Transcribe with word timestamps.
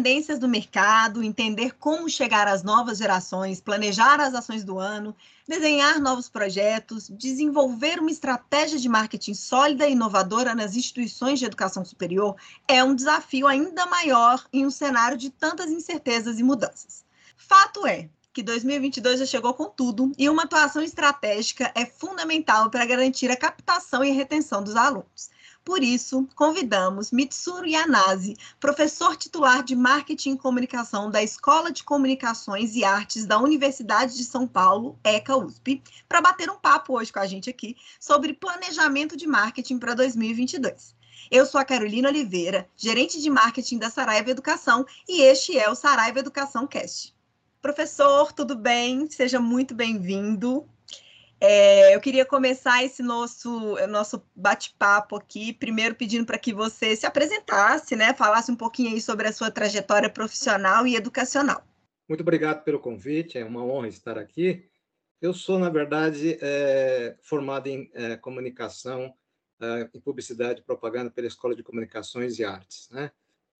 tendências 0.00 0.38
do 0.38 0.48
mercado, 0.48 1.22
entender 1.22 1.74
como 1.78 2.08
chegar 2.08 2.48
às 2.48 2.62
novas 2.62 2.96
gerações, 2.96 3.60
planejar 3.60 4.18
as 4.18 4.34
ações 4.34 4.64
do 4.64 4.78
ano, 4.78 5.14
desenhar 5.46 6.00
novos 6.00 6.26
projetos, 6.26 7.06
desenvolver 7.10 8.00
uma 8.00 8.10
estratégia 8.10 8.78
de 8.78 8.88
marketing 8.88 9.34
sólida 9.34 9.86
e 9.86 9.92
inovadora 9.92 10.54
nas 10.54 10.74
instituições 10.74 11.38
de 11.38 11.44
educação 11.44 11.84
superior 11.84 12.34
é 12.66 12.82
um 12.82 12.94
desafio 12.94 13.46
ainda 13.46 13.84
maior 13.84 14.42
em 14.50 14.64
um 14.64 14.70
cenário 14.70 15.18
de 15.18 15.28
tantas 15.28 15.70
incertezas 15.70 16.38
e 16.38 16.42
mudanças. 16.42 17.04
Fato 17.36 17.86
é 17.86 18.08
que 18.32 18.42
2022 18.42 19.18
já 19.18 19.26
chegou 19.26 19.52
com 19.52 19.68
tudo 19.68 20.12
e 20.16 20.30
uma 20.30 20.44
atuação 20.44 20.82
estratégica 20.82 21.70
é 21.74 21.84
fundamental 21.84 22.70
para 22.70 22.86
garantir 22.86 23.30
a 23.30 23.36
captação 23.36 24.02
e 24.02 24.12
retenção 24.12 24.62
dos 24.62 24.76
alunos. 24.76 25.28
Por 25.64 25.82
isso, 25.82 26.26
convidamos 26.34 27.12
Mitsuru 27.12 27.66
Yanase, 27.66 28.36
professor 28.58 29.14
titular 29.14 29.62
de 29.62 29.76
Marketing 29.76 30.32
e 30.32 30.38
Comunicação 30.38 31.10
da 31.10 31.22
Escola 31.22 31.70
de 31.70 31.84
Comunicações 31.84 32.74
e 32.74 32.82
Artes 32.82 33.26
da 33.26 33.38
Universidade 33.38 34.16
de 34.16 34.24
São 34.24 34.46
Paulo, 34.46 34.98
ECA 35.04 35.36
USP, 35.36 35.82
para 36.08 36.22
bater 36.22 36.50
um 36.50 36.58
papo 36.58 36.96
hoje 36.96 37.12
com 37.12 37.18
a 37.18 37.26
gente 37.26 37.50
aqui 37.50 37.76
sobre 38.00 38.32
planejamento 38.32 39.16
de 39.16 39.26
marketing 39.26 39.78
para 39.78 39.94
2022. 39.94 40.94
Eu 41.30 41.44
sou 41.44 41.60
a 41.60 41.64
Carolina 41.64 42.08
Oliveira, 42.08 42.68
gerente 42.76 43.20
de 43.20 43.28
marketing 43.28 43.78
da 43.78 43.90
Saraiva 43.90 44.30
Educação, 44.30 44.86
e 45.06 45.20
este 45.20 45.58
é 45.58 45.68
o 45.70 45.74
Saraiva 45.74 46.18
Educação 46.18 46.66
Cast. 46.66 47.14
Professor, 47.60 48.32
tudo 48.32 48.56
bem? 48.56 49.08
Seja 49.10 49.38
muito 49.38 49.74
bem-vindo. 49.74 50.66
É, 51.42 51.94
eu 51.94 52.00
queria 52.00 52.26
começar 52.26 52.84
esse 52.84 53.02
nosso, 53.02 53.74
nosso 53.88 54.22
bate-papo 54.36 55.16
aqui, 55.16 55.54
primeiro 55.54 55.94
pedindo 55.94 56.26
para 56.26 56.38
que 56.38 56.52
você 56.52 56.94
se 56.94 57.06
apresentasse, 57.06 57.96
né? 57.96 58.12
Falasse 58.12 58.52
um 58.52 58.56
pouquinho 58.56 58.92
aí 58.92 59.00
sobre 59.00 59.26
a 59.26 59.32
sua 59.32 59.50
trajetória 59.50 60.10
profissional 60.10 60.86
e 60.86 60.96
educacional. 60.96 61.64
Muito 62.06 62.20
obrigado 62.20 62.62
pelo 62.62 62.78
convite, 62.78 63.38
é 63.38 63.44
uma 63.44 63.64
honra 63.64 63.88
estar 63.88 64.18
aqui. 64.18 64.68
Eu 65.22 65.32
sou, 65.32 65.58
na 65.58 65.70
verdade, 65.70 66.36
é, 66.42 67.16
formado 67.22 67.68
em 67.68 67.90
é, 67.94 68.16
comunicação, 68.16 69.14
é, 69.60 69.88
em 69.94 70.00
publicidade 70.00 70.60
e 70.60 70.64
propaganda 70.64 71.10
pela 71.10 71.26
Escola 71.26 71.54
de 71.54 71.62
Comunicações 71.62 72.38
e 72.38 72.44
Artes. 72.44 72.88
Né? 72.90 73.10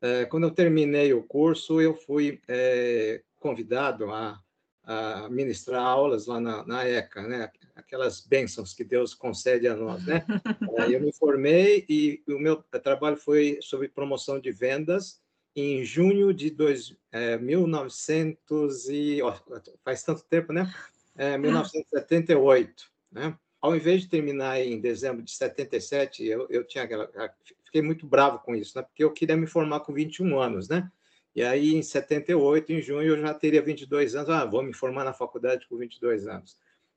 É, 0.03 0.27
quando 0.27 0.45
eu 0.45 0.51
terminei 0.51 1.15
o 1.15 1.23
curso, 1.23 1.81
eu 1.81 1.95
fui 1.95 2.41
é, 2.47 3.23
convidado 3.39 4.11
a 4.11 4.39
a 4.85 5.29
ministrar 5.29 5.83
aulas 5.83 6.27
lá 6.27 6.41
na, 6.41 6.67
na 6.67 6.89
ECA, 6.89 7.23
né? 7.23 7.51
aquelas 7.75 8.21
bênçãos 8.21 8.73
que 8.73 8.85
Deus 8.85 9.15
concede 9.15 9.69
a 9.69 9.77
nós. 9.77 10.05
Né? 10.07 10.25
eu 10.91 11.01
me 11.01 11.13
formei 11.13 11.85
e 11.89 12.23
o 12.29 12.39
meu 12.39 12.57
trabalho 12.57 13.17
foi 13.17 13.59
sobre 13.61 13.89
promoção 13.89 14.39
de 14.39 14.51
vendas 14.51 15.21
em 15.55 15.85
junho 15.85 16.33
de 16.33 16.51
dois, 16.51 16.97
é, 17.11 17.37
1900 17.37 18.89
e 18.89 19.21
ó, 19.23 19.35
faz 19.85 20.03
tanto 20.03 20.25
tempo, 20.25 20.53
né? 20.53 20.73
É, 21.17 21.37
1978, 21.37 22.91
né? 23.11 23.37
Ao 23.61 23.77
invés 23.77 24.03
de 24.03 24.09
terminar 24.09 24.61
em 24.61 24.81
dezembro 24.81 25.23
de 25.23 25.33
77, 25.33 26.25
eu, 26.25 26.47
eu 26.49 26.65
tinha 26.65 26.85
aquela, 26.85 27.11
fiquei 27.65 27.83
muito 27.83 28.07
bravo 28.07 28.39
com 28.39 28.55
isso, 28.55 28.79
né? 28.79 28.83
Porque 28.83 29.05
eu 29.05 29.13
queria 29.13 29.37
me 29.37 29.47
formar 29.47 29.81
com 29.81 29.93
21 29.93 30.39
anos, 30.39 30.69
né? 30.69 30.91
E 31.35 31.43
aí, 31.43 31.75
em 31.75 31.83
78, 31.83 32.73
em 32.73 32.83
junho, 32.83 33.17
eu 33.17 33.21
já 33.21 33.33
teria 33.33 33.63
22 33.63 34.15
anos. 34.15 34.31
Ah, 34.31 34.45
vou 34.45 34.63
me 34.63 34.75
formar 34.75 35.05
na 35.05 35.13
faculdade 35.13 35.67
com 35.69 35.77
22 35.77 36.27
anos. 36.27 36.57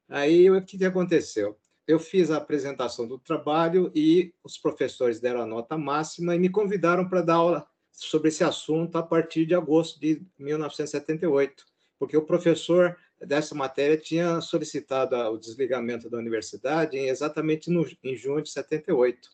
Aí, 0.09 0.49
o 0.49 0.61
que, 0.63 0.77
que 0.77 0.85
aconteceu? 0.85 1.57
Eu 1.87 1.99
fiz 1.99 2.31
a 2.31 2.37
apresentação 2.37 3.07
do 3.07 3.19
trabalho 3.19 3.91
e 3.93 4.33
os 4.43 4.57
professores 4.57 5.19
deram 5.19 5.41
a 5.41 5.45
nota 5.45 5.77
máxima 5.77 6.35
e 6.35 6.39
me 6.39 6.49
convidaram 6.49 7.07
para 7.07 7.21
dar 7.21 7.35
aula 7.35 7.67
sobre 7.91 8.29
esse 8.29 8.43
assunto 8.43 8.97
a 8.97 9.03
partir 9.03 9.45
de 9.45 9.53
agosto 9.53 9.99
de 9.99 10.25
1978, 10.39 11.65
porque 11.99 12.17
o 12.17 12.25
professor 12.25 12.97
dessa 13.19 13.53
matéria 13.53 13.97
tinha 13.97 14.41
solicitado 14.41 15.15
o 15.15 15.37
desligamento 15.37 16.09
da 16.09 16.17
universidade 16.17 16.97
exatamente 16.97 17.69
no, 17.69 17.85
em 18.03 18.15
junho 18.15 18.41
de 18.41 18.49
78. 18.49 19.29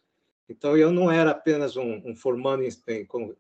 Então, 0.49 0.75
eu 0.75 0.91
não 0.91 1.11
era 1.11 1.29
apenas 1.29 1.77
um, 1.77 2.01
um 2.03 2.15
formando 2.15 2.63
em, 2.63 2.69
em, 2.87 3.05
com, 3.05 3.35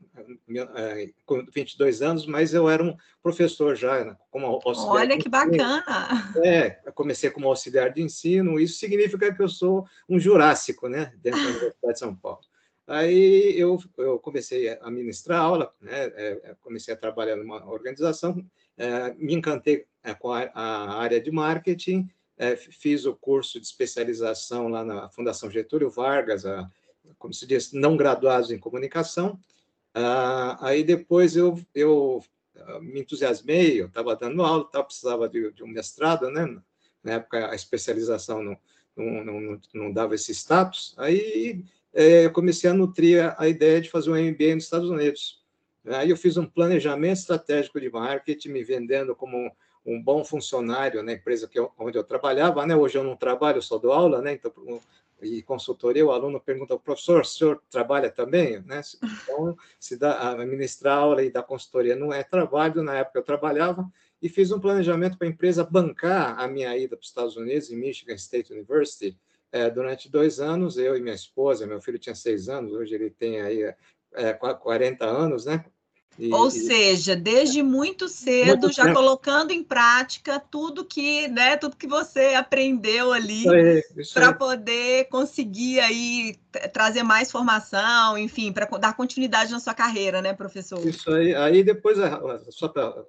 é, 0.75 1.09
com 1.25 1.43
22 1.43 2.03
anos, 2.03 2.27
mas 2.27 2.53
eu 2.53 2.69
era 2.69 2.83
um 2.83 2.95
professor 3.21 3.75
já, 3.75 4.05
né, 4.05 4.15
como 4.29 4.45
auxiliar. 4.63 4.95
Olha 4.95 5.17
que 5.17 5.27
bacana! 5.27 6.31
É, 6.43 6.69
comecei 6.93 7.31
como 7.31 7.47
auxiliar 7.47 7.91
de 7.91 8.03
ensino, 8.03 8.59
isso 8.59 8.77
significa 8.77 9.33
que 9.33 9.41
eu 9.41 9.49
sou 9.49 9.87
um 10.07 10.19
jurássico, 10.19 10.87
né, 10.87 11.11
dentro 11.17 11.41
da 11.41 11.49
Universidade 11.49 11.93
de 11.93 11.99
São 11.99 12.15
Paulo. 12.15 12.41
Aí 12.85 13.59
eu, 13.59 13.79
eu 13.97 14.19
comecei 14.19 14.69
a 14.79 14.91
ministrar 14.91 15.41
aula, 15.41 15.73
né, 15.81 16.05
é, 16.15 16.41
é, 16.43 16.55
comecei 16.61 16.93
a 16.93 16.97
trabalhar 16.97 17.35
numa 17.35 17.65
organização, 17.67 18.45
é, 18.77 19.15
me 19.15 19.33
encantei 19.33 19.85
é, 20.03 20.13
com 20.13 20.31
a, 20.31 20.49
a 20.53 20.99
área 20.99 21.19
de 21.19 21.31
marketing, 21.31 22.07
é, 22.37 22.55
fiz 22.55 23.05
o 23.05 23.15
curso 23.15 23.59
de 23.59 23.65
especialização 23.65 24.69
lá 24.69 24.85
na 24.85 25.09
Fundação 25.09 25.51
Getúlio 25.51 25.89
Vargas, 25.89 26.45
a 26.45 26.69
como 27.17 27.33
se 27.33 27.45
diz, 27.47 27.73
não 27.73 27.97
graduados 27.97 28.51
em 28.51 28.59
comunicação. 28.59 29.39
Ah, 29.93 30.57
aí 30.61 30.83
depois 30.83 31.35
eu, 31.35 31.59
eu 31.73 32.23
ah, 32.55 32.79
me 32.79 33.01
entusiasmei, 33.01 33.81
eu 33.81 33.87
estava 33.87 34.15
dando 34.15 34.43
aula, 34.43 34.65
tava, 34.65 34.85
precisava 34.85 35.27
de, 35.27 35.51
de, 35.51 35.63
um 35.63 35.67
mestrado, 35.67 36.29
né? 36.29 36.61
Na 37.03 37.13
época 37.13 37.49
a 37.49 37.55
especialização 37.55 38.43
não, 38.43 38.57
não, 38.95 39.23
não, 39.23 39.61
não 39.73 39.91
dava 39.91 40.15
esse 40.15 40.31
status. 40.33 40.93
Aí 40.97 41.63
é, 41.93 42.25
eu 42.25 42.31
comecei 42.31 42.69
a 42.69 42.73
nutrir 42.73 43.33
a 43.37 43.47
ideia 43.47 43.81
de 43.81 43.89
fazer 43.89 44.11
um 44.11 44.15
MBA 44.15 44.55
nos 44.55 44.65
Estados 44.65 44.89
Unidos. 44.89 45.39
Aí 45.87 46.09
eu 46.09 46.17
fiz 46.17 46.37
um 46.37 46.45
planejamento 46.45 47.17
estratégico 47.17 47.79
de 47.79 47.89
marketing, 47.89 48.49
me 48.49 48.63
vendendo 48.63 49.15
como 49.15 49.51
um 49.85 50.01
bom 50.01 50.23
funcionário 50.23 51.01
na 51.01 51.13
empresa 51.13 51.47
que 51.47 51.57
eu, 51.57 51.71
onde 51.77 51.97
eu 51.97 52.03
trabalhava, 52.03 52.65
né? 52.65 52.75
Hoje 52.75 52.97
eu 52.97 53.03
não 53.03 53.15
trabalho, 53.15 53.61
só 53.61 53.77
dou 53.77 53.91
aula, 53.91 54.21
né? 54.21 54.33
Então 54.33 54.51
e 55.21 55.41
consultoria, 55.41 56.05
o 56.05 56.11
aluno 56.11 56.39
pergunta, 56.39 56.77
professor, 56.77 57.21
o 57.21 57.25
senhor 57.25 57.61
trabalha 57.69 58.09
também? 58.09 58.61
Né? 58.61 58.81
Então, 59.23 59.55
se 59.79 59.97
dá, 59.97 60.35
ministrar 60.45 60.97
aula 60.97 61.23
e 61.23 61.31
dar 61.31 61.43
consultoria 61.43 61.95
não 61.95 62.13
é 62.13 62.23
trabalho, 62.23 62.83
na 62.83 62.95
época 62.95 63.19
eu 63.19 63.23
trabalhava, 63.23 63.89
e 64.21 64.27
fiz 64.27 64.51
um 64.51 64.59
planejamento 64.59 65.17
para 65.17 65.27
a 65.27 65.29
empresa 65.29 65.63
bancar 65.63 66.39
a 66.39 66.47
minha 66.47 66.75
ida 66.77 66.95
para 66.95 67.03
os 67.03 67.07
Estados 67.07 67.37
Unidos, 67.37 67.71
em 67.71 67.77
Michigan 67.77 68.15
State 68.15 68.53
University, 68.53 69.17
é, 69.51 69.69
durante 69.69 70.09
dois 70.09 70.39
anos, 70.39 70.77
eu 70.77 70.95
e 70.95 71.01
minha 71.01 71.15
esposa, 71.15 71.65
meu 71.65 71.81
filho 71.81 71.97
tinha 71.97 72.15
seis 72.15 72.49
anos, 72.49 72.71
hoje 72.73 72.93
ele 72.93 73.09
tem 73.09 73.41
aí 73.41 73.73
é, 74.13 74.33
40 74.33 75.05
anos, 75.05 75.45
né? 75.45 75.65
E, 76.19 76.33
Ou 76.33 76.51
seja, 76.51 77.15
desde 77.15 77.63
muito 77.63 78.09
cedo, 78.09 78.63
muito 78.63 78.75
já 78.75 78.83
tempo. 78.83 78.99
colocando 78.99 79.51
em 79.51 79.63
prática 79.63 80.37
tudo 80.37 80.83
que, 80.83 81.29
né, 81.29 81.55
tudo 81.55 81.77
que 81.77 81.87
você 81.87 82.35
aprendeu 82.35 83.13
ali 83.13 83.45
para 84.13 84.33
poder 84.33 85.05
conseguir 85.05 85.79
aí 85.79 86.35
trazer 86.73 87.03
mais 87.03 87.31
formação, 87.31 88.17
enfim, 88.17 88.51
para 88.51 88.65
dar 88.77 88.97
continuidade 88.97 89.49
na 89.53 89.61
sua 89.61 89.73
carreira, 89.73 90.21
né, 90.21 90.33
professor? 90.33 90.85
Isso 90.85 91.09
aí. 91.09 91.33
Aí 91.33 91.63
depois, 91.63 91.97
só 92.49 92.67
para 92.67 93.05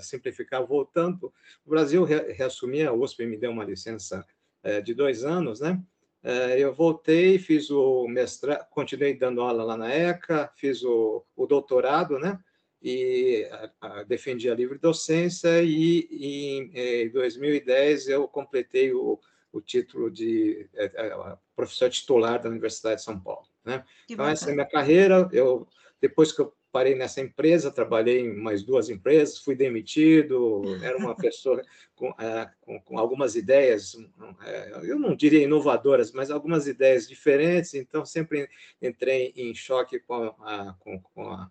simplificar, 0.00 0.62
voltando, 0.62 1.32
o 1.64 1.70
Brasil 1.70 2.04
reassumia, 2.04 2.90
a 2.90 2.92
USP 2.92 3.24
me 3.24 3.38
deu 3.38 3.50
uma 3.50 3.64
licença 3.64 4.26
é, 4.62 4.82
de 4.82 4.92
dois 4.92 5.24
anos, 5.24 5.60
né? 5.60 5.80
É, 6.28 6.58
eu 6.58 6.74
voltei, 6.74 7.38
fiz 7.38 7.70
o 7.70 8.08
mestrado, 8.08 8.66
continuei 8.70 9.14
dando 9.14 9.40
aula 9.40 9.62
lá 9.62 9.76
na 9.76 9.94
ECA, 9.94 10.50
fiz 10.56 10.82
o, 10.82 11.24
o 11.36 11.46
doutorado, 11.46 12.18
né? 12.18 12.36
E 12.82 13.48
a, 13.52 13.70
a, 13.80 14.02
defendi 14.02 14.50
a 14.50 14.54
livre 14.56 14.76
docência 14.76 15.62
e, 15.62 16.08
e, 16.10 17.04
em 17.04 17.10
2010 17.10 18.08
eu 18.08 18.26
completei 18.26 18.92
o, 18.92 19.20
o 19.52 19.60
título 19.60 20.10
de 20.10 20.68
é, 20.74 20.86
é, 20.86 21.36
professor 21.54 21.88
titular 21.90 22.42
da 22.42 22.50
Universidade 22.50 22.96
de 22.96 23.04
São 23.04 23.20
Paulo, 23.20 23.46
né? 23.64 23.84
então 24.10 24.26
essa 24.26 24.48
é 24.48 24.50
a 24.50 24.54
minha 24.54 24.68
carreira. 24.68 25.28
Eu 25.32 25.68
depois 26.00 26.32
que 26.32 26.40
eu 26.40 26.52
parei 26.76 26.94
nessa 26.94 27.22
empresa, 27.22 27.70
trabalhei 27.70 28.20
em 28.20 28.36
mais 28.36 28.62
duas 28.62 28.90
empresas, 28.90 29.38
fui 29.38 29.54
demitido, 29.54 30.60
era 30.84 30.98
uma 30.98 31.16
pessoa 31.16 31.62
com, 31.94 32.08
é, 32.20 32.50
com, 32.60 32.78
com 32.82 32.98
algumas 32.98 33.34
ideias, 33.34 33.96
é, 34.44 34.72
eu 34.82 34.98
não 34.98 35.16
diria 35.16 35.42
inovadoras, 35.42 36.12
mas 36.12 36.30
algumas 36.30 36.66
ideias 36.66 37.08
diferentes, 37.08 37.72
então 37.72 38.04
sempre 38.04 38.46
entrei 38.82 39.32
em 39.34 39.54
choque 39.54 39.98
com 40.00 40.34
a, 40.42 40.76
com, 40.78 41.00
com 41.00 41.30
a, 41.30 41.50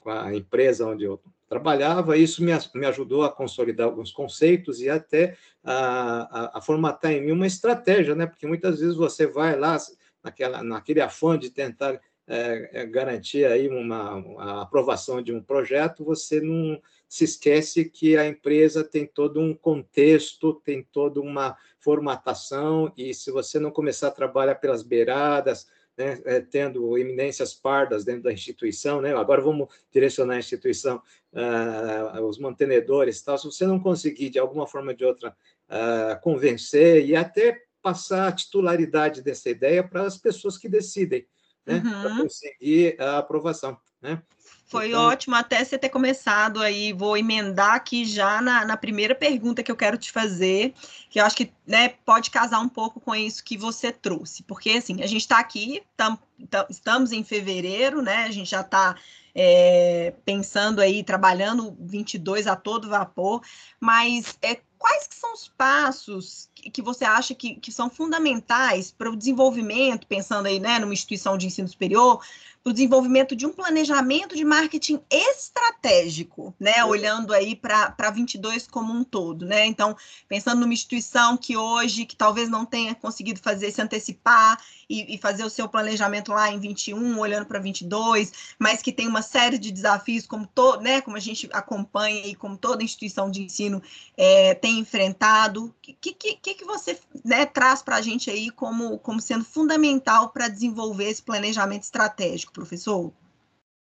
com 0.00 0.10
a 0.10 0.34
empresa 0.34 0.88
onde 0.88 1.04
eu 1.04 1.22
trabalhava, 1.48 2.16
isso 2.16 2.42
me, 2.42 2.50
me 2.74 2.86
ajudou 2.86 3.22
a 3.22 3.30
consolidar 3.30 3.86
alguns 3.86 4.10
conceitos 4.10 4.80
e 4.80 4.90
até 4.90 5.36
a, 5.62 5.76
a, 5.76 6.58
a, 6.58 6.60
formatar 6.60 7.12
em 7.12 7.24
mim 7.24 7.30
uma 7.30 7.46
estratégia, 7.46 8.16
né? 8.16 8.26
porque 8.26 8.44
muitas 8.44 8.80
vezes 8.80 8.96
você 8.96 9.24
vai 9.24 9.56
lá 9.56 9.76
naquela, 10.20 10.64
naquele 10.64 11.00
afã 11.00 11.38
de 11.38 11.48
tentar 11.48 12.00
é, 12.26 12.70
é, 12.72 12.86
garantir 12.86 13.44
aí 13.44 13.68
uma, 13.68 14.14
uma, 14.14 14.62
aprovação 14.62 15.20
de 15.20 15.32
um 15.32 15.42
projeto, 15.42 16.04
você 16.04 16.40
não 16.40 16.80
se 17.08 17.24
esquece 17.24 17.84
que 17.84 18.16
a 18.16 18.26
empresa 18.26 18.82
tem 18.82 19.06
todo 19.06 19.40
um 19.40 19.54
contexto, 19.54 20.54
tem 20.64 20.82
toda 20.82 21.20
uma 21.20 21.56
formatação, 21.78 22.92
e 22.96 23.12
se 23.12 23.30
você 23.30 23.58
não 23.58 23.70
começar 23.70 24.08
a 24.08 24.12
trabalhar 24.12 24.54
pelas 24.54 24.82
beiradas, 24.82 25.68
né, 25.96 26.20
é, 26.24 26.40
tendo 26.40 26.96
eminências 26.98 27.54
pardas 27.54 28.04
dentro 28.04 28.22
da 28.22 28.32
instituição, 28.32 29.00
né? 29.00 29.14
Agora 29.14 29.40
vamos 29.40 29.68
direcionar 29.92 30.34
a 30.34 30.38
instituição, 30.38 31.00
uh, 31.32 32.20
os 32.22 32.38
mantenedores, 32.38 33.22
tal. 33.22 33.38
Se 33.38 33.44
você 33.44 33.64
não 33.64 33.78
conseguir 33.78 34.30
de 34.30 34.38
alguma 34.38 34.66
forma 34.66 34.90
ou 34.90 34.96
de 34.96 35.04
outra 35.04 35.36
uh, 35.68 36.20
convencer 36.20 37.06
e 37.06 37.14
até 37.14 37.62
passar 37.80 38.26
a 38.26 38.32
titularidade 38.32 39.22
dessa 39.22 39.48
ideia 39.50 39.84
para 39.84 40.02
as 40.02 40.16
pessoas 40.16 40.58
que 40.58 40.68
decidem, 40.68 41.26
né? 41.66 41.82
Uhum. 41.84 42.02
Para 42.02 42.16
conseguir 42.16 43.00
a 43.00 43.18
aprovação, 43.18 43.76
né? 44.00 44.22
Foi 44.66 44.88
então... 44.88 45.04
ótimo 45.04 45.36
até 45.36 45.64
você 45.64 45.78
ter 45.78 45.88
começado 45.88 46.60
aí. 46.60 46.92
Vou 46.92 47.16
emendar 47.16 47.74
aqui 47.74 48.04
já 48.04 48.40
na, 48.40 48.64
na, 48.64 48.76
primeira 48.76 49.14
pergunta 49.14 49.62
que 49.62 49.70
eu 49.70 49.76
quero 49.76 49.96
te 49.96 50.10
fazer, 50.10 50.74
que 51.10 51.20
eu 51.20 51.24
acho 51.24 51.36
que 51.36 51.52
né, 51.66 51.90
pode 52.04 52.30
casar 52.30 52.58
um 52.60 52.68
pouco 52.68 52.98
com 52.98 53.14
isso 53.14 53.44
que 53.44 53.56
você 53.56 53.92
trouxe. 53.92 54.42
Porque, 54.42 54.70
assim, 54.70 55.02
a 55.02 55.06
gente 55.06 55.20
está 55.20 55.38
aqui, 55.38 55.82
tam, 55.96 56.18
tam, 56.50 56.66
estamos 56.68 57.12
em 57.12 57.22
fevereiro, 57.22 58.02
né? 58.02 58.24
A 58.24 58.30
gente 58.30 58.50
já 58.50 58.62
está 58.62 58.96
é, 59.34 60.14
pensando 60.24 60.80
aí, 60.80 61.04
trabalhando 61.04 61.76
22 61.78 62.46
a 62.46 62.56
todo 62.56 62.88
vapor, 62.88 63.42
mas 63.78 64.36
é, 64.42 64.60
quais 64.84 65.08
são 65.10 65.32
os 65.32 65.48
passos 65.48 66.50
que, 66.54 66.68
que 66.70 66.82
você 66.82 67.06
acha 67.06 67.34
que, 67.34 67.54
que 67.54 67.72
são 67.72 67.88
fundamentais 67.88 68.92
para 68.92 69.10
o 69.10 69.16
desenvolvimento, 69.16 70.06
pensando 70.06 70.44
aí 70.44 70.60
né, 70.60 70.78
numa 70.78 70.92
instituição 70.92 71.38
de 71.38 71.46
ensino 71.46 71.66
superior, 71.66 72.22
para 72.64 72.70
o 72.70 72.72
desenvolvimento 72.72 73.36
de 73.36 73.44
um 73.44 73.52
planejamento 73.52 74.34
de 74.34 74.42
marketing 74.42 74.98
estratégico, 75.10 76.54
né? 76.58 76.82
Olhando 76.82 77.34
aí 77.34 77.54
para 77.54 78.10
22 78.10 78.66
como 78.66 78.90
um 78.90 79.04
todo, 79.04 79.44
né? 79.44 79.66
Então, 79.66 79.94
pensando 80.26 80.60
numa 80.60 80.72
instituição 80.72 81.36
que 81.36 81.58
hoje, 81.58 82.06
que 82.06 82.16
talvez 82.16 82.48
não 82.48 82.64
tenha 82.64 82.94
conseguido 82.94 83.38
fazer, 83.40 83.70
se 83.70 83.82
antecipar 83.82 84.58
e, 84.88 85.14
e 85.14 85.18
fazer 85.18 85.44
o 85.44 85.50
seu 85.50 85.68
planejamento 85.68 86.32
lá 86.32 86.50
em 86.50 86.58
21, 86.58 87.18
olhando 87.18 87.44
para 87.44 87.58
22, 87.58 88.32
mas 88.58 88.80
que 88.80 88.92
tem 88.92 89.06
uma 89.06 89.20
série 89.20 89.58
de 89.58 89.70
desafios, 89.70 90.26
como, 90.26 90.46
to, 90.46 90.80
né, 90.80 91.02
como 91.02 91.18
a 91.18 91.20
gente 91.20 91.46
acompanha 91.52 92.26
e 92.26 92.34
como 92.34 92.56
toda 92.56 92.82
instituição 92.82 93.30
de 93.30 93.42
ensino 93.42 93.82
é, 94.16 94.54
tem 94.54 94.78
enfrentado. 94.78 95.66
O 95.66 95.74
que, 95.82 96.14
que, 96.14 96.36
que, 96.36 96.54
que 96.54 96.64
você 96.64 96.98
né, 97.22 97.44
traz 97.44 97.82
para 97.82 97.96
a 97.96 98.00
gente 98.00 98.30
aí 98.30 98.50
como, 98.50 98.98
como 99.00 99.20
sendo 99.20 99.44
fundamental 99.44 100.30
para 100.30 100.48
desenvolver 100.48 101.10
esse 101.10 101.22
planejamento 101.22 101.82
estratégico? 101.82 102.53
Professor? 102.54 103.12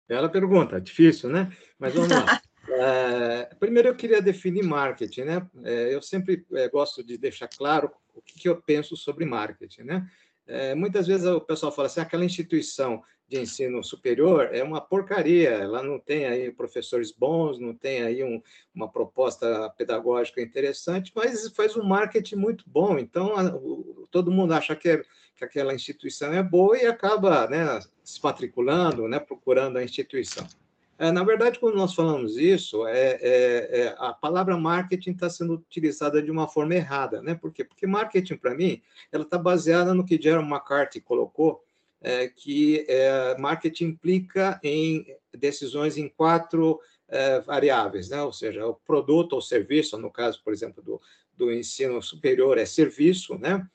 Bela 0.07 0.29
pergunta, 0.29 0.79
difícil, 0.79 1.29
né? 1.29 1.51
Mas 1.77 1.93
vamos 1.93 2.09
lá. 2.09 2.41
É, 2.73 3.55
primeiro, 3.59 3.89
eu 3.89 3.95
queria 3.95 4.21
definir 4.21 4.63
marketing, 4.63 5.21
né? 5.21 5.49
É, 5.63 5.93
eu 5.93 6.01
sempre 6.01 6.45
é, 6.53 6.69
gosto 6.69 7.03
de 7.03 7.17
deixar 7.17 7.47
claro 7.47 7.91
o 8.13 8.21
que, 8.21 8.39
que, 8.39 8.47
eu 8.47 8.61
penso 8.61 8.95
sobre 8.95 9.25
marketing, 9.25 9.81
né? 9.81 10.07
É, 10.51 10.75
muitas 10.75 11.07
vezes 11.07 11.25
o 11.25 11.39
pessoal 11.39 11.71
fala 11.71 11.87
assim, 11.87 12.01
aquela 12.01 12.25
instituição 12.25 13.01
de 13.27 13.39
ensino 13.39 13.81
superior 13.81 14.49
é 14.51 14.61
uma 14.61 14.81
porcaria, 14.81 15.51
ela 15.51 15.81
não 15.81 15.97
tem 15.97 16.25
aí 16.25 16.51
professores 16.51 17.13
bons, 17.13 17.57
não 17.57 17.73
tem 17.73 18.03
aí 18.03 18.21
um, 18.21 18.41
uma 18.75 18.91
proposta 18.91 19.69
pedagógica 19.77 20.41
interessante, 20.41 21.13
mas 21.15 21.47
faz 21.55 21.77
um 21.77 21.83
marketing 21.83 22.35
muito 22.35 22.65
bom. 22.67 22.99
Então, 22.99 23.37
a, 23.37 23.55
o, 23.55 24.05
todo 24.11 24.31
mundo 24.31 24.53
acha 24.53 24.75
que 24.75 24.89
é 24.89 25.01
que 25.37 25.45
aquela 25.45 25.73
instituição 25.73 26.33
é 26.33 26.43
boa 26.43 26.77
e 26.77 26.85
acaba 26.85 27.47
né, 27.47 27.79
se 28.03 28.21
matriculando, 28.21 29.07
né, 29.07 29.19
procurando 29.19 29.77
a 29.77 29.83
instituição. 29.83 30.45
É, 31.01 31.11
na 31.11 31.23
verdade, 31.23 31.59
quando 31.59 31.77
nós 31.77 31.95
falamos 31.95 32.37
isso, 32.37 32.85
é, 32.85 33.17
é, 33.19 33.81
é 33.81 33.95
a 33.97 34.13
palavra 34.13 34.55
marketing 34.55 35.13
está 35.13 35.31
sendo 35.31 35.55
utilizada 35.55 36.21
de 36.21 36.29
uma 36.29 36.47
forma 36.47 36.75
errada, 36.75 37.23
né? 37.23 37.33
Por 37.33 37.51
quê? 37.51 37.63
Porque 37.63 37.87
marketing, 37.87 38.35
para 38.35 38.53
mim, 38.53 38.79
ela 39.11 39.23
está 39.23 39.35
baseada 39.35 39.95
no 39.95 40.05
que 40.05 40.21
Jerome 40.21 40.47
McCarthy 40.47 41.01
colocou, 41.01 41.63
é, 42.01 42.27
que 42.27 42.85
é, 42.87 43.35
marketing 43.39 43.85
implica 43.85 44.59
em 44.61 45.07
decisões 45.35 45.97
em 45.97 46.07
quatro 46.07 46.79
variáveis, 47.45 48.09
né? 48.09 48.21
Ou 48.21 48.31
seja, 48.31 48.65
o 48.67 48.75
produto 48.75 49.33
ou 49.33 49.41
serviço, 49.41 49.97
no 49.97 50.11
caso, 50.11 50.39
por 50.43 50.53
exemplo, 50.53 50.83
do, 50.83 51.01
do 51.35 51.51
ensino 51.51 51.99
superior, 52.01 52.57
é 52.59 52.65
serviço, 52.65 53.37
né? 53.37 53.67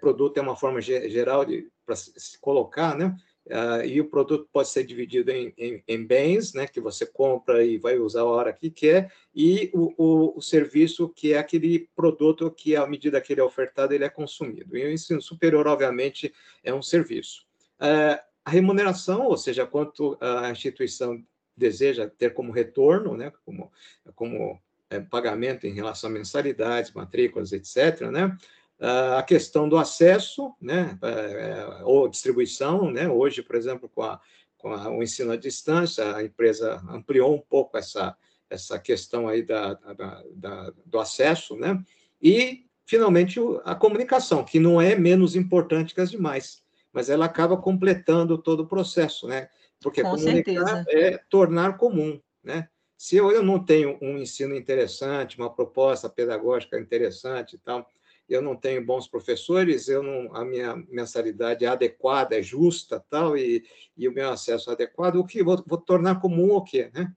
produto 0.00 0.38
é 0.38 0.40
uma 0.40 0.56
forma 0.56 0.80
geral 0.80 1.44
de 1.44 1.70
para 1.86 1.94
se 1.94 2.38
colocar, 2.40 2.96
né? 2.96 3.16
Uh, 3.48 3.82
e 3.84 3.98
o 3.98 4.08
produto 4.08 4.46
pode 4.52 4.68
ser 4.68 4.84
dividido 4.84 5.30
em, 5.30 5.54
em, 5.56 5.82
em, 5.88 6.06
bens, 6.06 6.52
né, 6.52 6.66
que 6.66 6.80
você 6.80 7.06
compra 7.06 7.64
e 7.64 7.78
vai 7.78 7.98
usar 7.98 8.20
a 8.20 8.24
hora 8.24 8.52
que 8.52 8.70
quer, 8.70 9.10
e 9.34 9.70
o, 9.72 9.94
o, 9.96 10.38
o, 10.38 10.42
serviço, 10.42 11.08
que 11.08 11.32
é 11.32 11.38
aquele 11.38 11.88
produto 11.96 12.50
que, 12.50 12.76
à 12.76 12.86
medida 12.86 13.20
que 13.22 13.32
ele 13.32 13.40
é 13.40 13.44
ofertado, 13.44 13.94
ele 13.94 14.04
é 14.04 14.10
consumido. 14.10 14.76
E 14.76 14.84
o 14.84 14.92
ensino 14.92 15.22
superior, 15.22 15.66
obviamente, 15.66 16.32
é 16.62 16.74
um 16.74 16.82
serviço. 16.82 17.46
Uh, 17.80 18.20
a 18.44 18.50
remuneração, 18.50 19.26
ou 19.26 19.36
seja, 19.36 19.66
quanto 19.66 20.18
a 20.20 20.50
instituição 20.50 21.22
deseja 21.56 22.08
ter 22.08 22.32
como 22.34 22.52
retorno, 22.52 23.16
né, 23.16 23.32
como, 23.44 23.70
como 24.14 24.58
é, 24.90 25.00
pagamento 25.00 25.66
em 25.66 25.72
relação 25.72 26.08
a 26.08 26.12
mensalidades, 26.12 26.92
matrículas, 26.92 27.52
etc., 27.52 28.10
né, 28.10 28.36
a 28.80 29.22
questão 29.22 29.68
do 29.68 29.76
acesso, 29.76 30.54
né, 30.60 30.98
é, 31.02 31.08
é, 31.10 31.84
ou 31.84 32.08
distribuição, 32.08 32.90
né, 32.90 33.08
hoje, 33.08 33.42
por 33.42 33.56
exemplo, 33.56 33.88
com, 33.88 34.02
a, 34.02 34.20
com 34.56 34.72
a, 34.72 34.88
o 34.90 35.02
ensino 35.02 35.32
à 35.32 35.36
distância, 35.36 36.14
a 36.14 36.22
empresa 36.22 36.80
ampliou 36.88 37.34
um 37.34 37.40
pouco 37.40 37.76
essa, 37.76 38.16
essa 38.48 38.78
questão 38.78 39.26
aí 39.26 39.42
da, 39.42 39.74
da, 39.74 40.22
da, 40.32 40.72
do 40.86 40.98
acesso, 41.00 41.56
né, 41.56 41.82
e, 42.22 42.66
finalmente, 42.86 43.40
a 43.64 43.74
comunicação, 43.74 44.44
que 44.44 44.60
não 44.60 44.80
é 44.80 44.94
menos 44.94 45.34
importante 45.34 45.94
que 45.94 46.00
as 46.00 46.10
demais, 46.10 46.62
mas 46.92 47.10
ela 47.10 47.24
acaba 47.26 47.56
completando 47.56 48.38
todo 48.38 48.60
o 48.60 48.68
processo, 48.68 49.26
né, 49.26 49.48
porque 49.80 50.02
com 50.02 50.10
comunicar 50.10 50.84
certeza. 50.84 50.86
é 50.88 51.18
tornar 51.28 51.76
comum, 51.76 52.20
né, 52.44 52.68
se 52.96 53.16
eu, 53.16 53.30
eu 53.30 53.44
não 53.44 53.64
tenho 53.64 53.96
um 54.02 54.18
ensino 54.18 54.56
interessante, 54.56 55.38
uma 55.38 55.52
proposta 55.52 56.08
pedagógica 56.08 56.78
interessante 56.78 57.54
e 57.54 57.58
tal, 57.58 57.88
eu 58.28 58.42
não 58.42 58.54
tenho 58.54 58.84
bons 58.84 59.08
professores, 59.08 59.88
eu 59.88 60.02
não, 60.02 60.34
a 60.36 60.44
minha 60.44 60.76
mensalidade 60.88 61.64
é 61.64 61.68
adequada, 61.68 62.38
é 62.38 62.42
justa, 62.42 63.04
tal, 63.08 63.36
e, 63.36 63.64
e 63.96 64.06
o 64.06 64.12
meu 64.12 64.30
acesso 64.30 64.70
é 64.70 64.74
adequado, 64.74 65.16
o 65.16 65.24
que 65.24 65.42
vou, 65.42 65.62
vou 65.66 65.78
tornar 65.78 66.20
comum 66.20 66.52
o 66.52 66.62
quê, 66.62 66.90
né? 66.92 67.12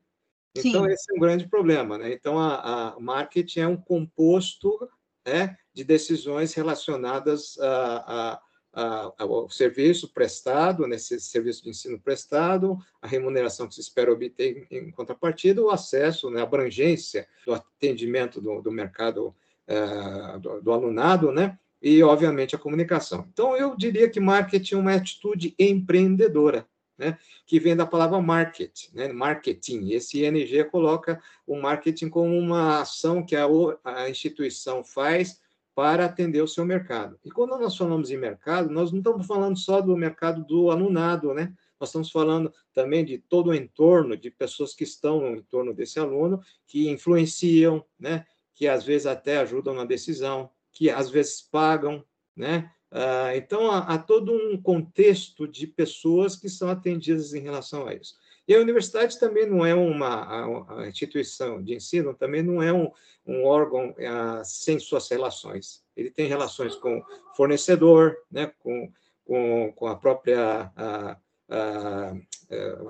Então, 0.56 0.84
Sim. 0.86 0.92
esse 0.92 1.12
é 1.12 1.16
um 1.16 1.20
grande 1.20 1.48
problema, 1.48 1.98
né? 1.98 2.12
Então, 2.12 2.38
a, 2.38 2.94
a 2.94 3.00
marketing 3.00 3.60
é 3.62 3.68
um 3.68 3.78
composto 3.78 4.90
né, 5.26 5.56
de 5.74 5.84
decisões 5.84 6.54
relacionadas 6.54 7.58
a, 7.60 8.42
a, 8.74 9.14
ao 9.18 9.50
serviço 9.50 10.14
prestado, 10.14 10.88
nesse 10.88 11.20
serviço 11.20 11.64
de 11.64 11.70
ensino 11.70 12.00
prestado, 12.00 12.78
a 13.02 13.08
remuneração 13.08 13.68
que 13.68 13.76
se 13.76 13.82
espera 13.82 14.12
obter 14.12 14.68
em, 14.70 14.78
em 14.78 14.92
contrapartida, 14.92 15.62
o 15.62 15.70
acesso, 15.70 16.30
né, 16.30 16.42
a 16.42 16.44
abrangência 16.44 17.28
do 17.46 17.54
atendimento 17.54 18.42
do, 18.42 18.62
do 18.62 18.72
mercado 18.72 19.36
é, 19.68 20.40
do, 20.40 20.62
do, 20.62 20.72
alunado, 20.72 21.32
né? 21.32 21.58
E, 21.82 22.02
obviamente, 22.04 22.56
a 22.56 22.60
comunicação. 22.60 23.28
Então, 23.32 23.56
eu 23.58 23.76
diria 23.76 24.10
que 24.10 24.20
marketing 24.20 24.76
é 24.76 24.78
uma 24.78 24.94
atitude 24.94 25.56
empreendedora, 25.58 26.68
né? 26.98 27.18
Que 27.46 27.60
vem 27.60 27.76
da 27.76 27.86
palavra 27.86 28.22
market, 28.22 28.90
né? 28.94 29.12
Marketing. 29.12 29.90
Esse 29.90 30.24
ING 30.26 30.64
coloca 30.66 31.22
o 31.46 31.60
marketing 31.60 32.10
como 32.10 32.38
uma 32.38 32.82
ação 32.82 33.26
que 33.26 33.36
a, 33.36 33.48
a 33.84 34.10
instituição 34.10 34.84
faz 34.84 35.42
para 35.74 36.06
atender 36.06 36.42
o 36.42 36.48
seu 36.48 36.66
mercado. 36.66 37.18
E 37.24 37.32
quando 37.32 37.58
nós 37.58 37.76
falamos 37.76 38.12
em 38.12 38.18
mercado, 38.18 38.70
nós 38.70 38.92
não 38.92 39.00
estamos 39.00 39.26
falando 39.26 39.58
só 39.58 39.82
do 39.82 39.96
mercado 39.96 40.44
do 40.46 40.70
alunado, 40.70 41.34
né? 41.34 41.54
Nós 41.80 41.90
estamos 41.90 42.12
falando 42.12 42.54
também 42.74 43.04
de 43.04 43.18
todo 43.18 43.50
o 43.50 43.56
entorno, 43.56 44.16
de 44.16 44.30
pessoas 44.30 44.76
que 44.76 44.84
estão 44.84 45.20
no 45.20 45.36
entorno 45.38 45.74
desse 45.74 46.00
aluno, 46.00 46.40
que 46.68 46.90
influenciam, 46.90 47.84
né? 48.00 48.26
Que 48.62 48.68
às 48.68 48.84
vezes 48.84 49.08
até 49.08 49.40
ajudam 49.40 49.74
na 49.74 49.86
decisão, 49.86 50.48
que 50.72 50.88
às 50.88 51.10
vezes 51.10 51.42
pagam, 51.42 52.06
né? 52.38 52.72
Ah, 52.92 53.36
então, 53.36 53.72
há, 53.72 53.80
há, 53.80 53.98
todo 53.98 54.32
um 54.32 54.62
contexto 54.62 55.48
de 55.48 55.66
pessoas 55.66 56.36
que 56.36 56.48
são 56.48 56.70
atendidas 56.70 57.34
em 57.34 57.40
relação 57.40 57.88
a 57.88 57.96
isso. 57.96 58.14
E 58.48 58.54
a 58.54 58.60
universidade 58.60 59.20
também 59.20 59.50
não 59.50 59.66
é 59.66 59.74
uma 59.74 60.08
a, 60.08 60.82
a 60.82 60.88
instituição 60.88 61.60
de 61.60 61.74
ensino, 61.74 62.14
também 62.14 62.44
não 62.44 62.62
é 62.62 62.72
um, 62.72 62.92
um 63.26 63.44
órgão 63.46 63.96
ah, 63.98 64.44
sem 64.46 64.78
suas 64.78 65.10
relações. 65.10 65.84
Ele 65.98 66.12
tem 66.12 66.28
relações 66.28 66.76
com 66.76 67.04
fornecedor, 67.36 68.16
né, 68.32 68.54
com, 68.60 68.94
com, 69.26 69.74
com 69.76 69.88
a 69.88 69.96
própria 69.96 70.72
a, 70.78 71.18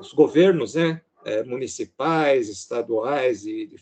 os 0.02 0.12
governos, 0.12 0.76
né, 0.76 1.02
eh, 1.24 1.44
municipais, 1.44 2.50
estaduais 2.50 3.46
e 3.46 3.74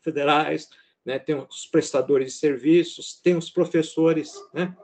federais, 0.00 0.68
né? 1.08 1.18
tem 1.18 1.34
os 1.34 1.66
prestadores 1.66 2.34
de 2.34 2.38
serviços, 2.38 3.18
tem 3.22 3.34
os 3.34 3.48
professores, 3.50 4.34
né? 4.52 4.76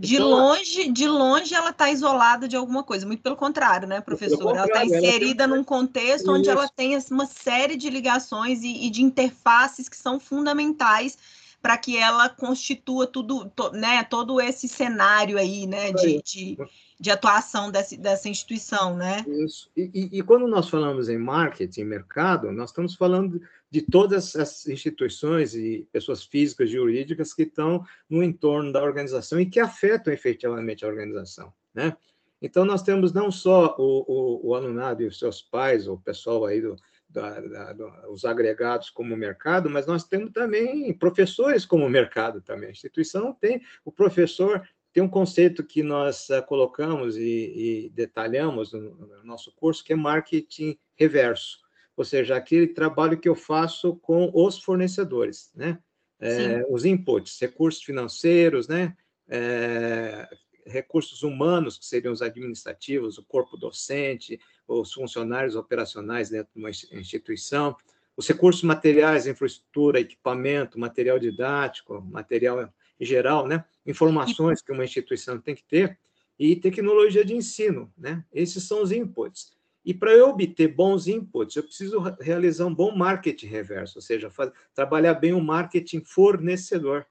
De 0.00 0.14
então, 0.14 0.28
longe, 0.28 0.92
de 0.92 1.08
longe 1.08 1.54
ela 1.54 1.70
está 1.70 1.90
isolada 1.90 2.46
de 2.46 2.54
alguma 2.54 2.84
coisa, 2.84 3.04
muito 3.04 3.20
pelo 3.20 3.34
contrário, 3.34 3.88
né, 3.88 4.00
professor? 4.00 4.56
ela 4.56 4.66
está 4.66 4.84
inserida 4.84 5.42
ela 5.42 5.52
tem... 5.52 5.58
num 5.58 5.64
contexto 5.64 6.22
Isso. 6.22 6.32
onde 6.32 6.48
ela 6.48 6.68
tem 6.68 6.96
uma 7.10 7.26
série 7.26 7.74
de 7.74 7.90
ligações 7.90 8.62
e, 8.62 8.86
e, 8.86 8.90
de 8.90 9.02
interfaces 9.02 9.88
que 9.88 9.96
são 9.96 10.20
fundamentais 10.20 11.18
para 11.60 11.76
que 11.76 11.96
ela 11.96 12.28
constitua 12.28 13.08
tudo, 13.08 13.50
to, 13.50 13.72
né, 13.72 14.04
todo 14.04 14.40
esse 14.40 14.68
cenário 14.68 15.36
aí, 15.36 15.66
né, 15.66 15.92
de, 15.92 16.22
de, 16.22 16.56
de 17.00 17.10
atuação 17.10 17.68
desse, 17.68 17.96
dessa 17.96 18.28
instituição, 18.28 18.96
né? 18.96 19.24
Isso. 19.26 19.68
E, 19.76 19.90
e, 19.92 20.18
e, 20.18 20.22
quando 20.22 20.46
nós 20.46 20.68
falamos 20.68 21.08
em 21.08 21.18
marketing, 21.18 21.82
mercado, 21.82 22.52
nós 22.52 22.70
estamos 22.70 22.94
falando 22.94 23.40
de 23.70 23.82
todas 23.82 24.34
as 24.34 24.66
instituições 24.66 25.54
e 25.54 25.86
pessoas 25.92 26.24
físicas 26.24 26.68
e 26.68 26.72
jurídicas 26.72 27.34
que 27.34 27.42
estão 27.42 27.84
no 28.08 28.22
entorno 28.22 28.72
da 28.72 28.82
organização 28.82 29.40
e 29.40 29.46
que 29.46 29.60
afetam 29.60 30.12
efetivamente 30.12 30.84
a 30.84 30.88
organização, 30.88 31.52
né? 31.74 31.96
Então, 32.40 32.64
nós 32.64 32.82
temos 32.82 33.12
não 33.12 33.32
só 33.32 33.74
o, 33.76 34.04
o, 34.06 34.48
o 34.48 34.54
alunado 34.54 35.02
e 35.02 35.06
os 35.06 35.18
seus 35.18 35.42
pais, 35.42 35.88
o 35.88 35.98
pessoal 35.98 36.46
aí 36.46 36.60
do, 36.60 36.76
da, 37.08 37.40
da, 37.40 37.72
do, 37.72 37.90
os 38.12 38.24
agregados 38.24 38.90
como 38.90 39.16
mercado, 39.16 39.68
mas 39.68 39.86
nós 39.86 40.04
temos 40.04 40.30
também 40.32 40.92
professores 40.96 41.66
como 41.66 41.88
mercado 41.88 42.40
também. 42.40 42.68
A 42.68 42.72
instituição 42.72 43.32
tem 43.32 43.60
o 43.84 43.90
professor 43.90 44.62
tem 44.92 45.02
um 45.02 45.08
conceito 45.08 45.62
que 45.62 45.82
nós 45.82 46.28
uh, 46.30 46.42
colocamos 46.46 47.16
e, 47.16 47.22
e 47.86 47.90
detalhamos 47.90 48.72
no, 48.72 48.94
no, 48.94 49.24
nosso 49.24 49.52
curso 49.54 49.84
que 49.84 49.92
é 49.92 49.96
marketing 49.96 50.78
reverso, 50.96 51.60
ou 51.98 52.04
seja, 52.04 52.36
aquele 52.36 52.68
trabalho 52.68 53.18
que 53.18 53.28
eu 53.28 53.34
faço 53.34 53.96
com 53.96 54.30
os 54.32 54.62
fornecedores, 54.62 55.50
né? 55.52 55.80
É, 56.20 56.64
os 56.70 56.84
inputs, 56.84 57.36
recursos 57.40 57.82
financeiros, 57.82 58.68
né? 58.68 58.96
É, 59.28 60.28
recursos 60.64 61.24
humanos, 61.24 61.76
que 61.76 61.84
seriam 61.84 62.12
os 62.12 62.22
administrativos, 62.22 63.18
o 63.18 63.24
corpo 63.24 63.56
docente, 63.56 64.38
os 64.68 64.92
funcionários 64.92 65.56
operacionais 65.56 66.30
dentro 66.30 66.52
de 66.54 66.60
uma 66.60 66.70
instituição, 66.70 67.76
os 68.16 68.28
recursos 68.28 68.62
materiais, 68.62 69.26
infraestrutura, 69.26 69.98
equipamento, 69.98 70.78
material 70.78 71.18
didático, 71.18 72.00
material 72.00 72.72
em 73.00 73.04
geral, 73.04 73.44
né? 73.44 73.64
informações 73.84 74.62
que 74.62 74.70
uma 74.70 74.84
instituição 74.84 75.40
tem 75.40 75.56
que 75.56 75.64
ter, 75.64 75.98
e 76.38 76.54
tecnologia 76.54 77.24
de 77.24 77.34
ensino. 77.34 77.92
Né? 77.98 78.24
Esses 78.32 78.62
são 78.62 78.82
os 78.82 78.92
inputs. 78.92 79.57
E 79.88 79.94
para 79.94 80.12
eu 80.12 80.28
obter 80.28 80.68
bons 80.68 81.08
inputs, 81.08 81.56
eu 81.56 81.62
preciso 81.62 81.98
realizar 82.20 82.66
um 82.66 82.74
bom 82.74 82.94
marketing 82.94 83.46
reverso, 83.46 83.96
ou 83.96 84.02
seja, 84.02 84.30
trabalhar 84.74 85.14
bem 85.14 85.32
o 85.32 85.40
marketing 85.40 86.02
fornecedor. 86.04 87.06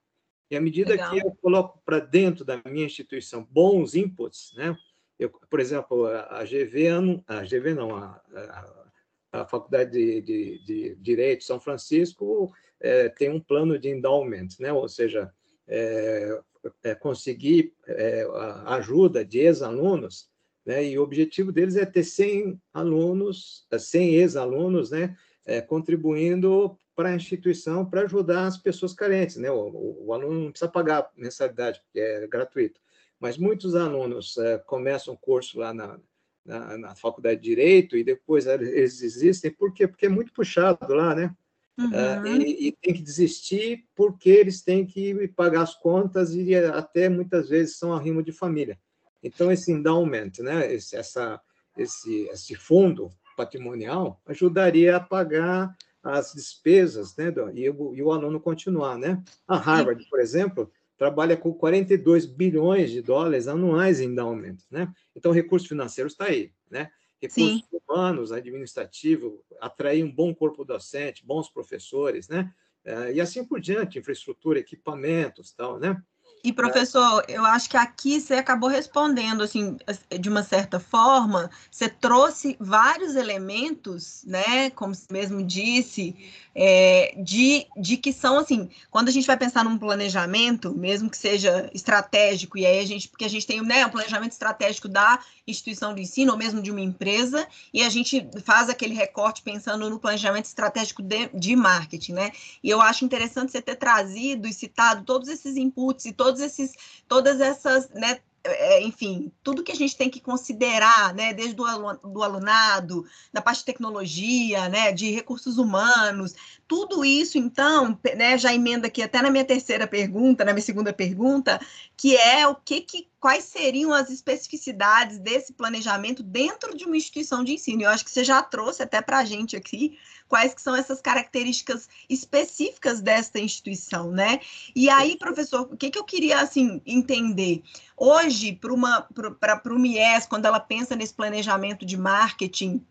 E 0.51 0.55
à 0.55 0.61
medida 0.61 0.91
Legal. 0.91 1.09
que 1.09 1.17
eu 1.17 1.35
coloco 1.41 1.81
para 1.83 1.97
dentro 1.97 2.45
da 2.45 2.61
minha 2.67 2.85
instituição 2.85 3.43
bons 3.49 3.95
inputs, 3.95 4.53
né? 4.55 4.77
Eu, 5.17 5.31
por 5.49 5.59
exemplo, 5.59 6.05
a 6.05 6.43
GV, 6.43 7.23
a 7.25 7.41
GV 7.41 7.73
não, 7.73 7.95
a, 7.95 8.21
a, 8.35 9.41
a 9.41 9.45
Faculdade 9.47 9.89
de, 9.93 10.21
de, 10.21 10.63
de, 10.63 10.95
Direito 10.97 11.39
de 11.39 11.45
São 11.45 11.59
Francisco 11.59 12.53
é, 12.79 13.09
tem 13.09 13.27
um 13.27 13.39
plano 13.39 13.79
de 13.79 13.89
endowment, 13.89 14.49
né? 14.59 14.71
Ou 14.71 14.87
seja, 14.87 15.33
é, 15.67 16.39
é 16.83 16.93
conseguir 16.93 17.73
é, 17.87 18.23
ajuda 18.67 19.25
de 19.25 19.39
ex-alunos, 19.39 20.29
né? 20.67 20.85
E 20.85 20.99
o 20.99 21.01
objetivo 21.01 21.49
deles 21.49 21.77
é 21.77 21.85
ter 21.85 22.03
100 22.03 22.61
alunos, 22.73 23.65
100 23.71 24.15
ex-alunos, 24.15 24.91
né? 24.91 25.15
É, 25.45 25.61
contribuindo 25.61 26.77
para 26.93 27.07
a 27.07 27.15
instituição 27.15 27.85
para 27.85 28.01
ajudar 28.01 28.47
as 28.47 28.57
pessoas 28.57 28.93
carentes. 28.93 29.37
Né? 29.37 29.49
O, 29.49 29.55
o, 29.55 30.07
o, 30.07 30.13
aluno 30.13 30.41
não 30.41 30.51
precisa 30.51 30.69
pagar 30.69 31.09
mensalidade, 31.15 31.81
porque 31.85 32.01
é 32.01 32.27
gratuito. 32.27 32.81
Mas 33.17 33.37
muitos 33.37 33.75
alunos 33.75 34.37
é, 34.37 34.57
começam 34.57 35.13
o 35.13 35.17
curso 35.17 35.57
lá 35.57 35.73
na, 35.73 35.97
na, 36.45 36.77
na, 36.77 36.95
Faculdade 36.95 37.39
de 37.39 37.47
Direito 37.47 37.95
e 37.95 38.03
depois 38.03 38.45
eles 38.45 38.99
desistem. 38.99 39.49
Por 39.49 39.73
quê? 39.73 39.87
Porque 39.87 40.07
é 40.07 40.09
muito 40.09 40.33
puxado 40.33 40.93
lá, 40.93 41.15
né? 41.15 41.33
Uhum. 41.79 41.91
Uh, 41.91 42.27
e, 42.41 42.67
e, 42.67 42.71
tem 42.73 42.93
que 42.93 43.01
desistir 43.01 43.85
porque 43.95 44.29
eles 44.29 44.61
têm 44.63 44.85
que 44.85 45.29
pagar 45.29 45.61
as 45.61 45.75
contas 45.75 46.33
e 46.33 46.53
até 46.55 47.07
muitas 47.07 47.47
vezes 47.47 47.77
são 47.77 47.93
arrimo 47.93 48.21
de 48.21 48.33
família. 48.33 48.77
Então, 49.23 49.51
esse 49.51 49.71
endowment, 49.71 50.31
né? 50.39 50.73
esse, 50.73 50.95
essa, 50.95 51.41
esse, 51.77 52.23
esse 52.31 52.55
fundo 52.55 53.11
patrimonial 53.35 54.21
ajudaria 54.25 54.97
a 54.97 54.99
pagar 54.99 55.75
as 56.03 56.33
despesas, 56.33 57.15
né, 57.15 57.33
e, 57.53 57.69
o, 57.69 57.93
e 57.93 58.01
o 58.01 58.11
aluno 58.11 58.39
continuar, 58.39 58.97
né? 58.97 59.21
A 59.47 59.57
Harvard, 59.57 60.07
por 60.09 60.19
exemplo, 60.21 60.71
trabalha 60.97 61.35
com 61.35 61.53
42 61.53 62.25
bilhões 62.25 62.91
de 62.91 63.01
dólares 63.01 63.47
anuais 63.47 63.99
em 63.99 64.05
endowment, 64.05 64.57
né? 64.71 64.91
Então, 65.15 65.31
recurso 65.31 65.67
financeiro 65.67 66.07
está 66.07 66.25
aí, 66.25 66.51
né? 66.69 66.89
Recursos 67.21 67.59
Sim. 67.59 67.79
humanos, 67.87 68.31
administrativo, 68.31 69.43
atrair 69.59 70.03
um 70.03 70.11
bom 70.11 70.33
corpo 70.33 70.63
docente, 70.63 71.25
bons 71.25 71.49
professores, 71.49 72.29
né? 72.29 72.53
Eh, 72.85 73.13
e 73.15 73.21
assim 73.21 73.43
por 73.43 73.59
diante, 73.59 73.99
infraestrutura, 73.99 74.59
equipamentos, 74.59 75.51
tal, 75.51 75.79
né? 75.79 76.01
E, 76.43 76.53
professor, 76.53 77.25
eu 77.27 77.43
acho 77.43 77.69
que 77.69 77.75
aqui 77.75 78.21
você 78.21 78.35
acabou 78.35 78.69
respondendo, 78.69 79.43
assim, 79.43 79.75
de 80.19 80.29
uma 80.29 80.43
certa 80.43 80.79
forma, 80.79 81.49
você 81.69 81.89
trouxe 81.89 82.55
vários 82.59 83.15
elementos, 83.15 84.23
né, 84.25 84.69
como 84.69 84.93
você 84.93 85.07
mesmo 85.11 85.43
disse, 85.43 86.15
é, 86.53 87.15
de, 87.17 87.67
de 87.75 87.97
que 87.97 88.13
são, 88.13 88.39
assim, 88.39 88.69
quando 88.89 89.09
a 89.09 89.11
gente 89.11 89.27
vai 89.27 89.35
pensar 89.35 89.63
num 89.63 89.77
planejamento, 89.77 90.73
mesmo 90.73 91.09
que 91.09 91.17
seja 91.17 91.69
estratégico, 91.73 92.57
e 92.57 92.65
aí 92.65 92.79
a 92.79 92.85
gente, 92.85 93.07
porque 93.09 93.25
a 93.25 93.29
gente 93.29 93.45
tem, 93.45 93.61
né, 93.61 93.85
o 93.85 93.91
planejamento 93.91 94.31
estratégico 94.31 94.87
da 94.87 95.19
instituição 95.45 95.93
de 95.93 96.01
ensino, 96.01 96.31
ou 96.31 96.37
mesmo 96.37 96.61
de 96.61 96.71
uma 96.71 96.81
empresa, 96.81 97.47
e 97.73 97.83
a 97.83 97.89
gente 97.89 98.27
faz 98.43 98.69
aquele 98.69 98.93
recorte 98.93 99.41
pensando 99.41 99.89
no 99.89 99.99
planejamento 99.99 100.45
estratégico 100.45 101.01
de, 101.01 101.29
de 101.33 101.55
marketing, 101.55 102.13
né, 102.13 102.31
e 102.63 102.69
eu 102.69 102.79
acho 102.79 103.03
interessante 103.03 103.51
você 103.51 103.61
ter 103.61 103.75
trazido 103.75 104.47
e 104.47 104.53
citado 104.53 105.03
todos 105.03 105.27
esses 105.27 105.57
inputs 105.57 106.05
e 106.05 106.11
todos 106.11 106.26
todos 106.27 106.41
esses, 106.41 106.73
todas 107.07 107.39
essas, 107.39 107.89
né, 107.91 108.19
é, 108.43 108.81
enfim, 108.83 109.31
tudo 109.41 109.63
que 109.63 109.71
a 109.71 109.75
gente 109.75 109.95
tem 109.95 110.09
que 110.09 110.19
considerar, 110.19 111.13
né, 111.13 111.33
desde 111.33 111.53
do, 111.53 111.63
do 112.03 112.23
alunado, 112.23 113.05
da 113.31 113.41
parte 113.41 113.59
de 113.59 113.65
tecnologia, 113.65 114.67
né, 114.67 114.91
de 114.91 115.09
recursos 115.11 115.57
humanos, 115.57 116.33
tudo 116.67 117.05
isso, 117.05 117.37
então, 117.37 117.97
né, 118.15 118.37
já 118.37 118.53
emenda 118.53 118.87
aqui 118.87 119.01
até 119.01 119.21
na 119.21 119.29
minha 119.29 119.45
terceira 119.45 119.87
pergunta, 119.87 120.43
na 120.43 120.51
minha 120.51 120.63
segunda 120.63 120.91
pergunta, 120.91 121.59
que 121.95 122.15
é 122.17 122.45
o 122.45 122.55
que, 122.55 122.81
que 122.81 123.07
quais 123.19 123.45
seriam 123.45 123.93
as 123.93 124.09
especificidades 124.09 125.17
desse 125.17 125.53
planejamento 125.53 126.21
dentro 126.21 126.75
de 126.75 126.85
uma 126.85 126.97
instituição 126.97 127.43
de 127.43 127.53
ensino. 127.53 127.83
Eu 127.83 127.89
acho 127.89 128.03
que 128.03 128.11
você 128.11 128.23
já 128.23 128.43
trouxe 128.43 128.83
até 128.83 129.01
para 129.01 129.19
a 129.19 129.25
gente 129.25 129.55
aqui 129.55 129.97
quais 130.27 130.53
que 130.53 130.61
são 130.61 130.75
essas 130.75 131.01
características 131.01 131.87
específicas 132.09 133.01
desta 133.01 133.39
instituição, 133.39 134.11
né? 134.11 134.41
E 134.75 134.89
aí, 134.89 135.17
professor, 135.17 135.61
o 135.71 135.77
que, 135.77 135.89
que 135.89 135.97
eu 135.97 136.03
queria 136.03 136.41
assim 136.41 136.81
entender? 136.85 137.63
Hoje, 137.95 138.53
para 138.53 139.73
o 139.73 139.79
MIES, 139.79 140.27
quando 140.27 140.45
ela 140.45 140.59
pensa 140.59 140.95
nesse 140.95 141.13
planejamento 141.13 141.85
de 141.85 141.97
marketing 141.97 142.85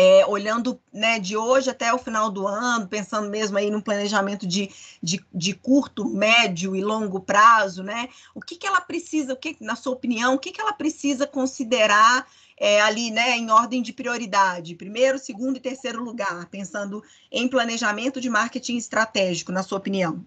é, 0.00 0.24
olhando 0.24 0.80
né, 0.90 1.18
de 1.18 1.36
hoje 1.36 1.68
até 1.68 1.92
o 1.92 1.98
final 1.98 2.30
do 2.30 2.48
ano, 2.48 2.88
pensando 2.88 3.28
mesmo 3.28 3.58
aí 3.58 3.70
no 3.70 3.82
planejamento 3.82 4.46
de, 4.46 4.70
de, 5.02 5.22
de, 5.30 5.52
curto, 5.52 6.08
médio 6.08 6.74
e 6.74 6.80
longo 6.80 7.20
prazo, 7.20 7.82
né? 7.82 8.08
O 8.34 8.40
que, 8.40 8.56
que 8.56 8.66
ela 8.66 8.80
precisa, 8.80 9.34
o 9.34 9.36
que, 9.36 9.58
na 9.60 9.76
sua 9.76 9.92
opinião, 9.92 10.34
o 10.34 10.38
que, 10.38 10.52
que 10.52 10.60
ela 10.60 10.72
precisa 10.72 11.26
considerar 11.26 12.26
é, 12.58 12.80
ali, 12.80 13.10
né, 13.10 13.36
em 13.36 13.50
ordem 13.50 13.82
de 13.82 13.92
prioridade, 13.92 14.74
primeiro, 14.74 15.18
segundo 15.18 15.58
e 15.58 15.60
terceiro 15.60 16.02
lugar, 16.02 16.48
pensando 16.48 17.02
em 17.30 17.46
planejamento 17.46 18.22
de 18.22 18.30
marketing 18.30 18.78
estratégico, 18.78 19.52
na 19.52 19.62
sua 19.62 19.76
opinião? 19.76 20.24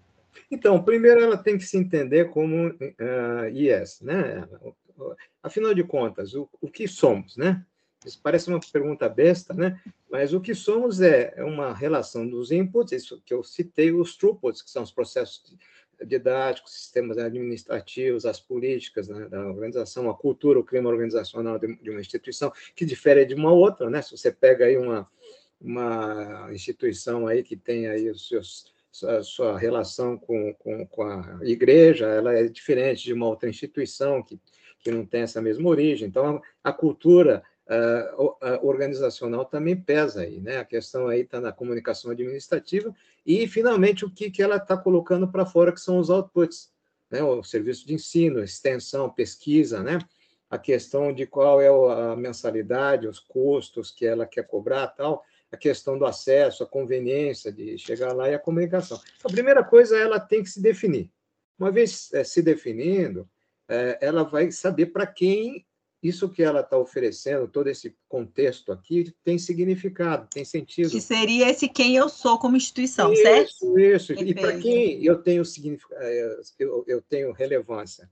Então, 0.51 0.83
primeiro 0.83 1.19
ela 1.19 1.37
tem 1.37 1.57
que 1.57 1.65
se 1.65 1.77
entender 1.77 2.29
como 2.29 2.67
uh, 2.67 2.75
ah, 2.99 3.49
IS, 3.49 4.01
né? 4.01 4.47
Afinal 5.41 5.73
de 5.73 5.83
contas, 5.83 6.35
o, 6.35 6.47
o 6.61 6.69
que 6.69 6.87
somos, 6.87 7.35
né? 7.35 7.65
Isso 8.05 8.19
parece 8.21 8.49
uma 8.49 8.59
pergunta 8.59 9.07
besta, 9.09 9.53
né? 9.53 9.79
Mas 10.09 10.33
o 10.33 10.41
que 10.41 10.53
somos 10.53 11.01
é 11.01 11.33
uma 11.39 11.73
relação 11.73 12.27
dos 12.27 12.51
inputs, 12.51 12.91
isso 12.91 13.21
que 13.25 13.33
eu 13.33 13.43
citei, 13.43 13.91
os 13.91 14.15
throughputs, 14.15 14.61
que 14.61 14.69
são 14.69 14.83
os 14.83 14.91
processos 14.91 15.43
didáticos, 16.05 16.73
sistemas 16.73 17.17
administrativos, 17.17 18.25
as 18.25 18.39
políticas 18.39 19.07
né, 19.07 19.27
da 19.29 19.47
organização, 19.47 20.09
a 20.09 20.15
cultura, 20.15 20.59
o 20.59 20.63
clima 20.63 20.89
organizacional 20.89 21.57
de, 21.57 21.75
de, 21.75 21.89
uma 21.89 22.01
instituição, 22.01 22.51
que 22.75 22.85
difere 22.85 23.25
de 23.25 23.35
uma 23.35 23.51
outra, 23.51 23.89
né? 23.89 24.01
Se 24.01 24.15
você 24.15 24.31
pega 24.31 24.65
aí 24.65 24.77
uma, 24.77 25.07
uma 25.59 26.49
instituição 26.51 27.27
aí 27.27 27.43
que 27.43 27.55
tem 27.55 27.87
aí 27.87 28.09
os 28.09 28.27
seus 28.27 28.73
a 29.05 29.23
sua 29.23 29.57
relação 29.57 30.15
com, 30.15 30.53
com, 30.53 30.85
com 30.85 31.01
a 31.01 31.39
igreja, 31.41 32.05
ela 32.05 32.31
é 32.31 32.43
diferente 32.47 33.03
de 33.05 33.13
uma 33.13 33.27
outra 33.27 33.49
instituição 33.49 34.21
que, 34.21 34.39
que 34.79 34.91
não 34.91 35.03
tem 35.03 35.21
essa 35.21 35.41
mesma 35.41 35.67
origem. 35.67 36.07
Então, 36.07 36.39
a, 36.63 36.69
a 36.69 36.71
cultura 36.71 37.43
uh, 37.67 38.67
organizacional 38.67 39.45
também 39.45 39.75
pesa 39.75 40.21
aí, 40.21 40.39
né? 40.39 40.57
A 40.57 40.65
questão 40.65 41.07
aí 41.07 41.21
está 41.21 41.39
na 41.39 41.51
comunicação 41.51 42.11
administrativa 42.11 42.93
e, 43.25 43.47
finalmente, 43.47 44.05
o 44.05 44.09
que, 44.09 44.29
que 44.29 44.41
ela 44.41 44.57
está 44.57 44.77
colocando 44.77 45.27
para 45.27 45.45
fora, 45.45 45.71
que 45.71 45.79
são 45.79 45.97
os 45.97 46.09
outputs, 46.09 46.71
né? 47.09 47.23
O 47.23 47.43
serviço 47.43 47.87
de 47.87 47.93
ensino, 47.93 48.43
extensão, 48.43 49.09
pesquisa, 49.09 49.81
né? 49.81 49.99
A 50.49 50.57
questão 50.57 51.13
de 51.13 51.25
qual 51.25 51.61
é 51.61 51.67
a 51.67 52.15
mensalidade, 52.15 53.07
os 53.07 53.19
custos 53.19 53.91
que 53.91 54.05
ela 54.05 54.25
quer 54.25 54.45
cobrar, 54.45 54.87
tal. 54.87 55.23
a 55.51 55.57
questão 55.57 55.97
do 55.97 56.05
acesso, 56.05 56.63
a 56.63 56.67
conveniência 56.67 57.51
de 57.51 57.77
chegar 57.77 58.13
lá 58.13 58.29
e 58.29 58.35
a 58.35 58.39
comunicação. 58.39 58.99
A 59.23 59.29
primeira 59.29 59.63
coisa, 59.63 59.97
ela 59.97 60.19
tem 60.19 60.43
que 60.43 60.49
se 60.49 60.61
definir. 60.61 61.11
Uma 61.57 61.71
vez 61.71 62.11
é, 62.13 62.23
se 62.23 62.41
definindo, 62.41 63.27
é, 63.67 63.97
ela 64.01 64.23
vai 64.23 64.51
saber 64.51 64.87
para 64.87 65.07
quem 65.07 65.65
isso 66.03 66.27
que 66.27 66.43
ela 66.43 66.59
está 66.59 66.77
oferecendo, 66.77 67.47
todo 67.47 67.67
esse 67.67 67.95
contexto 68.09 68.73
aqui, 68.73 69.13
tem 69.23 69.37
significado, 69.37 70.27
tem 70.29 70.43
sentido. 70.43 70.91
Que 70.91 70.99
seria 70.99 71.49
esse 71.49 71.69
quem 71.69 71.95
eu 71.95 72.09
sou 72.09 72.37
como 72.37 72.57
instituição, 72.57 73.13
isso, 73.13 73.21
certo? 73.21 73.79
Isso, 73.79 74.13
isso. 74.13 74.13
E 74.13 74.33
para 74.33 74.57
quem 74.59 75.03
eu 75.03 75.23
tenho 75.23 75.45
significado, 75.45 76.01
é, 76.03 76.39
eu, 76.59 76.83
eu 76.87 77.01
tenho 77.01 77.31
relevância. 77.31 78.09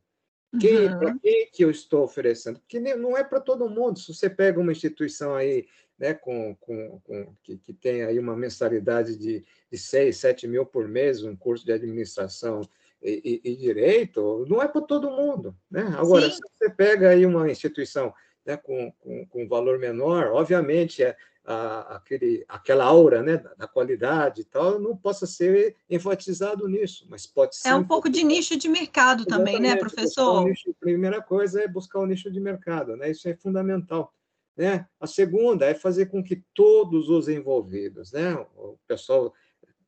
Quem, 0.59 0.87
uhum. 0.87 0.99
Para 0.99 1.19
quem 1.19 1.49
que 1.51 1.63
eu 1.63 1.69
estou 1.69 2.03
oferecendo? 2.03 2.59
Porque 2.59 2.79
não 2.79 3.17
é 3.17 3.23
para 3.23 3.39
todo 3.39 3.69
mundo. 3.69 3.99
Se 3.99 4.13
você 4.13 4.29
pega 4.29 4.59
uma 4.59 4.71
instituição 4.71 5.35
aí, 5.35 5.65
né, 5.97 6.13
com, 6.13 6.55
com, 6.59 6.99
com 7.01 7.35
que, 7.43 7.57
que, 7.57 7.73
tem 7.73 8.03
aí 8.03 8.17
uma 8.17 8.35
mensalidade 8.35 9.15
de, 9.17 9.45
de 9.71 9.77
6, 9.77 10.15
7 10.17 10.47
mil 10.47 10.65
por 10.65 10.87
mês, 10.87 11.23
um 11.23 11.35
curso 11.35 11.65
de 11.65 11.71
administração 11.71 12.61
e, 13.01 13.41
e, 13.43 13.51
e 13.51 13.55
direito, 13.55 14.45
não 14.49 14.61
é 14.61 14.67
para 14.67 14.81
todo 14.81 15.11
mundo. 15.11 15.55
Né? 15.69 15.93
Agora, 15.97 16.29
Sim. 16.29 16.35
se 16.35 16.41
você 16.41 16.69
pega 16.69 17.09
aí 17.09 17.25
uma 17.25 17.49
instituição 17.49 18.13
né, 18.45 18.57
com, 18.57 18.91
com, 18.99 19.25
com 19.27 19.47
valor 19.47 19.79
menor, 19.79 20.27
obviamente 20.27 21.03
é, 21.03 21.15
a, 21.43 21.95
aquele, 21.95 22.45
aquela 22.47 22.85
aura 22.85 23.21
né, 23.21 23.37
da, 23.37 23.53
da, 23.53 23.67
qualidade 23.67 24.41
e 24.41 24.45
tal 24.45 24.79
não 24.79 24.95
possa 24.95 25.25
ser 25.25 25.75
enfatizado 25.89 26.67
nisso, 26.67 27.05
mas 27.09 27.25
pode 27.25 27.55
ser. 27.55 27.69
É 27.69 27.75
um, 27.75 27.83
pouco 27.83 28.09
de 28.09 28.23
nicho 28.23 28.57
de 28.57 28.69
mercado 28.69 29.25
também, 29.25 29.59
né, 29.59 29.75
professor? 29.75 30.41
Um 30.41 30.49
nicho, 30.49 30.69
a 30.69 30.79
primeira 30.79 31.21
coisa 31.21 31.61
é 31.61 31.67
buscar 31.67 31.99
o 31.99 32.03
um 32.03 32.07
nicho 32.07 32.31
de 32.31 32.39
mercado, 32.39 32.95
né? 32.95 33.09
Isso 33.09 33.27
é 33.27 33.35
fundamental. 33.35 34.13
Né? 34.55 34.85
A 34.99 35.07
segunda 35.07 35.65
é 35.65 35.73
fazer 35.73 36.07
com 36.07 36.23
que 36.23 36.43
todos 36.53 37.09
os 37.09 37.27
envolvidos, 37.27 38.11
né, 38.11 38.35
o 38.55 38.77
pessoal 38.87 39.33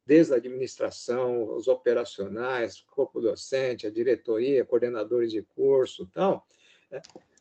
desde 0.06 0.34
a 0.34 0.38
administração, 0.38 1.56
os 1.56 1.68
operacionais, 1.68 2.80
o 2.80 2.86
corpo 2.88 3.22
docente, 3.22 3.88
a 3.88 3.92
diretoria, 3.92 4.66
coordenadores 4.66 5.32
de 5.32 5.42
curso, 5.42 6.10
tal, 6.14 6.46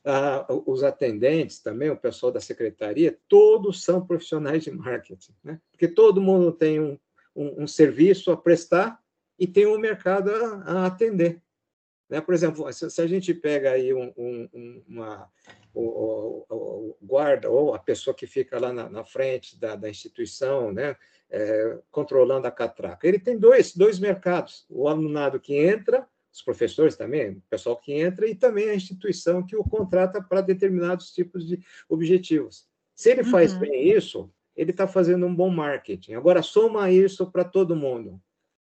é, 0.04 0.44
os 0.66 0.82
atendentes 0.82 1.60
também, 1.60 1.90
o 1.90 1.96
pessoal 1.96 2.32
da 2.32 2.40
secretaria, 2.40 3.16
todos 3.28 3.84
são 3.84 4.04
profissionais 4.04 4.64
de 4.64 4.70
marketing, 4.70 5.34
né? 5.44 5.60
porque 5.70 5.86
todo 5.86 6.20
mundo 6.20 6.50
tem 6.52 6.80
um, 6.80 6.98
um, 7.34 7.62
um 7.62 7.66
serviço 7.66 8.30
a 8.30 8.36
prestar 8.36 9.00
e 9.38 9.46
tem 9.46 9.66
um 9.66 9.78
mercado 9.78 10.30
a, 10.30 10.62
a 10.64 10.86
atender. 10.86 11.40
Né? 12.08 12.20
Por 12.20 12.34
exemplo, 12.34 12.70
se, 12.72 12.90
se, 12.90 13.00
a 13.00 13.06
gente 13.06 13.32
pega 13.32 13.70
aí 13.70 13.94
um, 13.94 14.12
um, 14.16 14.82
uma, 14.86 15.30
o, 15.72 15.82
o, 15.82 16.46
o, 16.50 16.96
guarda 17.00 17.48
ou 17.48 17.74
a 17.74 17.78
pessoa 17.78 18.14
que 18.14 18.26
fica 18.26 18.58
lá 18.58 18.72
na, 18.72 18.88
na 18.90 19.04
frente 19.04 19.58
da, 19.58 19.76
da 19.76 19.88
instituição, 19.88 20.72
né? 20.72 20.94
É, 21.32 21.78
controlando 21.90 22.46
a 22.46 22.50
catraca. 22.50 23.08
Ele 23.08 23.18
tem 23.18 23.38
dois, 23.38 23.74
dois 23.74 23.98
mercados: 23.98 24.66
o 24.68 24.86
alunado 24.86 25.40
que 25.40 25.56
entra, 25.56 26.06
os 26.30 26.42
professores 26.42 26.94
também, 26.94 27.32
o 27.32 27.42
pessoal 27.48 27.76
que 27.76 27.92
entra, 27.94 28.28
e 28.28 28.34
também 28.34 28.68
a 28.68 28.74
instituição 28.74 29.44
que 29.44 29.56
o 29.56 29.64
contrata 29.64 30.22
para 30.22 30.42
determinados 30.42 31.10
tipos 31.12 31.46
de 31.48 31.58
objetivos. 31.88 32.66
Se 32.94 33.10
ele 33.10 33.24
faz 33.24 33.54
uhum. 33.54 33.60
bem 33.60 33.90
isso, 33.90 34.30
ele 34.54 34.70
está 34.70 34.86
fazendo 34.86 35.24
um 35.26 35.34
bom 35.34 35.48
marketing. 35.48 36.12
Agora, 36.14 36.42
soma 36.42 36.90
isso 36.90 37.30
para 37.30 37.44
todo 37.44 37.74
mundo. 37.74 38.20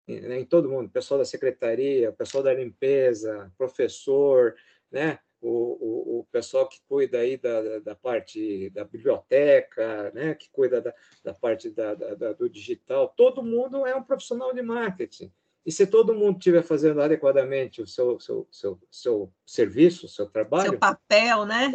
Em, 0.07 0.39
em 0.39 0.45
todo 0.45 0.69
mundo, 0.69 0.89
pessoal 0.89 1.19
da 1.19 1.25
secretaria, 1.25 2.11
pessoal 2.11 2.43
da 2.43 2.53
limpeza, 2.53 3.51
professor, 3.57 4.55
né? 4.91 5.19
O, 5.41 5.49
o, 5.49 6.19
o, 6.19 6.27
pessoal 6.31 6.67
que 6.67 6.79
cuida 6.87 7.19
aí 7.19 7.37
da, 7.37 7.79
da 7.79 7.95
parte 7.95 8.69
da 8.71 8.83
biblioteca, 8.83 10.11
né, 10.13 10.33
que 10.33 10.49
cuida 10.51 10.81
da, 10.81 10.93
da 11.23 11.33
parte 11.33 11.69
da, 11.69 11.93
da, 11.93 12.33
do 12.33 12.49
digital, 12.49 13.13
todo 13.15 13.43
mundo 13.43 13.85
é 13.85 13.95
um 13.95 14.03
profissional 14.03 14.53
de 14.53 14.61
marketing. 14.61 15.31
E 15.65 15.71
se 15.71 15.87
todo 15.87 16.13
mundo 16.13 16.37
estiver 16.37 16.61
fazendo 16.61 17.01
adequadamente 17.01 17.81
o 17.81 17.87
seu, 17.87 18.19
seu, 18.19 18.47
seu, 18.51 18.79
seu 18.91 19.33
serviço, 19.43 20.05
o 20.05 20.09
seu 20.09 20.27
trabalho. 20.27 20.69
Seu 20.69 20.79
papel, 20.79 21.45
né? 21.45 21.71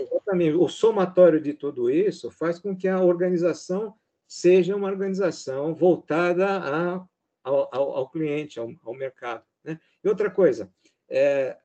O 0.58 0.68
somatório 0.68 1.40
de 1.40 1.52
tudo 1.52 1.90
isso 1.90 2.30
faz 2.30 2.60
com 2.60 2.76
que 2.76 2.86
a 2.86 3.00
organização 3.00 3.94
seja 4.28 4.76
uma 4.76 4.86
organização 4.86 5.74
voltada 5.74 6.46
a, 6.46 7.04
ao, 7.42 7.68
ao, 7.74 7.96
ao 7.96 8.10
cliente, 8.10 8.60
ao, 8.60 8.70
ao 8.84 8.94
mercado. 8.94 9.44
Né? 9.64 9.76
E 10.04 10.08
outra 10.08 10.30
coisa, 10.30 10.72
é, 11.08 11.58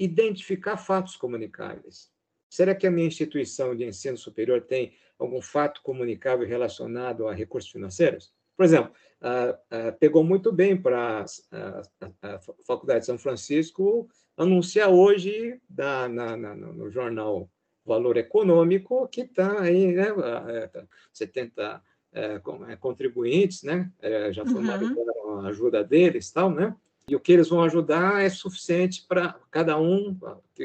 identificar 0.00 0.78
fatos 0.78 1.14
comunicáveis. 1.14 2.10
Será 2.48 2.74
que 2.74 2.86
a 2.86 2.90
minha 2.90 3.06
instituição 3.06 3.76
de 3.76 3.84
ensino 3.84 4.16
superior 4.16 4.62
tem 4.62 4.92
algum 5.18 5.42
fato 5.42 5.82
comunicável 5.82 6.48
relacionado 6.48 7.28
a 7.28 7.34
recursos 7.34 7.70
financeiros? 7.70 8.32
Por 8.56 8.64
exemplo, 8.64 8.92
pegou 10.00 10.24
muito 10.24 10.50
bem 10.50 10.76
para 10.76 11.24
a, 11.52 12.38
Faculdade 12.66 13.00
de 13.00 13.06
São 13.06 13.18
Francisco 13.18 14.08
anunciar 14.36 14.90
hoje 14.90 15.60
na, 15.68 16.08
na, 16.08 16.36
na, 16.36 16.54
no 16.54 16.90
jornal 16.90 17.48
Valor 17.84 18.16
Econômico 18.16 19.06
que 19.08 19.22
está 19.22 19.60
aí, 19.60 19.92
né, 19.92 20.06
70 21.12 21.82
é, 22.12 22.40
é, 22.68 22.76
contribuintes, 22.76 23.62
né, 23.62 23.90
é, 24.00 24.32
já 24.32 24.44
formaram 24.44 24.88
uhum. 24.88 25.40
a 25.40 25.48
ajuda 25.48 25.84
deles, 25.84 26.30
tal, 26.30 26.50
né, 26.50 26.74
e 27.10 27.16
o 27.16 27.20
que 27.20 27.32
eles 27.32 27.48
vão 27.48 27.60
ajudar 27.64 28.22
é 28.22 28.30
suficiente 28.30 29.04
para 29.08 29.36
cada 29.50 29.76
um, 29.76 30.16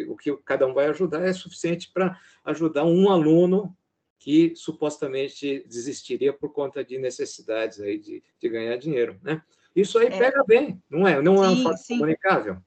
o 0.08 0.16
que 0.16 0.38
cada 0.46 0.68
um 0.68 0.76
vai 0.76 0.86
ajudar 0.86 1.28
é 1.28 1.34
suficiente 1.34 1.90
para 1.92 2.22
ajudar 2.44 2.86
um 2.86 3.10
aluno 3.10 3.76
que 4.20 4.54
supostamente 4.56 5.66
desistiria 5.68 6.32
por 6.32 6.54
conta 6.54 6.86
de 6.86 7.00
necessidades 7.00 7.82
aí 7.82 7.98
de, 7.98 8.24
de 8.40 8.50
ganhar 8.50 8.78
dinheiro, 8.78 9.20
né? 9.24 9.42
Isso 9.76 9.98
aí 9.98 10.06
é. 10.06 10.18
pega 10.20 10.44
bem, 10.44 10.80
não 10.88 11.08
é? 11.08 11.20
Não 11.20 11.38
sim, 11.38 11.44
é 11.44 11.48
um 11.48 11.64
fato 11.64 11.78
sim. 11.78 11.96
comunicável. 11.96 12.58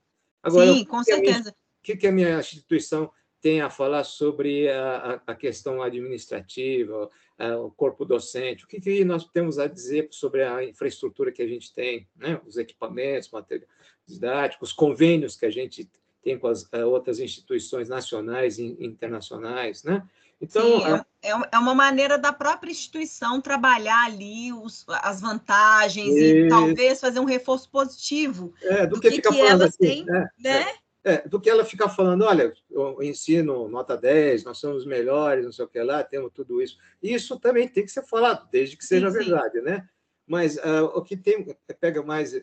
Agora, 0.42 0.72
sim, 0.72 0.84
com 0.84 1.04
certeza. 1.04 1.50
O 1.50 1.54
que, 1.80 1.96
que 1.96 2.06
a 2.08 2.12
minha 2.12 2.40
instituição 2.40 3.08
tem 3.40 3.60
a 3.60 3.70
falar 3.70 4.04
sobre 4.04 4.68
a, 4.68 5.20
a 5.26 5.34
questão 5.34 5.82
administrativa, 5.82 7.10
a, 7.38 7.56
o 7.56 7.70
corpo 7.70 8.04
docente, 8.04 8.64
o 8.64 8.68
que, 8.68 8.80
que, 8.80 9.04
nós 9.04 9.24
temos 9.26 9.58
a 9.58 9.66
dizer 9.66 10.08
sobre 10.10 10.42
a 10.42 10.64
infraestrutura 10.64 11.32
que 11.32 11.42
a 11.42 11.48
gente 11.48 11.72
tem, 11.72 12.08
né? 12.16 12.40
os 12.46 12.56
equipamentos, 12.56 13.30
materiais 13.30 13.68
didáticos, 14.06 14.72
convênios 14.72 15.36
que 15.36 15.44
a 15.44 15.50
gente 15.50 15.88
tem 16.22 16.38
com 16.38 16.48
as 16.48 16.68
outras 16.72 17.20
instituições 17.20 17.88
nacionais 17.88 18.58
e 18.58 18.76
internacionais, 18.80 19.84
né? 19.84 20.02
Então, 20.40 20.62
Sim, 20.62 21.04
é, 21.22 21.30
é, 21.30 21.48
é 21.52 21.58
uma 21.58 21.74
maneira 21.74 22.16
da 22.16 22.32
própria 22.32 22.70
instituição 22.70 23.40
trabalhar 23.40 24.06
ali 24.06 24.52
os, 24.52 24.84
as 24.88 25.20
vantagens 25.20 26.14
e, 26.14 26.44
e 26.44 26.48
talvez 26.48 27.00
fazer 27.00 27.18
um 27.18 27.24
reforço 27.24 27.68
positivo 27.68 28.54
é, 28.62 28.86
do, 28.86 28.94
do 28.96 29.00
que, 29.00 29.10
que, 29.10 29.20
que 29.20 29.40
elas 29.40 29.70
assim, 29.70 29.78
têm, 29.78 30.04
né? 30.04 30.28
né? 30.38 30.66
É, 31.08 31.26
do 31.26 31.40
que 31.40 31.48
ela 31.48 31.64
ficar 31.64 31.88
falando, 31.88 32.22
olha, 32.22 32.52
o 32.70 33.02
ensino 33.02 33.66
nota 33.66 33.96
10, 33.96 34.44
nós 34.44 34.58
somos 34.58 34.84
melhores, 34.84 35.42
não 35.42 35.50
sei 35.52 35.64
o 35.64 35.68
que 35.68 35.82
lá, 35.82 36.04
temos 36.04 36.30
tudo 36.34 36.60
isso. 36.60 36.76
Isso 37.02 37.40
também 37.40 37.66
tem 37.66 37.82
que 37.82 37.90
ser 37.90 38.02
falado, 38.02 38.46
desde 38.52 38.76
que 38.76 38.84
seja 38.84 39.10
sim, 39.10 39.16
verdade, 39.16 39.58
sim. 39.58 39.64
né? 39.64 39.88
Mas 40.26 40.58
uh, 40.58 40.84
o 40.94 41.00
que 41.00 41.16
tem, 41.16 41.56
pega 41.80 42.02
mais 42.02 42.34
uh, 42.34 42.40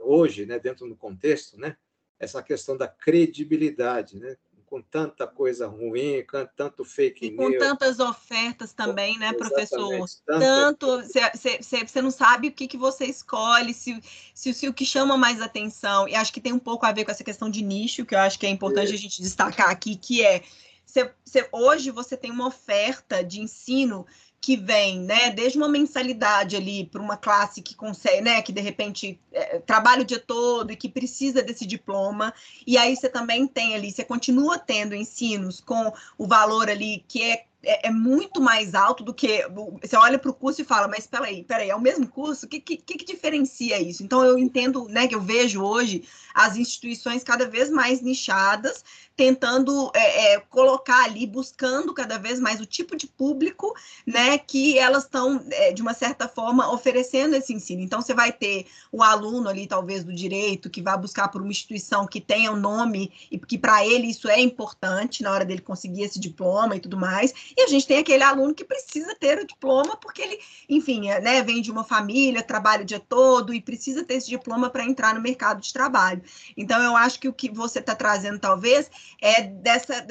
hoje, 0.00 0.44
né, 0.46 0.58
dentro 0.58 0.88
do 0.88 0.96
contexto, 0.96 1.56
né, 1.60 1.76
essa 2.18 2.42
questão 2.42 2.76
da 2.76 2.88
credibilidade, 2.88 4.18
né? 4.18 4.36
Com 4.68 4.82
tanta 4.82 5.26
coisa 5.26 5.66
ruim, 5.66 6.22
com 6.24 6.46
tanto 6.56 6.84
fake 6.84 7.26
e 7.26 7.30
news. 7.30 7.52
com 7.52 7.58
tantas 7.58 7.98
ofertas 7.98 8.72
também, 8.72 9.18
né, 9.18 9.32
professor? 9.32 10.06
Tanto, 10.26 11.02
você 11.02 12.02
não 12.02 12.10
sabe 12.10 12.48
o 12.48 12.52
que, 12.52 12.68
que 12.68 12.76
você 12.76 13.06
escolhe, 13.06 13.72
se, 13.72 14.00
se, 14.34 14.52
se, 14.52 14.68
o 14.68 14.74
que 14.74 14.84
chama 14.84 15.16
mais 15.16 15.40
atenção, 15.40 16.06
e 16.06 16.14
acho 16.14 16.32
que 16.32 16.40
tem 16.40 16.52
um 16.52 16.58
pouco 16.58 16.84
a 16.84 16.92
ver 16.92 17.04
com 17.04 17.10
essa 17.10 17.24
questão 17.24 17.48
de 17.48 17.62
nicho, 17.62 18.04
que 18.04 18.14
eu 18.14 18.18
acho 18.18 18.38
que 18.38 18.46
é 18.46 18.50
importante 18.50 18.92
é. 18.92 18.94
a 18.94 18.98
gente 18.98 19.22
destacar 19.22 19.70
aqui, 19.70 19.96
que 19.96 20.24
é, 20.24 20.42
cê, 20.84 21.10
cê, 21.24 21.48
hoje 21.50 21.90
você 21.90 22.16
tem 22.16 22.30
uma 22.30 22.46
oferta 22.46 23.24
de 23.24 23.40
ensino 23.40 24.06
que 24.48 24.56
vem, 24.56 25.00
né, 25.00 25.28
desde 25.28 25.58
uma 25.58 25.68
mensalidade 25.68 26.56
ali 26.56 26.86
para 26.86 27.02
uma 27.02 27.18
classe 27.18 27.60
que 27.60 27.74
consegue, 27.74 28.22
né, 28.22 28.40
que 28.40 28.50
de 28.50 28.62
repente 28.62 29.20
é, 29.30 29.58
trabalha 29.58 30.00
o 30.00 30.06
dia 30.06 30.18
todo 30.18 30.72
e 30.72 30.76
que 30.76 30.88
precisa 30.88 31.42
desse 31.42 31.66
diploma, 31.66 32.32
e 32.66 32.78
aí 32.78 32.96
você 32.96 33.10
também 33.10 33.46
tem 33.46 33.74
ali, 33.74 33.92
você 33.92 34.02
continua 34.02 34.58
tendo 34.58 34.94
ensinos 34.94 35.60
com 35.60 35.92
o 36.16 36.26
valor 36.26 36.70
ali 36.70 37.04
que 37.06 37.22
é 37.22 37.44
é, 37.60 37.88
é, 37.88 37.90
muito 37.90 38.40
mais 38.40 38.72
alto 38.72 39.02
do 39.02 39.12
que. 39.12 39.44
Você 39.82 39.96
olha 39.96 40.16
para 40.16 40.30
o 40.30 40.34
curso 40.34 40.62
e 40.62 40.64
fala, 40.64 40.86
mas 40.86 41.08
peraí, 41.08 41.42
peraí, 41.42 41.68
é 41.68 41.74
o 41.74 41.80
mesmo 41.80 42.06
curso? 42.06 42.46
O 42.46 42.48
que, 42.48 42.60
que, 42.60 42.76
que 42.76 43.04
diferencia 43.04 43.80
isso? 43.82 44.04
Então, 44.04 44.24
eu 44.24 44.38
entendo, 44.38 44.88
né, 44.88 45.08
que 45.08 45.14
eu 45.14 45.20
vejo 45.20 45.60
hoje 45.60 46.04
as 46.32 46.56
instituições 46.56 47.24
cada 47.24 47.48
vez 47.48 47.68
mais 47.68 48.00
nichadas, 48.00 48.84
tentando 49.18 49.90
é, 49.94 50.34
é, 50.34 50.40
colocar 50.48 51.02
ali, 51.02 51.26
buscando 51.26 51.92
cada 51.92 52.18
vez 52.18 52.38
mais 52.38 52.60
o 52.60 52.66
tipo 52.66 52.96
de 52.96 53.08
público, 53.08 53.74
né, 54.06 54.38
que 54.38 54.78
elas 54.78 55.02
estão, 55.02 55.44
é, 55.50 55.72
de 55.72 55.82
uma 55.82 55.92
certa 55.92 56.28
forma, 56.28 56.72
oferecendo 56.72 57.34
esse 57.34 57.52
ensino. 57.52 57.82
Então, 57.82 58.00
você 58.00 58.14
vai 58.14 58.30
ter 58.30 58.66
o 58.92 59.02
aluno 59.02 59.48
ali, 59.48 59.66
talvez, 59.66 60.04
do 60.04 60.14
direito, 60.14 60.70
que 60.70 60.80
vai 60.80 60.96
buscar 60.96 61.26
por 61.26 61.42
uma 61.42 61.50
instituição 61.50 62.06
que 62.06 62.20
tenha 62.20 62.52
um 62.52 62.56
nome 62.56 63.12
e 63.28 63.36
que 63.40 63.58
para 63.58 63.84
ele 63.84 64.06
isso 64.06 64.28
é 64.28 64.40
importante 64.40 65.24
na 65.24 65.32
hora 65.32 65.44
dele 65.44 65.62
conseguir 65.62 66.02
esse 66.02 66.20
diploma 66.20 66.76
e 66.76 66.80
tudo 66.80 66.96
mais. 66.96 67.34
E 67.56 67.62
a 67.62 67.66
gente 67.66 67.88
tem 67.88 67.98
aquele 67.98 68.22
aluno 68.22 68.54
que 68.54 68.64
precisa 68.64 69.16
ter 69.16 69.38
o 69.38 69.46
diploma 69.46 69.96
porque 69.96 70.22
ele, 70.22 70.38
enfim, 70.68 71.10
é, 71.10 71.20
né, 71.20 71.42
vem 71.42 71.60
de 71.60 71.72
uma 71.72 71.82
família, 71.82 72.40
trabalha 72.40 72.82
o 72.82 72.86
dia 72.86 73.00
todo 73.00 73.52
e 73.52 73.60
precisa 73.60 74.04
ter 74.04 74.14
esse 74.14 74.28
diploma 74.28 74.70
para 74.70 74.84
entrar 74.84 75.12
no 75.12 75.20
mercado 75.20 75.60
de 75.60 75.72
trabalho. 75.72 76.22
Então, 76.56 76.80
eu 76.80 76.96
acho 76.96 77.18
que 77.18 77.26
o 77.26 77.32
que 77.32 77.50
você 77.50 77.80
está 77.80 77.96
trazendo, 77.96 78.38
talvez, 78.38 78.88
é 79.20 79.42
dessa, 79.42 80.06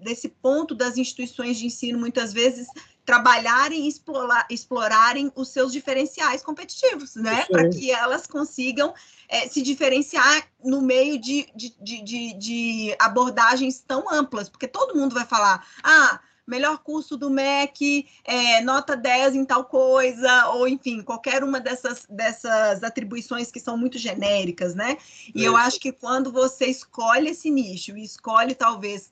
desse 0.00 0.28
ponto 0.28 0.74
das 0.74 0.96
instituições 0.96 1.58
de 1.58 1.66
ensino, 1.66 1.98
muitas 1.98 2.32
vezes, 2.32 2.66
trabalharem 3.04 3.84
e 3.84 3.88
explorar, 3.88 4.46
explorarem 4.48 5.32
os 5.34 5.48
seus 5.48 5.72
diferenciais 5.72 6.42
competitivos, 6.42 7.16
né? 7.16 7.44
Para 7.46 7.68
que 7.68 7.90
elas 7.90 8.26
consigam 8.26 8.94
é, 9.28 9.48
se 9.48 9.60
diferenciar 9.60 10.46
no 10.64 10.80
meio 10.80 11.18
de, 11.18 11.48
de, 11.54 11.74
de, 11.80 12.32
de, 12.34 12.96
abordagens 12.98 13.80
tão 13.80 14.12
amplas, 14.12 14.48
porque 14.48 14.68
todo 14.68 14.94
mundo 14.94 15.14
vai 15.14 15.26
falar, 15.26 15.66
ah, 15.82 16.20
melhor 16.46 16.78
curso 16.78 17.16
do 17.16 17.30
MEC, 17.30 18.06
é, 18.24 18.60
nota 18.60 18.96
10 18.96 19.34
em 19.36 19.44
tal 19.44 19.64
coisa, 19.64 20.48
ou 20.48 20.66
enfim, 20.66 21.02
qualquer 21.02 21.44
uma 21.44 21.60
dessas, 21.60 22.04
dessas 22.08 22.82
atribuições 22.82 23.50
que 23.50 23.60
são 23.60 23.76
muito 23.76 23.98
genéricas, 23.98 24.74
né? 24.74 24.98
E 25.34 25.44
é. 25.44 25.48
eu 25.48 25.56
acho 25.56 25.78
que 25.78 25.92
quando 25.92 26.32
você 26.32 26.66
escolhe 26.66 27.30
esse 27.30 27.50
nicho 27.50 27.96
e 27.96 28.04
escolhe 28.04 28.54
talvez 28.54 29.10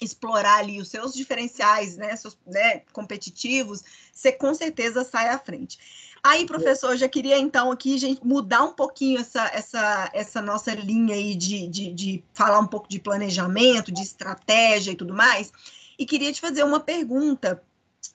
explorar 0.00 0.58
ali 0.58 0.80
os 0.80 0.88
seus 0.88 1.14
diferenciais, 1.14 1.96
né, 1.96 2.16
seus, 2.16 2.36
né, 2.44 2.80
competitivos, 2.92 3.84
você 4.12 4.32
com 4.32 4.52
certeza 4.52 5.04
sai 5.04 5.28
à 5.28 5.38
frente. 5.38 5.78
Aí, 6.24 6.44
professor, 6.44 6.96
já 6.96 7.08
queria 7.08 7.38
então 7.38 7.70
aqui 7.70 7.98
gente 7.98 8.24
mudar 8.24 8.64
um 8.64 8.72
pouquinho 8.72 9.20
essa, 9.20 9.44
essa, 9.52 10.10
essa 10.12 10.42
nossa 10.42 10.72
linha 10.74 11.14
aí 11.14 11.34
de, 11.34 11.68
de, 11.68 11.92
de 11.92 12.24
falar 12.32 12.58
um 12.60 12.66
pouco 12.66 12.88
de 12.88 12.98
planejamento, 12.98 13.92
de 13.92 14.02
estratégia 14.02 14.92
e 14.92 14.96
tudo 14.96 15.14
mais 15.14 15.52
e 15.98 16.06
queria 16.06 16.32
te 16.32 16.40
fazer 16.40 16.62
uma 16.64 16.80
pergunta 16.80 17.62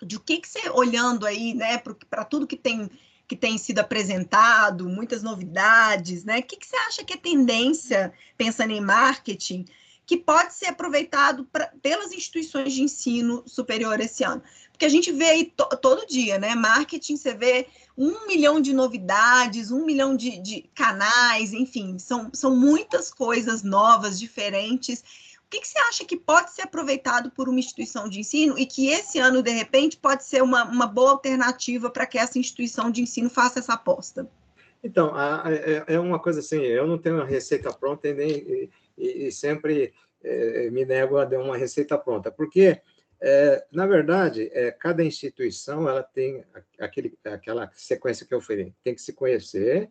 de 0.01 0.15
o 0.15 0.19
que, 0.19 0.39
que 0.39 0.47
você, 0.47 0.69
olhando 0.69 1.25
aí, 1.25 1.53
né, 1.53 1.81
para 2.09 2.25
tudo 2.25 2.47
que 2.47 2.57
tem, 2.57 2.89
que 3.27 3.35
tem 3.35 3.57
sido 3.57 3.79
apresentado, 3.79 4.89
muitas 4.89 5.23
novidades, 5.23 6.23
né, 6.23 6.39
o 6.39 6.43
que, 6.43 6.57
que 6.57 6.67
você 6.67 6.75
acha 6.75 7.03
que 7.03 7.13
é 7.13 7.17
tendência, 7.17 8.13
pensando 8.37 8.71
em 8.71 8.81
marketing, 8.81 9.65
que 10.05 10.17
pode 10.17 10.53
ser 10.53 10.67
aproveitado 10.67 11.45
pra, 11.45 11.67
pelas 11.81 12.13
instituições 12.13 12.73
de 12.73 12.81
ensino 12.81 13.43
superior 13.45 13.99
esse 13.99 14.23
ano? 14.23 14.41
Porque 14.71 14.85
a 14.85 14.89
gente 14.89 15.11
vê 15.11 15.25
aí 15.25 15.45
to, 15.45 15.65
todo 15.81 16.05
dia, 16.05 16.37
né, 16.37 16.55
marketing, 16.55 17.17
você 17.17 17.33
vê 17.33 17.67
um 17.97 18.27
milhão 18.27 18.61
de 18.61 18.73
novidades, 18.73 19.71
um 19.71 19.83
milhão 19.83 20.15
de, 20.15 20.37
de 20.39 20.69
canais, 20.75 21.51
enfim, 21.51 21.97
são, 21.97 22.29
são 22.31 22.55
muitas 22.55 23.11
coisas 23.11 23.63
novas, 23.63 24.19
diferentes, 24.19 25.03
o 25.47 25.49
que, 25.49 25.61
que, 25.61 25.67
você 25.67 25.79
acha 25.79 26.03
que 26.03 26.17
pode 26.17 26.51
ser 26.51 26.63
aproveitado 26.63 27.31
por 27.31 27.47
uma 27.47 27.57
instituição 27.57 28.09
de 28.09 28.19
ensino 28.19 28.59
e 28.59 28.65
que 28.65 28.89
esse 28.89 29.17
ano, 29.17 29.41
de 29.41 29.51
repente, 29.51 29.95
pode 29.95 30.25
ser 30.25 30.43
uma, 30.43 30.65
uma 30.65 30.85
boa 30.85 31.11
alternativa 31.11 31.89
para 31.89 32.05
que 32.05 32.17
essa 32.17 32.37
instituição 32.37 32.91
de 32.91 33.01
ensino 33.01 33.29
faça 33.29 33.59
essa 33.59 33.73
aposta? 33.73 34.29
Então, 34.83 35.13
é, 35.47 35.85
é 35.87 35.99
uma 35.99 36.19
coisa 36.19 36.41
assim, 36.41 36.57
eu 36.57 36.85
não 36.85 36.97
tenho 36.97 37.15
uma 37.15 37.25
receita 37.25 37.71
pronta 37.71 38.09
e, 38.09 38.13
nem, 38.13 38.29
e, 38.97 39.27
e 39.27 39.31
sempre 39.31 39.93
é, 40.21 40.69
me 40.69 40.85
nego 40.85 41.17
a 41.17 41.23
dar 41.23 41.39
uma 41.39 41.55
receita 41.55 41.97
pronta, 41.97 42.29
porque, 42.29 42.81
é, 43.21 43.65
na 43.71 43.87
verdade, 43.87 44.49
é, 44.51 44.69
cada 44.71 45.01
instituição 45.01 45.87
ela 45.87 46.03
tem 46.03 46.43
aquele, 46.77 47.17
aquela 47.23 47.71
sequência 47.73 48.25
que 48.25 48.33
eu 48.33 48.41
falei, 48.41 48.73
tem 48.83 48.93
que 48.93 49.01
se 49.01 49.13
conhecer, 49.13 49.89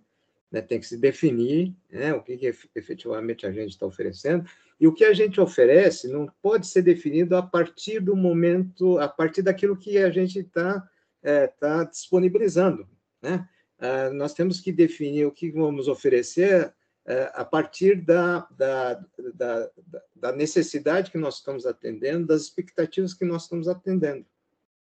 né, 0.53 0.61
tem 0.61 0.79
que 0.79 0.87
se 0.87 0.99
definir 0.99 1.75
né, 1.91 2.13
o 2.13 2.23
que, 2.23 2.37
que 2.37 2.53
efetivamente 2.75 3.47
a 3.47 3.51
gente 3.51 3.71
está 3.71 3.87
oferecendo, 3.87 4.49
e 4.79 4.87
o 4.87 4.93
que 4.93 5.05
a 5.05 5.15
gente 5.15 5.41
oferece 5.41 6.09
não 6.09 6.27
pode 6.43 6.67
ser 6.67 6.83
definido 6.83 7.37
a 7.37 7.43
partir 7.43 8.01
do 8.01 8.15
momento, 8.15 8.99
a 8.99 9.09
partir 9.09 9.43
daquilo 9.43 9.77
que 9.77 9.99
a 9.99 10.11
gente 10.11 10.41
está 10.41 10.87
é, 11.23 11.47
tá 11.47 11.85
disponibilizando. 11.85 12.87
Né? 13.23 13.49
Ah, 13.79 14.11
nós 14.11 14.35
temos 14.35 14.61
que 14.61 14.73
definir 14.73 15.27
o 15.27 15.33
que 15.33 15.51
vamos 15.51 15.89
oferecer 15.89 16.75
é, 17.07 17.31
a 17.35 17.45
partir 17.45 18.05
da, 18.05 18.47
da, 18.51 18.95
da, 19.35 19.71
da, 20.15 20.33
necessidade 20.33 21.11
que 21.11 21.19
nós 21.19 21.37
estamos 21.37 21.65
atendendo, 21.65 22.27
das 22.27 22.43
expectativas 22.43 23.15
que 23.15 23.25
nós 23.25 23.43
estamos 23.45 23.69
atendendo. 23.69 24.27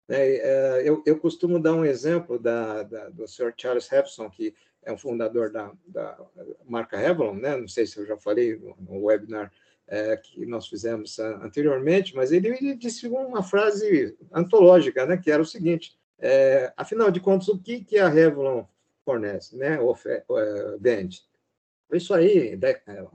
É, 0.08 0.36
é, 0.36 0.88
eu, 0.88 1.02
eu 1.06 1.18
costumo 1.18 1.58
dar 1.58 1.74
um 1.74 1.84
exemplo 1.84 2.38
do 2.38 3.26
Sr. 3.26 3.54
Charles 3.56 3.90
Hepson, 3.90 4.30
que 4.30 4.54
é 4.82 4.92
o 4.92 4.98
fundador 4.98 5.50
da, 5.50 5.72
da 5.86 6.16
marca 6.64 6.96
Revlon, 6.96 7.34
né? 7.34 7.56
não 7.56 7.66
sei 7.66 7.86
se 7.86 7.98
eu 7.98 8.06
já 8.06 8.16
falei 8.18 8.60
no 8.78 9.04
webinar 9.04 9.50
é, 9.86 10.16
que 10.16 10.46
nós 10.46 10.66
fizemos 10.66 11.18
anteriormente, 11.18 12.14
mas 12.14 12.32
ele 12.32 12.74
disse 12.74 13.06
uma 13.06 13.42
frase 13.42 14.16
antológica, 14.32 15.06
né, 15.06 15.16
que 15.16 15.30
era 15.30 15.42
o 15.42 15.46
seguinte: 15.46 15.96
é, 16.18 16.72
afinal 16.76 17.10
de 17.10 17.20
contas, 17.20 17.48
o 17.48 17.58
que, 17.58 17.84
que 17.84 17.98
a 17.98 18.08
Revlon 18.08 18.64
fornece, 19.04 19.56
né, 19.56 19.78
é, 19.78 20.76
vende? 20.80 21.22
Isso 21.92 22.14
aí, 22.14 22.56
de, 22.56 22.68
é, 22.68 23.06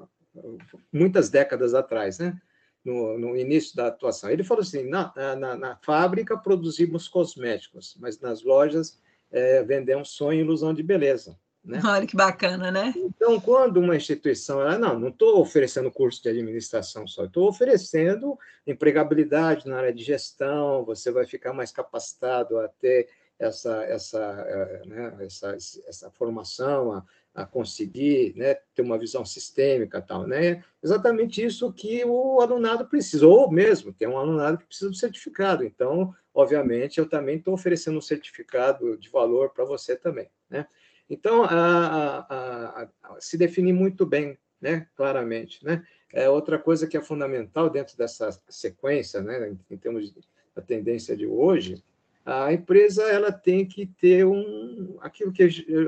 muitas 0.92 1.30
décadas 1.30 1.74
atrás, 1.74 2.20
né, 2.20 2.40
no, 2.84 3.18
no, 3.18 3.36
início 3.36 3.76
da 3.76 3.88
atuação. 3.88 4.30
Ele 4.30 4.44
falou 4.44 4.62
assim: 4.62 4.88
na, 4.88 5.12
na, 5.36 5.56
na 5.56 5.76
fábrica 5.78 6.38
produzimos 6.38 7.08
cosméticos, 7.08 7.98
mas 8.00 8.20
nas 8.20 8.44
lojas 8.44 9.00
é, 9.32 9.64
vendemos 9.64 10.12
sonho 10.12 10.40
e 10.40 10.44
ilusão 10.44 10.74
de 10.74 10.84
beleza. 10.84 11.38
Né? 11.70 11.80
Olha 11.86 12.08
que 12.08 12.16
bacana, 12.16 12.72
né? 12.72 12.94
Então, 12.96 13.40
quando 13.40 13.78
uma 13.78 13.96
instituição, 13.96 14.60
ela, 14.60 14.78
não, 14.78 15.00
não 15.00 15.10
estou 15.10 15.40
oferecendo 15.40 15.92
curso 15.92 16.22
de 16.24 16.30
administração 16.30 17.06
só, 17.06 17.26
estou 17.26 17.48
oferecendo 17.48 18.38
empregabilidade 18.66 19.68
na 19.68 19.78
área 19.78 19.94
de 19.94 20.04
gestão, 20.04 20.84
você 20.84 21.12
vai 21.12 21.26
ficar 21.26 21.54
mais 21.54 21.72
capacitado 21.72 22.58
a 22.58 22.68
ter 22.68 23.08
essa, 23.38 23.84
essa, 23.86 24.46
eh, 24.48 24.82
né, 24.86 25.18
essa, 25.22 25.56
essa 25.88 26.12
formação, 26.12 26.92
a, 26.92 27.06
a 27.34 27.46
conseguir 27.46 28.34
né, 28.36 28.56
ter 28.76 28.82
uma 28.82 28.98
visão 28.98 29.24
sistêmica 29.24 30.02
tal, 30.02 30.28
né? 30.28 30.64
Exatamente 30.84 31.46
isso 31.46 31.72
que 31.72 32.04
o 32.04 32.42
alunado 32.42 32.86
precisa, 32.88 33.26
ou 33.26 33.50
mesmo 33.50 33.94
tem 33.94 34.08
um 34.08 34.18
alunado 34.18 34.58
que 34.58 34.66
precisa 34.66 34.90
do 34.90 34.96
certificado. 34.96 35.64
Então, 35.64 36.14
obviamente, 36.34 36.98
eu 36.98 37.08
também 37.08 37.38
estou 37.38 37.54
oferecendo 37.54 37.98
um 37.98 38.02
certificado 38.02 38.98
de 38.98 39.08
valor 39.10 39.52
para 39.52 39.64
você 39.64 39.96
também, 39.96 40.30
né? 40.50 40.68
Então, 41.10 41.44
a, 41.44 42.20
a, 42.30 42.82
a, 42.84 42.90
se 43.20 43.38
definir 43.38 43.74
muito 43.74 44.06
bem, 44.06 44.38
né, 44.62 44.88
claramente. 44.96 45.64
Né? 45.66 45.86
É 46.14 46.30
outra 46.30 46.60
coisa 46.60 46.88
que 46.88 46.98
é 46.98 47.02
fundamental 47.02 47.70
dentro 47.70 47.98
dessa 47.98 48.30
sequência, 48.48 49.22
né, 49.22 49.56
em 49.70 49.78
termos 49.78 50.14
da 50.56 50.62
tendência 50.62 51.16
de 51.16 51.26
hoje, 51.26 51.84
a 52.26 52.54
empresa 52.54 53.04
ela 53.04 53.32
tem 53.32 53.66
que 53.66 53.88
ter 53.88 54.26
um, 54.26 54.98
aquilo 55.02 55.32
que 55.32 55.44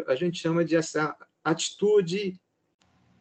a 0.07 0.15
gente 0.15 0.39
chama 0.39 0.65
de 0.65 0.75
essa 0.75 1.15
atitude 1.43 2.39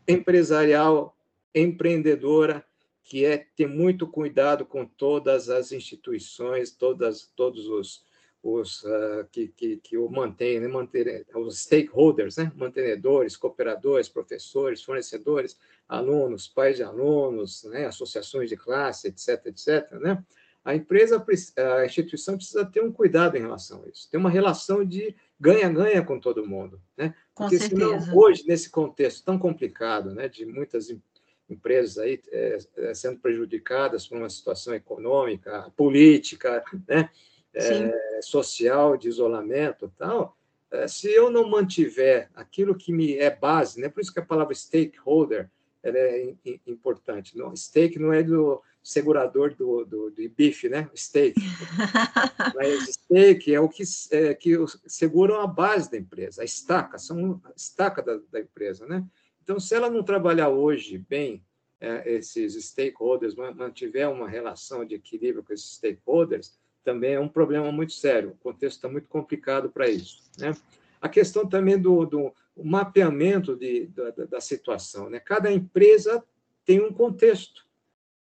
empresarial, 0.08 1.16
empreendedora, 1.54 2.64
que 3.02 3.24
é 3.24 3.46
ter 3.56 3.66
muito 3.66 4.06
cuidado 4.06 4.64
com 4.64 4.86
todas 4.86 5.50
as 5.50 5.72
instituições, 5.72 6.70
todas, 6.70 7.30
todos 7.34 7.66
os, 7.66 8.04
os 8.42 8.82
uh, 8.84 9.26
que, 9.30 9.48
que, 9.48 9.76
que 9.76 9.96
o 9.98 10.08
mantêm, 10.08 10.60
né? 10.60 10.68
Manter, 10.68 11.26
os 11.34 11.60
stakeholders, 11.60 12.36
né? 12.36 12.50
mantenedores, 12.56 13.36
cooperadores, 13.36 14.08
professores, 14.08 14.82
fornecedores, 14.82 15.58
alunos, 15.88 16.48
pais 16.48 16.76
de 16.76 16.82
alunos, 16.82 17.64
né? 17.64 17.86
associações 17.86 18.48
de 18.48 18.56
classe, 18.56 19.08
etc., 19.08 19.46
etc., 19.46 19.92
né? 20.00 20.24
A 20.62 20.74
empresa, 20.74 21.24
a 21.56 21.86
instituição 21.86 22.36
precisa 22.36 22.66
ter 22.66 22.82
um 22.82 22.92
cuidado 22.92 23.34
em 23.34 23.40
relação 23.40 23.82
a 23.82 23.88
isso, 23.88 24.10
ter 24.10 24.18
uma 24.18 24.28
relação 24.28 24.84
de 24.84 25.16
ganha-ganha 25.38 26.04
com 26.04 26.20
todo 26.20 26.46
mundo, 26.46 26.80
né? 26.96 27.14
Porque 27.34 27.58
com 27.58 27.64
senão, 27.64 27.98
hoje, 28.14 28.44
nesse 28.46 28.68
contexto 28.68 29.24
tão 29.24 29.38
complicado, 29.38 30.12
né, 30.12 30.28
de 30.28 30.44
muitas 30.44 30.94
empresas 31.48 31.96
aí 31.96 32.20
é, 32.30 32.58
sendo 32.94 33.18
prejudicadas 33.20 34.06
por 34.06 34.18
uma 34.18 34.28
situação 34.28 34.74
econômica, 34.74 35.72
política, 35.74 36.62
né, 36.86 37.08
é, 37.54 38.20
social, 38.22 38.96
de 38.96 39.08
isolamento 39.08 39.92
tal, 39.96 40.36
é, 40.70 40.86
se 40.86 41.08
eu 41.08 41.30
não 41.30 41.48
mantiver 41.48 42.30
aquilo 42.34 42.74
que 42.74 42.92
me 42.92 43.16
é 43.16 43.30
base, 43.30 43.80
né? 43.80 43.88
por 43.88 44.00
isso 44.00 44.12
que 44.12 44.20
a 44.20 44.24
palavra 44.24 44.54
stakeholder 44.54 45.50
é 45.82 46.34
importante. 46.66 47.36
Não, 47.36 47.56
stake 47.56 47.98
não 47.98 48.12
é 48.12 48.22
do 48.22 48.62
segurador 48.82 49.54
do, 49.54 49.84
do, 49.84 50.10
do 50.10 50.28
bife, 50.30 50.68
né? 50.68 50.90
Stake. 50.94 51.40
Mas 52.54 52.84
stake 52.90 53.54
é 53.54 53.60
o 53.60 53.68
que, 53.68 53.82
é, 54.10 54.34
que 54.34 54.56
seguram 54.86 55.40
a 55.40 55.46
base 55.46 55.90
da 55.90 55.96
empresa, 55.96 56.42
a 56.42 56.44
estaca, 56.44 56.98
são 56.98 57.40
a 57.44 57.52
estaca 57.56 58.02
da, 58.02 58.18
da 58.30 58.40
empresa, 58.40 58.86
né? 58.86 59.04
Então, 59.42 59.58
se 59.58 59.74
ela 59.74 59.90
não 59.90 60.02
trabalhar 60.02 60.48
hoje 60.48 60.98
bem 60.98 61.42
é, 61.80 62.12
esses 62.12 62.54
stakeholders, 62.62 63.34
mantiver 63.34 64.08
uma 64.08 64.28
relação 64.28 64.84
de 64.84 64.94
equilíbrio 64.94 65.42
com 65.42 65.52
esses 65.52 65.74
stakeholders, 65.74 66.58
também 66.82 67.14
é 67.14 67.20
um 67.20 67.28
problema 67.28 67.70
muito 67.70 67.92
sério. 67.92 68.30
O 68.30 68.42
contexto 68.42 68.76
está 68.76 68.88
muito 68.88 69.08
complicado 69.08 69.70
para 69.70 69.88
isso. 69.88 70.22
Né? 70.38 70.52
A 71.00 71.08
questão 71.08 71.46
também 71.48 71.78
do, 71.78 72.04
do 72.04 72.34
mapeamento 72.56 73.56
de, 73.56 73.86
da, 73.86 74.10
da 74.10 74.40
situação. 74.40 75.08
Né? 75.08 75.20
Cada 75.20 75.50
empresa 75.52 76.24
tem 76.64 76.80
um 76.80 76.92
contexto. 76.92 77.66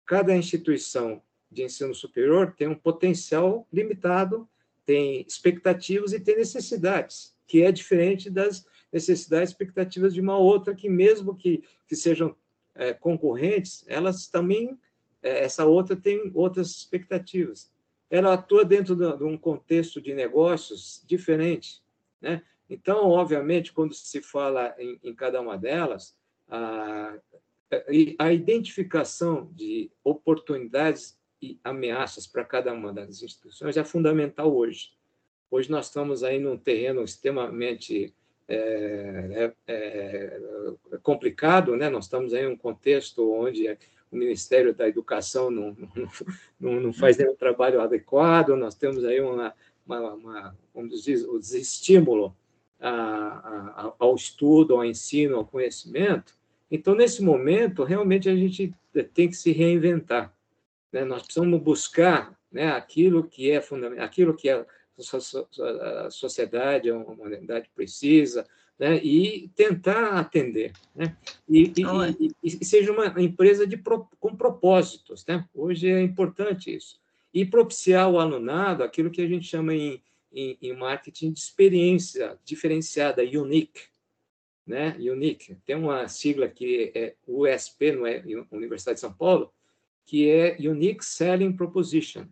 Cada 0.05 0.37
instituição 0.37 1.23
de 1.51 1.63
ensino 1.63 1.95
superior 1.95 2.55
tem 2.57 2.69
um 2.69 2.75
potencial 2.75 3.67
limitado, 3.73 4.49
tem 4.85 5.25
expectativas 5.27 6.13
e 6.13 6.21
tem 6.21 6.37
necessidades, 6.37 7.35
que 7.47 7.63
é 7.63 7.73
diferente 7.73 8.31
das 8.31 8.67
necessidades 8.93 9.51
e 9.51 9.53
expectativas 9.53 10.15
de 10.15 10.21
uma 10.21 10.39
outra, 10.39 10.75
que 10.75 10.89
mesmo 10.89 11.35
que, 11.35 11.63
que 11.89 11.97
sejam 11.97 12.37
é, 12.75 12.93
concorrentes, 12.93 13.85
elas 13.89 14.29
também, 14.29 14.79
é, 15.23 15.45
essa 15.45 15.65
outra 15.65 15.97
tem 15.97 16.31
outras 16.35 16.71
expectativas. 16.71 17.71
Ela 18.11 18.35
atua 18.35 18.65
dentro 18.65 18.95
de, 18.95 19.25
um 19.25 19.37
contexto 19.37 20.01
de 20.01 20.15
negócios 20.15 21.03
diferente, 21.07 21.83
né? 22.21 22.43
Então, 22.69 23.11
obviamente, 23.11 23.73
quando 23.73 23.95
se 23.95 24.21
fala 24.21 24.75
em, 24.79 24.99
em 25.03 25.15
cada 25.15 25.41
uma 25.41 25.57
delas, 25.57 26.17
a, 26.49 27.15
a 28.19 28.33
identificação 28.33 29.51
de 29.53 29.91
oportunidades 30.03 31.19
e 31.41 31.59
ameaças 31.63 32.27
para 32.27 32.45
cada 32.45 32.73
uma 32.73 32.93
das 32.93 33.23
instituições 33.23 33.77
é 33.77 33.85
fundamental 33.85 34.55
hoje. 34.55 34.91
Hoje 35.51 35.71
nós 35.71 35.87
estamos 35.87 36.25
aí 36.25 36.39
num 36.39 36.57
terreno 36.57 37.03
extremamente 37.05 38.13
é, 38.49 39.53
é, 39.67 40.41
é, 40.93 40.99
complicado, 41.03 41.77
né? 41.77 41.89
Nós 41.89 42.05
estamos 42.05 42.33
aí 42.33 42.45
em 42.45 42.49
um 42.49 42.57
contexto 42.57 43.33
onde 43.33 43.69
Ministério 44.17 44.75
da 44.75 44.89
Educação 44.89 45.51
não, 45.51 45.77
não, 46.59 46.81
não 46.81 46.93
faz 46.93 47.17
nenhum 47.17 47.35
trabalho 47.35 47.81
adequado, 47.81 48.57
nós 48.57 48.75
temos 48.75 49.05
aí 49.05 49.21
uma, 49.21 49.55
uma, 49.87 50.15
uma 50.15 50.57
vamos 50.75 51.03
dizer, 51.03 51.27
o 51.29 51.39
desestímulo 51.39 52.37
a, 52.81 52.89
a, 52.89 53.93
ao 53.99 54.15
estudo, 54.15 54.75
ao 54.75 54.85
ensino, 54.85 55.37
ao 55.37 55.47
conhecimento. 55.47 56.37
Então, 56.71 56.95
nesse 56.95 57.23
momento, 57.23 57.85
realmente 57.85 58.29
a 58.29 58.35
gente 58.35 58.75
tem 59.15 59.29
que 59.29 59.37
se 59.37 59.53
reinventar. 59.53 60.35
Né? 60.93 61.05
Nós 61.05 61.23
precisamos 61.23 61.61
buscar 61.61 62.37
né, 62.51 62.69
aquilo 62.69 63.25
que 63.25 63.51
é 63.51 63.61
fundamental, 63.61 64.05
aquilo 64.05 64.35
que 64.35 64.49
a 64.49 64.67
sociedade, 66.11 66.91
a 66.91 66.97
humanidade 66.97 67.71
precisa, 67.75 68.47
né, 68.79 68.97
e 69.03 69.49
tentar 69.55 70.19
atender, 70.19 70.73
né, 70.95 71.17
e, 71.49 71.73
e, 71.77 72.31
e, 72.43 72.59
e, 72.61 72.65
seja 72.65 72.93
uma 72.93 73.07
empresa 73.21 73.67
de, 73.67 73.77
com 74.21 74.37
propósitos, 74.37 75.25
né, 75.27 75.49
hoje 75.55 75.89
é 75.89 76.03
importante 76.03 76.75
isso, 76.75 77.01
e 77.33 77.45
propiciar 77.45 78.05
ao 78.05 78.19
alunado 78.19 78.83
aquilo 78.83 79.11
que 79.11 79.23
a 79.23 79.29
gente 79.29 79.47
chama 79.47 79.75
em, 79.75 80.03
em, 80.33 80.59
em 80.61 80.77
marketing 80.77 81.33
de 81.33 81.41
experiência 81.41 82.39
diferenciada, 82.45 83.23
unique, 83.23 83.83
né, 84.67 84.97
unique, 84.99 85.57
tem 85.65 85.77
uma 85.77 86.09
sigla 86.09 86.49
que 86.49 86.93
é 86.95 87.15
USP, 87.27 87.93
não 87.93 88.07
é? 88.07 88.23
Universidade 88.51 88.97
de 88.97 89.01
São 89.01 89.13
Paulo, 89.13 89.53
que 90.05 90.29
é 90.29 90.57
Unique 90.61 91.05
Selling 91.05 91.53
Proposition, 91.53 92.27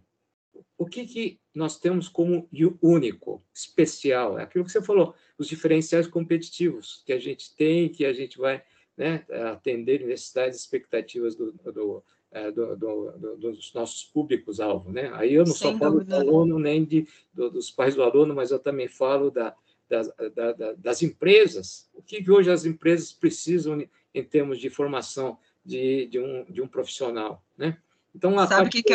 o 0.76 0.86
que, 0.86 1.06
que 1.06 1.40
nós 1.54 1.78
temos 1.78 2.08
como 2.08 2.48
único, 2.82 3.42
especial? 3.54 4.38
É 4.38 4.42
aquilo 4.42 4.64
que 4.64 4.72
você 4.72 4.82
falou, 4.82 5.14
os 5.38 5.48
diferenciais 5.48 6.06
competitivos 6.06 7.02
que 7.06 7.12
a 7.12 7.18
gente 7.18 7.54
tem, 7.54 7.88
que 7.88 8.04
a 8.04 8.12
gente 8.12 8.38
vai 8.38 8.62
né, 8.96 9.24
atender 9.52 10.04
necessidades 10.04 10.58
e 10.58 10.62
expectativas 10.62 11.34
do, 11.34 11.52
do, 11.52 12.02
é, 12.30 12.50
do, 12.50 12.76
do, 12.76 13.36
dos 13.36 13.72
nossos 13.72 14.04
públicos-alvo. 14.04 14.92
Né? 14.92 15.10
Aí 15.14 15.34
eu 15.34 15.44
não 15.44 15.54
Sem 15.54 15.72
só 15.72 15.78
falo 15.78 16.00
dúvida. 16.00 16.16
do 16.16 16.28
aluno 16.28 16.58
nem 16.58 16.84
de, 16.84 17.06
dos 17.32 17.70
pais 17.70 17.94
do 17.94 18.02
aluno, 18.02 18.34
mas 18.34 18.50
eu 18.50 18.58
também 18.58 18.88
falo 18.88 19.30
da, 19.30 19.54
das, 19.88 20.10
da, 20.34 20.72
das 20.72 21.02
empresas. 21.02 21.88
O 21.94 22.02
que, 22.02 22.22
que 22.22 22.30
hoje 22.30 22.50
as 22.50 22.64
empresas 22.64 23.12
precisam 23.12 23.86
em 24.12 24.22
termos 24.24 24.58
de 24.58 24.70
formação 24.70 25.38
de, 25.64 26.06
de, 26.06 26.18
um, 26.18 26.44
de 26.44 26.60
um 26.60 26.68
profissional? 26.68 27.44
Né? 27.56 27.78
Então, 28.14 28.36
Sabe 28.46 28.68
o 28.68 28.70
que, 28.70 28.82
que 28.82 28.94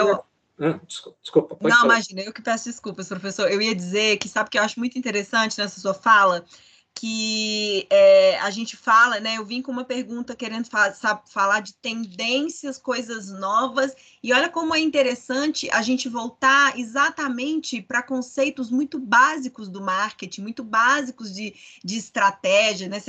eu 0.60 0.80
desculpa, 1.22 1.58
Não, 1.62 1.70
falar. 1.70 1.96
imagina, 1.96 2.22
eu 2.22 2.34
que 2.34 2.42
peço 2.42 2.66
desculpas, 2.66 3.08
professor. 3.08 3.50
Eu 3.50 3.62
ia 3.62 3.74
dizer 3.74 4.18
que 4.18 4.28
sabe 4.28 4.50
que 4.50 4.60
eu 4.60 4.64
acho 4.64 4.80
muito 4.80 4.98
interessante 4.98 5.58
nessa 5.58 5.80
sua 5.80 5.94
fala 5.94 6.46
que 6.94 7.88
é, 7.90 8.38
a 8.40 8.50
gente 8.50 8.76
fala, 8.76 9.22
né? 9.22 9.38
Eu 9.38 9.46
vim 9.46 9.62
com 9.62 9.72
uma 9.72 9.86
pergunta 9.86 10.36
querendo 10.36 10.66
fa 10.66 10.94
falar 11.30 11.62
de 11.62 11.74
tendências, 11.74 12.78
coisas 12.78 13.30
novas, 13.30 13.96
e 14.22 14.34
olha 14.34 14.50
como 14.50 14.76
é 14.76 14.80
interessante 14.80 15.70
a 15.72 15.82
gente 15.82 16.10
voltar 16.10 16.78
exatamente 16.78 17.82
para 17.82 18.04
conceitos 18.04 18.70
muito 18.70 19.00
básicos 19.00 19.70
do 19.70 19.82
marketing, 19.82 20.42
muito 20.42 20.62
básicos 20.62 21.34
de, 21.34 21.56
de 21.84 21.98
estratégia, 21.98 22.90
né? 22.90 23.02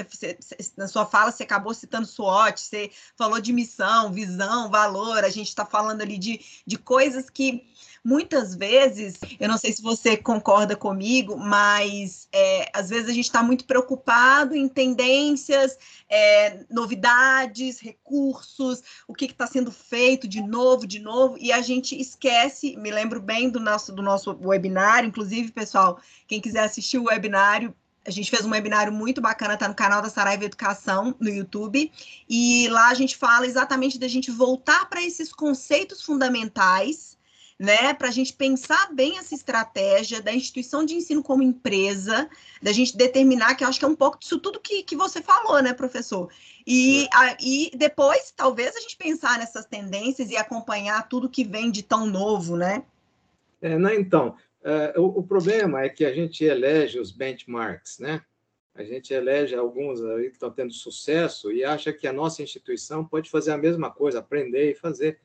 Na 0.76 0.86
sua 0.86 1.04
fala 1.04 1.32
você 1.32 1.42
acabou 1.42 1.74
citando 1.74 2.06
SWOT, 2.06 2.60
você 2.60 2.92
falou 3.16 3.40
de 3.40 3.52
missão, 3.52 4.12
visão, 4.12 4.70
valor, 4.70 5.24
a 5.24 5.30
gente 5.30 5.48
está 5.48 5.66
falando 5.66 6.00
ali 6.02 6.16
de, 6.16 6.40
de 6.64 6.78
coisas 6.78 7.28
que 7.28 7.64
muitas 8.04 8.54
vezes, 8.54 9.18
eu 9.38 9.48
não 9.48 9.58
sei 9.58 9.72
se 9.72 9.82
você 9.82 10.16
concorda 10.16 10.74
comigo, 10.74 11.36
mas 11.36 12.28
é, 12.32 12.70
às 12.72 12.88
vezes 12.88 13.08
a 13.08 13.12
gente 13.12 13.26
está 13.26 13.42
muito 13.42 13.64
preocupado 13.64 14.56
em 14.56 14.68
tendências, 14.68 15.78
é, 16.08 16.64
novidades, 16.70 17.78
recursos, 17.78 18.82
o 19.06 19.14
que 19.14 19.26
está 19.26 19.46
sendo 19.46 19.70
feito 19.70 20.26
de 20.26 20.40
novo, 20.42 20.86
de 20.86 20.98
novo, 20.98 21.36
e 21.38 21.52
a 21.52 21.60
gente 21.60 21.98
esquece, 22.00 22.76
me 22.76 22.90
lembro 22.90 23.20
bem 23.20 23.50
do 23.50 23.60
nosso, 23.60 23.92
do 23.92 24.02
nosso 24.02 24.36
webinário, 24.42 25.08
inclusive, 25.08 25.52
pessoal, 25.52 26.00
quem 26.26 26.40
quiser 26.40 26.64
assistir 26.64 26.98
o 26.98 27.04
webinário, 27.04 27.74
a 28.06 28.10
gente 28.10 28.30
fez 28.30 28.46
um 28.46 28.50
webinário 28.50 28.90
muito 28.90 29.20
bacana, 29.20 29.58
tá 29.58 29.68
no 29.68 29.74
canal 29.74 30.00
da 30.00 30.08
Saraiva 30.08 30.46
Educação, 30.46 31.14
no 31.20 31.28
YouTube, 31.28 31.92
e 32.26 32.66
lá 32.68 32.88
a 32.88 32.94
gente 32.94 33.14
fala 33.14 33.46
exatamente 33.46 33.98
da 33.98 34.08
gente 34.08 34.30
voltar 34.30 34.88
para 34.88 35.02
esses 35.02 35.30
conceitos 35.30 36.02
fundamentais 36.02 37.19
né, 37.60 37.92
para 37.92 38.08
a 38.08 38.10
gente 38.10 38.32
pensar 38.32 38.90
bem 38.94 39.18
essa 39.18 39.34
estratégia 39.34 40.22
da 40.22 40.32
instituição 40.32 40.82
de 40.82 40.94
ensino 40.94 41.22
como 41.22 41.42
empresa, 41.42 42.26
da 42.62 42.72
gente 42.72 42.96
determinar, 42.96 43.54
que 43.54 43.62
acho 43.62 43.78
que 43.78 43.84
é 43.84 43.88
um 43.88 43.94
pouco 43.94 44.18
disso 44.18 44.38
tudo 44.38 44.58
que, 44.58 44.82
que 44.82 44.96
você 44.96 45.20
falou, 45.20 45.62
né, 45.62 45.74
professor? 45.74 46.32
E, 46.66 47.06
a, 47.12 47.36
e 47.38 47.70
depois, 47.76 48.32
talvez, 48.34 48.74
a 48.74 48.80
gente 48.80 48.96
pensar 48.96 49.38
nessas 49.38 49.66
tendências 49.66 50.30
e 50.30 50.38
acompanhar 50.38 51.06
tudo 51.06 51.28
que 51.28 51.44
vem 51.44 51.70
de 51.70 51.82
tão 51.82 52.06
novo, 52.06 52.56
né? 52.56 52.82
É, 53.60 53.76
não, 53.76 53.90
então, 53.90 54.36
é, 54.64 54.94
o, 54.96 55.18
o, 55.18 55.22
problema 55.22 55.82
é 55.82 55.90
que 55.90 56.06
a 56.06 56.14
gente 56.14 56.42
elege 56.42 56.98
os 56.98 57.10
benchmarks, 57.12 57.98
né? 57.98 58.22
A 58.74 58.82
gente 58.82 59.12
elege 59.12 59.54
alguns 59.54 60.02
aí 60.02 60.30
que 60.30 60.36
estão 60.36 60.50
tendo 60.50 60.72
sucesso 60.72 61.52
e 61.52 61.62
acha 61.62 61.92
que 61.92 62.08
a 62.08 62.12
nossa 62.12 62.42
instituição 62.42 63.04
pode 63.04 63.28
fazer 63.28 63.52
a 63.52 63.58
mesma 63.58 63.90
coisa, 63.90 64.20
aprender 64.20 64.70
e 64.70 64.74
fazer. 64.74 65.20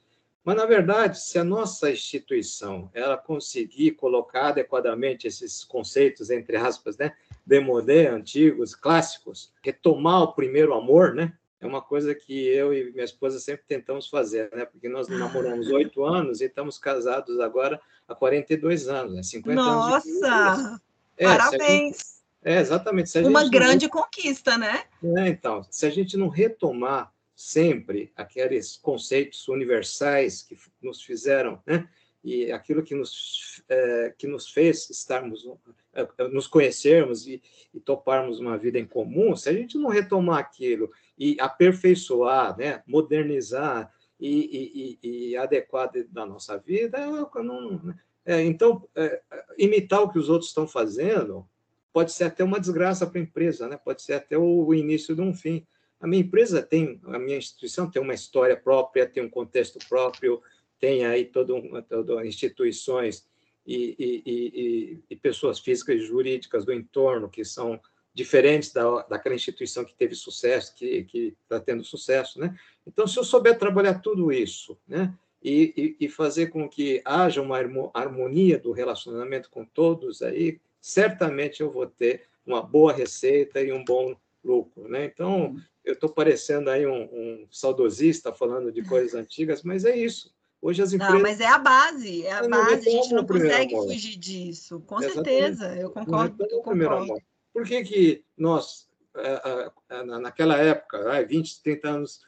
Mas, 0.46 0.56
na 0.56 0.66
verdade, 0.68 1.20
se 1.20 1.40
a 1.40 1.44
nossa 1.44 1.90
instituição 1.90 2.88
ela 2.94 3.18
conseguir 3.18 3.94
colocar 3.94 4.50
adequadamente 4.50 5.26
esses 5.26 5.64
conceitos, 5.64 6.30
entre 6.30 6.56
aspas, 6.56 6.96
né, 6.98 7.14
demodé, 7.44 8.08
antigos, 8.08 8.76
clássicos, 8.76 9.52
retomar 9.64 10.22
o 10.22 10.34
primeiro 10.34 10.76
amor, 10.76 11.16
né, 11.16 11.34
é 11.60 11.66
uma 11.66 11.82
coisa 11.82 12.14
que 12.14 12.48
eu 12.48 12.72
e 12.72 12.92
minha 12.92 13.04
esposa 13.04 13.40
sempre 13.40 13.66
tentamos 13.68 14.08
fazer, 14.08 14.52
né, 14.56 14.66
porque 14.66 14.88
nós 14.88 15.08
namoramos 15.08 15.68
oito 15.72 16.04
anos 16.06 16.42
e 16.42 16.46
estamos 16.46 16.78
casados 16.78 17.40
agora 17.40 17.82
há 18.08 18.14
42 18.14 18.88
anos, 18.88 19.16
né, 19.16 19.24
50 19.24 19.56
Nossa! 19.56 19.96
anos. 19.96 20.22
Nossa! 20.22 20.82
É, 21.18 21.26
Parabéns! 21.26 22.22
é, 22.44 22.60
exatamente. 22.60 23.18
uma 23.18 23.50
grande 23.50 23.86
não... 23.86 23.92
conquista, 23.92 24.60
né? 24.60 24.84
É, 25.18 25.28
então, 25.28 25.66
se 25.72 25.88
a 25.88 25.90
gente 25.90 26.16
não 26.16 26.28
retomar 26.28 27.15
sempre 27.36 28.12
aqueles 28.16 28.78
conceitos 28.78 29.48
universais 29.48 30.42
que 30.42 30.58
nos 30.82 31.02
fizeram, 31.02 31.62
né? 31.66 31.90
E 32.24 32.52
aquilo 32.52 32.82
que 32.82 32.96
nos, 32.96 33.64
é, 33.70 34.16
que 34.18 34.26
nos 34.26 34.50
fez 34.50 34.90
estarmos, 34.90 35.46
é, 35.94 36.08
é, 36.18 36.28
nos 36.28 36.48
conhecermos 36.48 37.28
e, 37.28 37.40
e, 37.72 37.80
toparmos 37.80 38.40
uma 38.40 38.58
vida 38.58 38.80
em 38.80 38.86
comum, 38.88 39.36
se 39.36 39.48
a 39.48 39.54
gente 39.54 39.78
não 39.78 39.90
retomar 39.90 40.40
aquilo 40.40 40.90
e 41.16 41.38
aperfeiçoar, 41.40 42.58
né? 42.58 42.82
modernizar 42.88 43.94
e, 44.20 44.98
e, 45.04 45.08
e 45.08 45.38
adequar 45.38 45.92
da 46.10 46.26
nossa 46.26 46.58
vida, 46.58 46.98
não, 47.44 47.80
né? 47.84 47.96
é, 48.26 48.42
então, 48.44 48.90
é, 48.96 49.22
imitar 49.56 50.02
o 50.02 50.10
que 50.10 50.18
os 50.18 50.28
outros 50.28 50.50
estão 50.50 50.68
fazendo 50.68 51.48
pode 51.94 52.12
ser 52.12 52.24
até 52.24 52.44
uma 52.44 52.60
desgraça 52.60 53.06
para 53.06 53.20
a 53.20 53.24
empresa, 53.24 53.68
né? 53.68 53.78
pode 53.78 54.02
ser 54.02 54.14
até 54.14 54.36
o 54.36 54.74
início 54.74 55.16
de 55.16 55.22
um 55.22 55.32
fim. 55.32 55.66
A 56.06 56.08
minha 56.08 56.22
empresa 56.22 56.62
tem, 56.62 57.02
a 57.06 57.18
minha 57.18 57.36
instituição 57.36 57.90
tem 57.90 58.00
uma 58.00 58.14
história 58.14 58.56
própria, 58.56 59.08
tem 59.08 59.24
um 59.24 59.30
contexto 59.30 59.80
próprio, 59.90 60.40
tem 60.80 61.04
aí 61.04 61.26
todo, 61.26 61.56
um, 61.56 61.82
todo 61.82 62.24
instituições 62.24 63.28
e, 63.66 63.96
e, 63.98 64.24
e, 64.24 65.00
e, 65.10 65.16
pessoas 65.16 65.58
físicas 65.58 65.96
e 65.96 66.06
jurídicas 66.06 66.64
do 66.64 66.72
entorno 66.72 67.28
que 67.28 67.44
são 67.44 67.82
diferentes 68.14 68.72
da, 68.72 69.02
daquela 69.10 69.34
instituição 69.34 69.84
que 69.84 69.96
teve 69.96 70.14
sucesso, 70.14 70.76
que 70.76 71.36
está 71.42 71.60
tendo 71.60 71.84
sucesso, 71.84 72.40
né? 72.40 72.56
Então, 72.86 73.08
se 73.08 73.18
eu 73.18 73.24
souber 73.24 73.58
trabalhar 73.58 73.96
tudo 73.96 74.32
isso, 74.32 74.78
né? 74.88 75.12
E, 75.44 76.08
fazer 76.08 76.52
com 76.52 76.70
que 76.70 77.02
haja 77.04 77.42
uma 77.42 77.58
harmonia 77.96 78.60
do 78.60 78.72
relacionamento 78.72 79.50
com 79.50 79.66
todos 79.66 80.22
aí, 80.22 80.60
certamente 80.80 81.62
eu 81.62 81.72
vou 81.72 81.88
ter 81.88 82.28
uma 82.46 82.62
boa 82.62 82.94
receita 82.94 83.60
e 83.60 83.74
um 83.74 83.84
bom 83.84 84.16
lucro, 84.46 84.88
né? 84.88 85.06
Então, 85.06 85.56
eu 85.84 85.94
estou 85.94 86.10
parecendo 86.10 86.70
aí 86.70 86.86
um, 86.86 87.04
um, 87.04 87.48
saudosista 87.52 88.32
falando 88.32 88.72
de 88.72 88.84
coisas 88.84 89.16
antigas, 89.16 89.64
mas 89.64 89.84
é 89.84 89.98
isso. 89.98 90.34
Hoje 90.62 90.82
as 90.82 90.94
empresas. 90.94 91.16
Não, 91.16 91.22
mas 91.22 91.40
é 91.40 91.48
a 91.48 91.58
base, 91.58 92.26
é 92.26 92.32
a 92.32 92.48
base, 92.48 92.90
a 92.90 92.92
gente 92.92 93.14
não 93.14 93.26
consegue 93.26 93.76
fugir 93.76 94.18
disso. 94.18 94.80
Com 94.82 95.00
Exatamente. 95.02 95.30
certeza, 95.30 95.76
eu 95.76 95.90
concordo. 95.90 96.36
Não 96.40 96.46
é 96.46 96.54
eu 96.54 96.62
concordo. 96.62 97.22
Por 97.54 97.66
que, 97.66 97.84
que 97.84 98.24
nós, 98.38 98.90
naquela 100.22 100.58
época, 100.58 101.24
20, 101.26 101.62
30 101.62 101.88
anos, 101.88 102.22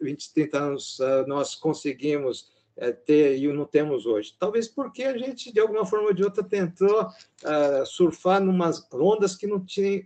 20, 0.00 0.32
30 0.32 0.58
anos, 0.58 0.98
nós 1.26 1.54
conseguimos 1.54 2.52
é, 2.76 2.92
ter 2.92 3.38
e 3.38 3.52
não 3.52 3.64
temos 3.64 4.06
hoje? 4.06 4.34
Talvez 4.38 4.68
porque 4.68 5.02
a 5.02 5.18
gente, 5.18 5.52
de 5.52 5.60
alguma 5.60 5.84
forma 5.84 6.08
ou 6.08 6.14
de 6.14 6.22
outra, 6.22 6.44
tentou 6.44 7.08
surfar 7.86 8.40
numas 8.40 8.86
ondas 8.92 9.34
que 9.36 9.46
não 9.46 9.64
tinham 9.64 10.02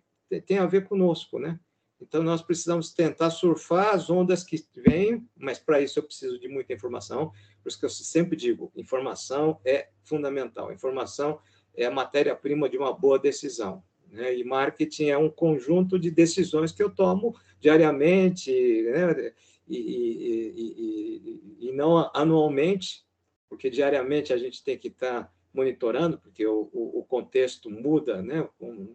tem 0.47 0.59
a 0.59 0.67
ver 0.67 0.87
conosco, 0.87 1.39
né? 1.39 1.59
Então, 2.01 2.23
nós 2.23 2.43
precisamos 2.43 2.93
tentar 2.93 3.31
surfar 3.31 3.95
as 3.95 4.11
ondas 4.11 4.45
que 4.45 4.63
vêm, 4.77 5.27
mas 5.37 5.59
para 5.59 5.81
isso 5.81 5.99
eu 5.99 6.03
preciso 6.03 6.39
de 6.39 6.49
muita 6.49 6.73
informação. 6.73 7.33
Por 7.63 7.69
isso 7.69 7.79
que 7.79 7.87
eu 7.87 7.91
sempre 7.91 8.37
digo: 8.37 8.71
informação 8.77 9.59
é 9.65 9.89
fundamental. 10.03 10.73
Informação 10.73 11.41
é 11.75 11.87
a 11.87 11.91
matéria-prima 11.91 12.69
de 12.69 12.77
uma 12.77 12.93
boa 12.93 13.19
decisão. 13.19 13.83
Né? 14.11 14.37
E 14.37 14.45
marketing 14.45 15.07
é 15.07 15.19
um 15.19 15.31
conjunto 15.31 15.99
de 15.99 16.11
decisões 16.11 16.73
que 16.73 16.83
eu 16.83 16.91
tomo 16.91 17.35
diariamente 17.59 18.51
né? 18.83 19.33
e, 19.67 19.77
e, 19.77 20.53
e, 20.57 21.69
e, 21.69 21.73
não 21.73 22.11
anualmente, 22.15 23.05
porque 23.49 23.71
diariamente 23.71 24.33
a 24.33 24.37
gente 24.37 24.63
tem 24.63 24.79
que 24.79 24.89
estar 24.89 25.33
monitorando, 25.55 26.19
porque 26.19 26.45
o, 26.47 26.69
o 26.73 27.05
contexto 27.09 27.71
muda, 27.71 28.21
né? 28.21 28.47
Um, 28.61 28.93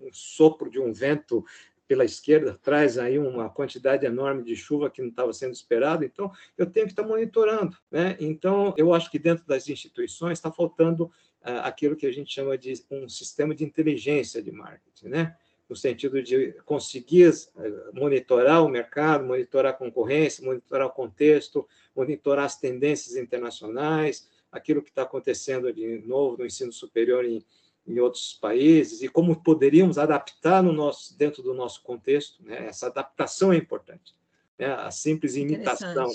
um 0.00 0.12
sopro 0.12 0.70
de 0.70 0.80
um 0.80 0.92
vento 0.92 1.44
pela 1.86 2.04
esquerda 2.04 2.58
traz 2.60 2.98
aí 2.98 3.18
uma 3.18 3.48
quantidade 3.48 4.04
enorme 4.04 4.42
de 4.42 4.56
chuva 4.56 4.90
que 4.90 5.00
não 5.00 5.08
estava 5.08 5.32
sendo 5.32 5.52
esperado, 5.52 6.04
então 6.04 6.32
eu 6.58 6.66
tenho 6.66 6.86
que 6.86 6.92
estar 6.92 7.04
monitorando. 7.04 7.76
Né? 7.90 8.16
Então, 8.18 8.74
eu 8.76 8.92
acho 8.92 9.10
que 9.10 9.18
dentro 9.18 9.46
das 9.46 9.68
instituições 9.68 10.38
está 10.38 10.50
faltando 10.50 11.04
uh, 11.04 11.62
aquilo 11.62 11.96
que 11.96 12.06
a 12.06 12.12
gente 12.12 12.32
chama 12.32 12.58
de 12.58 12.74
um 12.90 13.08
sistema 13.08 13.54
de 13.54 13.64
inteligência 13.64 14.42
de 14.42 14.50
marketing, 14.50 15.08
né? 15.08 15.36
no 15.68 15.74
sentido 15.76 16.22
de 16.22 16.52
conseguir 16.64 17.28
uh, 17.28 17.94
monitorar 17.94 18.64
o 18.64 18.68
mercado, 18.68 19.24
monitorar 19.24 19.72
a 19.72 19.76
concorrência, 19.76 20.44
monitorar 20.44 20.88
o 20.88 20.92
contexto, 20.92 21.68
monitorar 21.94 22.46
as 22.46 22.58
tendências 22.58 23.16
internacionais, 23.16 24.28
aquilo 24.56 24.82
que 24.82 24.90
está 24.90 25.02
acontecendo 25.02 25.72
de 25.72 25.98
novo 26.06 26.38
no 26.38 26.46
ensino 26.46 26.72
superior 26.72 27.24
em, 27.24 27.44
em 27.86 27.98
outros 28.00 28.34
países 28.34 29.02
e 29.02 29.08
como 29.08 29.42
poderíamos 29.42 29.98
adaptar 29.98 30.62
no 30.62 30.72
nosso, 30.72 31.16
dentro 31.16 31.42
do 31.42 31.54
nosso 31.54 31.82
contexto. 31.82 32.42
Né? 32.42 32.66
Essa 32.66 32.86
adaptação 32.86 33.52
é 33.52 33.56
importante. 33.56 34.14
Né? 34.58 34.66
A 34.66 34.90
simples 34.90 35.36
imitação, 35.36 36.10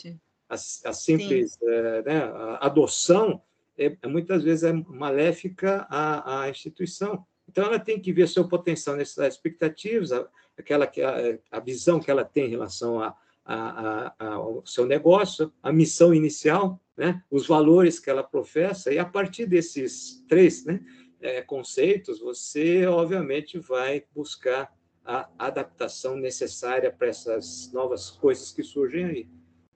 a, 0.49 0.56
a 0.56 0.93
simples 0.93 1.58
é, 1.62 2.01
né? 2.04 2.23
a 2.23 2.65
adoção, 2.65 3.41
é, 3.77 3.97
é, 4.01 4.08
muitas 4.08 4.43
vezes 4.43 4.63
é 4.63 4.73
maléfica 4.73 5.88
à, 5.89 6.43
à, 6.43 6.49
instituição. 6.49 7.25
Então, 7.47 7.65
ela 7.65 7.80
tem 7.80 7.99
que 7.99 8.13
ver 8.13 8.27
seu 8.27 8.47
potencial, 8.47 8.95
necessidades, 8.95 9.36
expectativas, 9.36 10.12
aquela 10.58 10.88
que 10.88 11.01
a, 11.01 11.38
a 11.49 11.60
visão 11.60 11.99
que 11.99 12.10
ela 12.10 12.23
tem 12.23 12.45
em 12.45 12.49
relação 12.49 13.01
a, 13.01 13.15
a, 13.45 14.13
a, 14.19 14.34
ao 14.34 14.65
seu 14.65 14.86
negócio, 14.86 15.51
a 15.62 15.71
missão 15.71 16.13
inicial, 16.13 16.80
né? 16.95 17.23
os 17.30 17.47
valores 17.47 17.99
que 17.99 18.10
ela 18.10 18.23
professa, 18.23 18.93
e 18.93 18.99
a 18.99 19.06
partir 19.06 19.45
desses 19.45 20.23
três, 20.27 20.65
né? 20.65 20.80
é, 21.21 21.41
conceitos, 21.41 22.19
você 22.19 22.86
obviamente 22.86 23.60
vai 23.60 24.04
buscar 24.13 24.73
a 25.06 25.30
adaptação 25.38 26.15
necessária 26.15 26.91
para 26.91 27.08
essas 27.08 27.71
novas 27.71 28.10
coisas 28.10 28.51
que 28.51 28.63
surgem 28.63 29.06
aí. 29.06 29.27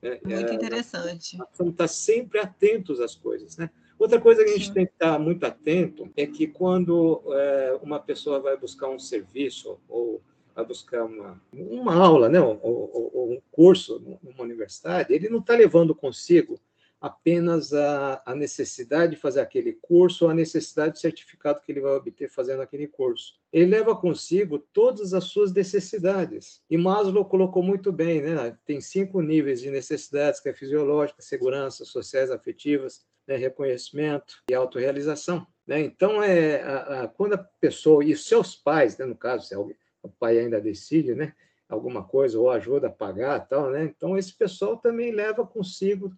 Né? 0.02 0.20
Muito 0.24 0.52
é, 0.52 0.54
interessante. 0.54 1.38
Vamos 1.56 1.72
estar 1.72 1.88
sempre 1.88 2.38
atentos 2.38 3.00
às 3.00 3.14
coisas, 3.14 3.56
né? 3.56 3.70
Outra 3.98 4.20
coisa 4.20 4.44
que 4.44 4.50
a 4.50 4.52
gente 4.52 4.66
Sim. 4.66 4.74
tem 4.74 4.86
que 4.86 4.92
estar 4.92 5.18
muito 5.18 5.44
atento 5.44 6.10
é 6.16 6.26
que 6.26 6.46
quando 6.46 7.22
é, 7.32 7.78
uma 7.82 7.98
pessoa 7.98 8.38
vai 8.38 8.56
buscar 8.56 8.88
um 8.88 8.98
serviço 8.98 9.80
ou 9.88 10.22
vai 10.56 10.64
buscar 10.64 11.04
uma, 11.04 11.40
uma 11.52 11.94
aula, 11.94 12.30
né, 12.30 12.40
ou, 12.40 12.58
ou, 12.62 13.10
ou 13.14 13.32
um 13.34 13.42
curso 13.52 14.18
numa 14.22 14.42
universidade, 14.42 15.12
ele 15.12 15.28
não 15.28 15.40
está 15.40 15.54
levando 15.54 15.94
consigo 15.94 16.58
apenas 16.98 17.74
a, 17.74 18.22
a 18.24 18.34
necessidade 18.34 19.14
de 19.14 19.20
fazer 19.20 19.40
aquele 19.40 19.74
curso 19.74 20.24
ou 20.24 20.30
a 20.30 20.34
necessidade 20.34 20.94
de 20.94 21.00
certificado 21.00 21.60
que 21.60 21.70
ele 21.70 21.82
vai 21.82 21.92
obter 21.92 22.30
fazendo 22.30 22.62
aquele 22.62 22.88
curso. 22.88 23.34
Ele 23.52 23.70
leva 23.70 23.94
consigo 23.94 24.58
todas 24.58 25.12
as 25.12 25.24
suas 25.24 25.52
necessidades. 25.52 26.62
E 26.70 26.78
Maslow 26.78 27.26
colocou 27.26 27.62
muito 27.62 27.92
bem, 27.92 28.22
né? 28.22 28.56
Tem 28.64 28.80
cinco 28.80 29.20
níveis 29.20 29.60
de 29.60 29.70
necessidades, 29.70 30.40
que 30.40 30.48
é 30.48 30.54
fisiológica, 30.54 31.20
segurança, 31.20 31.84
sociais, 31.84 32.30
afetivas, 32.30 33.04
né? 33.26 33.36
reconhecimento 33.36 34.42
e 34.50 34.54
autorrealização. 34.54 35.46
Né? 35.66 35.80
Então, 35.80 36.22
é, 36.22 36.62
a, 36.62 37.02
a, 37.02 37.08
quando 37.08 37.34
a 37.34 37.38
pessoa, 37.38 38.02
e 38.02 38.16
seus 38.16 38.56
pais, 38.56 38.96
né? 38.96 39.04
no 39.04 39.16
caso, 39.16 39.46
se 39.46 39.54
alguém, 39.54 39.76
o 40.06 40.12
pai 40.18 40.38
ainda 40.38 40.60
decide, 40.60 41.14
né? 41.14 41.32
alguma 41.68 42.04
coisa 42.04 42.38
ou 42.38 42.50
ajuda 42.50 42.86
a 42.86 42.92
pagar 42.92 43.40
tal, 43.40 43.70
né? 43.70 43.84
Então 43.84 44.16
esse 44.16 44.32
pessoal 44.32 44.76
também 44.76 45.10
leva 45.10 45.46
consigo 45.46 46.12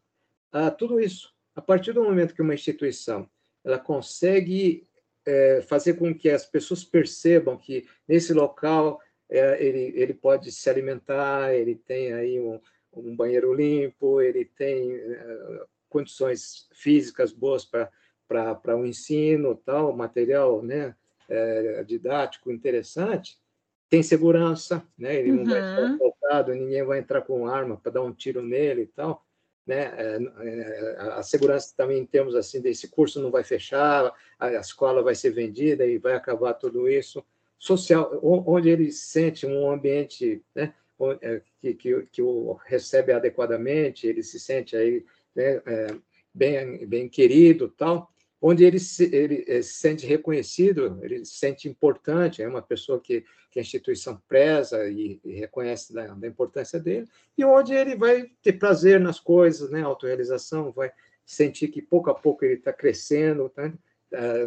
a 0.52 0.70
tudo 0.70 1.00
isso. 1.00 1.34
A 1.54 1.62
partir 1.62 1.92
do 1.92 2.02
momento 2.02 2.34
que 2.34 2.42
uma 2.42 2.54
instituição 2.54 3.28
ela 3.64 3.78
consegue 3.78 4.86
é, 5.26 5.60
fazer 5.62 5.94
com 5.94 6.14
que 6.14 6.30
as 6.30 6.46
pessoas 6.46 6.84
percebam 6.84 7.56
que 7.56 7.86
nesse 8.06 8.32
local 8.32 9.00
é, 9.28 9.62
ele, 9.62 9.92
ele 10.00 10.14
pode 10.14 10.50
se 10.52 10.70
alimentar, 10.70 11.54
ele 11.54 11.74
tem 11.74 12.12
aí 12.12 12.40
um, 12.40 12.60
um 12.92 13.14
banheiro 13.16 13.52
limpo, 13.52 14.20
ele 14.20 14.44
tem 14.44 14.94
é, 14.94 15.64
condições 15.88 16.68
físicas 16.72 17.32
boas 17.32 17.64
para 17.64 17.90
o 18.76 18.80
um 18.80 18.86
ensino, 18.86 19.54
tal, 19.54 19.94
material 19.96 20.62
né, 20.62 20.94
didático 21.86 22.50
interessante, 22.50 23.38
tem 23.88 24.02
segurança, 24.02 24.82
né, 24.98 25.16
ele 25.16 25.32
não 25.32 25.44
vai 25.44 25.58
estar 25.58 25.94
assaltado, 25.94 26.54
ninguém 26.54 26.84
vai 26.84 26.98
entrar 26.98 27.22
com 27.22 27.46
arma 27.46 27.76
para 27.76 27.92
dar 27.92 28.02
um 28.02 28.12
tiro 28.12 28.42
nele 28.42 28.82
e 28.82 28.86
tal 28.86 29.24
né? 29.68 29.92
É, 29.98 30.18
é, 30.40 30.96
a 30.98 31.22
segurança 31.22 31.74
também 31.76 31.98
em 31.98 32.06
termos 32.06 32.34
assim 32.34 32.58
desse 32.58 32.88
curso 32.88 33.20
não 33.20 33.30
vai 33.30 33.44
fechar, 33.44 34.10
a 34.38 34.52
escola 34.54 35.02
vai 35.02 35.14
ser 35.14 35.30
vendida 35.30 35.84
e 35.84 35.98
vai 35.98 36.14
acabar 36.14 36.54
tudo 36.54 36.88
isso. 36.88 37.22
Social, 37.58 38.18
onde 38.22 38.70
ele 38.70 38.90
sente 38.90 39.44
um 39.44 39.70
ambiente, 39.70 40.42
né? 40.54 40.72
É, 41.20 41.42
que, 41.60 41.74
que, 41.74 42.02
que 42.10 42.22
o 42.22 42.54
recebe 42.64 43.12
adequadamente, 43.12 44.06
ele 44.06 44.22
se 44.22 44.40
sente 44.40 44.74
aí 44.74 45.04
né? 45.36 45.62
bem 46.34 46.86
bem 46.86 47.08
querido, 47.08 47.68
tal 47.68 48.10
onde 48.40 48.64
ele 48.64 48.78
se, 48.78 49.04
ele 49.14 49.44
eh, 49.46 49.62
se 49.62 49.74
sente 49.74 50.06
reconhecido, 50.06 50.98
ele 51.02 51.24
se 51.24 51.34
sente 51.34 51.68
importante, 51.68 52.42
é 52.42 52.48
uma 52.48 52.62
pessoa 52.62 53.00
que, 53.00 53.24
que 53.50 53.58
a 53.58 53.62
instituição 53.62 54.20
preza 54.28 54.88
e, 54.88 55.20
e 55.24 55.32
reconhece 55.32 55.92
da, 55.92 56.06
da, 56.14 56.26
importância 56.26 56.78
dele, 56.78 57.08
e 57.36 57.44
onde 57.44 57.74
ele 57.74 57.96
vai 57.96 58.30
ter 58.42 58.54
prazer 58.54 59.00
nas 59.00 59.18
coisas, 59.18 59.70
né, 59.70 59.82
autorrealização, 59.82 60.72
vai 60.72 60.92
sentir 61.26 61.68
que 61.68 61.82
pouco 61.82 62.10
a 62.10 62.14
pouco 62.14 62.44
ele 62.44 62.54
está 62.54 62.72
crescendo 62.72 63.48
tá, 63.50 63.72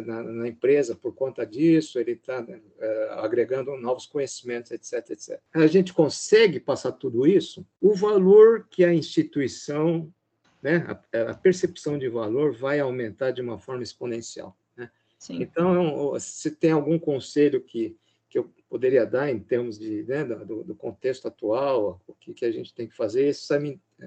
na, 0.04 0.22
na, 0.22 0.48
empresa 0.48 0.96
por 0.96 1.14
conta 1.14 1.46
disso, 1.46 1.98
ele 1.98 2.12
está 2.12 2.40
uh, 2.40 2.62
eh, 2.80 3.08
agregando 3.12 3.76
novos 3.76 4.06
conhecimentos, 4.06 4.72
etc, 4.72 5.10
etc. 5.10 5.40
A 5.54 5.68
gente 5.68 5.92
consegue 5.92 6.58
passar 6.58 6.90
tudo 6.92 7.26
isso, 7.26 7.64
o 7.80 7.94
valor 7.94 8.66
que 8.68 8.84
a 8.84 8.92
instituição 8.92 10.12
né, 10.62 10.86
a, 10.86 11.30
a, 11.32 11.34
percepção 11.34 11.98
de 11.98 12.08
valor 12.08 12.54
vai 12.54 12.78
aumentar 12.78 13.32
de 13.32 13.42
uma 13.42 13.58
forma 13.58 13.82
exponencial. 13.82 14.56
Né? 14.76 14.88
Então, 15.30 16.18
se 16.20 16.52
tem 16.52 16.70
algum 16.70 16.98
conselho 16.98 17.60
que, 17.60 17.96
que 18.30 18.38
eu 18.38 18.50
poderia 18.70 19.04
dar 19.04 19.30
em 19.30 19.40
termos 19.40 19.78
de, 19.78 20.04
né, 20.04 20.24
do, 20.24 20.62
do, 20.62 20.74
contexto 20.74 21.26
atual, 21.26 22.00
o 22.06 22.14
que, 22.14 22.32
que 22.32 22.44
a 22.44 22.52
gente 22.52 22.72
tem 22.72 22.86
que 22.86 22.96
fazer, 22.96 23.26
esse 23.26 23.46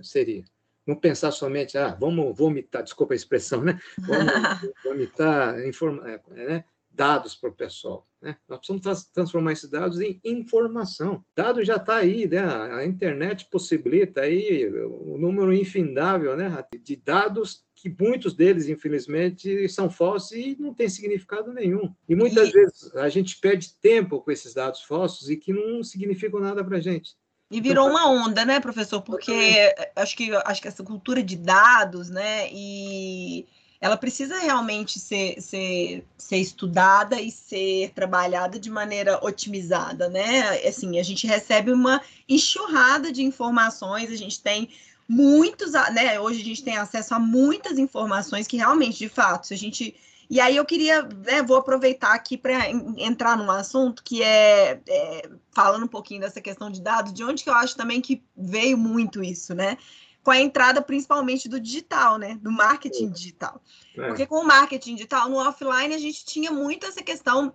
seria 0.01 0.43
não 0.85 0.95
pensar 0.95 1.31
somente, 1.31 1.77
ah, 1.77 1.97
vamos 1.99 2.37
vomitar, 2.37 2.83
desculpa 2.83 3.13
a 3.13 3.15
expressão, 3.15 3.63
né? 3.63 3.79
Vamos 3.97 4.71
vomitar, 4.83 5.59
informa, 5.65 6.07
é, 6.09 6.21
né? 6.29 6.65
Dados 6.95 7.35
para 7.35 7.49
o 7.49 7.53
pessoal. 7.53 8.07
Né? 8.21 8.37
Nós 8.47 8.59
precisamos 8.59 9.05
transformar 9.05 9.51
esses 9.51 9.69
dados 9.69 9.99
em 9.99 10.19
informação. 10.23 11.23
Dado 11.35 11.63
já 11.63 11.75
está 11.75 11.97
aí, 11.97 12.27
né? 12.27 12.39
a 12.39 12.85
internet 12.85 13.47
possibilita 13.51 14.21
aí 14.21 14.67
o 14.85 15.17
número 15.17 15.53
infindável 15.53 16.35
né? 16.35 16.63
de 16.81 16.95
dados 16.95 17.65
que 17.75 17.93
muitos 17.99 18.33
deles, 18.33 18.67
infelizmente, 18.67 19.67
são 19.69 19.89
falsos 19.89 20.31
e 20.31 20.55
não 20.59 20.73
têm 20.73 20.89
significado 20.89 21.53
nenhum. 21.53 21.93
E 22.07 22.15
muitas 22.15 22.49
e... 22.49 22.51
vezes 22.51 22.95
a 22.95 23.09
gente 23.09 23.37
perde 23.39 23.75
tempo 23.79 24.21
com 24.21 24.31
esses 24.31 24.53
dados 24.53 24.81
falsos 24.81 25.29
e 25.29 25.35
que 25.35 25.53
não 25.53 25.83
significam 25.83 26.39
nada 26.39 26.63
para 26.63 26.77
a 26.77 26.81
gente. 26.81 27.15
E 27.51 27.61
virou 27.61 27.87
uma 27.87 28.09
onda, 28.09 28.43
né, 28.43 28.59
professor? 28.59 29.01
Porque 29.01 29.75
acho 29.95 30.17
que, 30.17 30.33
acho 30.33 30.61
que 30.61 30.67
essa 30.67 30.83
cultura 30.83 31.21
de 31.21 31.35
dados, 31.35 32.09
né, 32.09 32.49
e 32.51 33.45
ela 33.81 33.97
precisa 33.97 34.39
realmente 34.39 34.99
ser, 34.99 35.41
ser, 35.41 36.05
ser 36.17 36.37
estudada 36.37 37.19
e 37.19 37.29
ser 37.29 37.91
trabalhada 37.93 38.59
de 38.59 38.69
maneira 38.69 39.19
otimizada, 39.23 40.09
né? 40.09 40.67
Assim, 40.67 40.99
a 40.99 41.03
gente 41.03 41.27
recebe 41.27 41.71
uma 41.71 42.01
enxurrada 42.27 43.11
de 43.11 43.23
informações, 43.23 44.11
a 44.11 44.15
gente 44.15 44.41
tem 44.41 44.69
muitos, 45.07 45.73
né? 45.73 46.19
Hoje 46.19 46.41
a 46.41 46.45
gente 46.45 46.63
tem 46.63 46.77
acesso 46.77 47.13
a 47.13 47.19
muitas 47.19 47.77
informações 47.77 48.47
que 48.47 48.57
realmente, 48.57 48.97
de 48.97 49.09
fato, 49.09 49.47
se 49.47 49.53
a 49.53 49.57
gente. 49.57 49.95
E 50.27 50.39
aí 50.39 50.55
eu 50.55 50.65
queria, 50.65 51.03
né, 51.03 51.43
vou 51.43 51.57
aproveitar 51.57 52.15
aqui 52.15 52.35
para 52.35 52.67
entrar 52.97 53.37
num 53.37 53.51
assunto 53.51 54.03
que 54.03 54.23
é, 54.23 54.81
é, 54.89 55.29
falando 55.51 55.83
um 55.83 55.87
pouquinho 55.87 56.21
dessa 56.21 56.41
questão 56.41 56.71
de 56.71 56.81
dados, 56.81 57.13
de 57.13 57.23
onde 57.23 57.43
que 57.43 57.49
eu 57.49 57.53
acho 57.53 57.77
também 57.77 58.01
que 58.01 58.23
veio 58.35 58.75
muito 58.75 59.23
isso, 59.23 59.53
né? 59.53 59.77
Com 60.25 60.31
a 60.31 60.41
entrada 60.41 60.81
principalmente 60.81 61.47
do 61.47 61.59
digital, 61.59 62.17
né? 62.17 62.39
Do 62.41 62.51
marketing 62.51 63.11
digital. 63.11 63.61
É. 63.95 64.07
Porque 64.07 64.25
com 64.25 64.37
o 64.37 64.43
marketing 64.43 64.95
digital, 64.95 65.29
no 65.29 65.37
offline, 65.37 65.93
a 65.93 65.99
gente 65.99 66.25
tinha 66.25 66.51
muito 66.51 66.87
essa 66.87 67.03
questão 67.03 67.53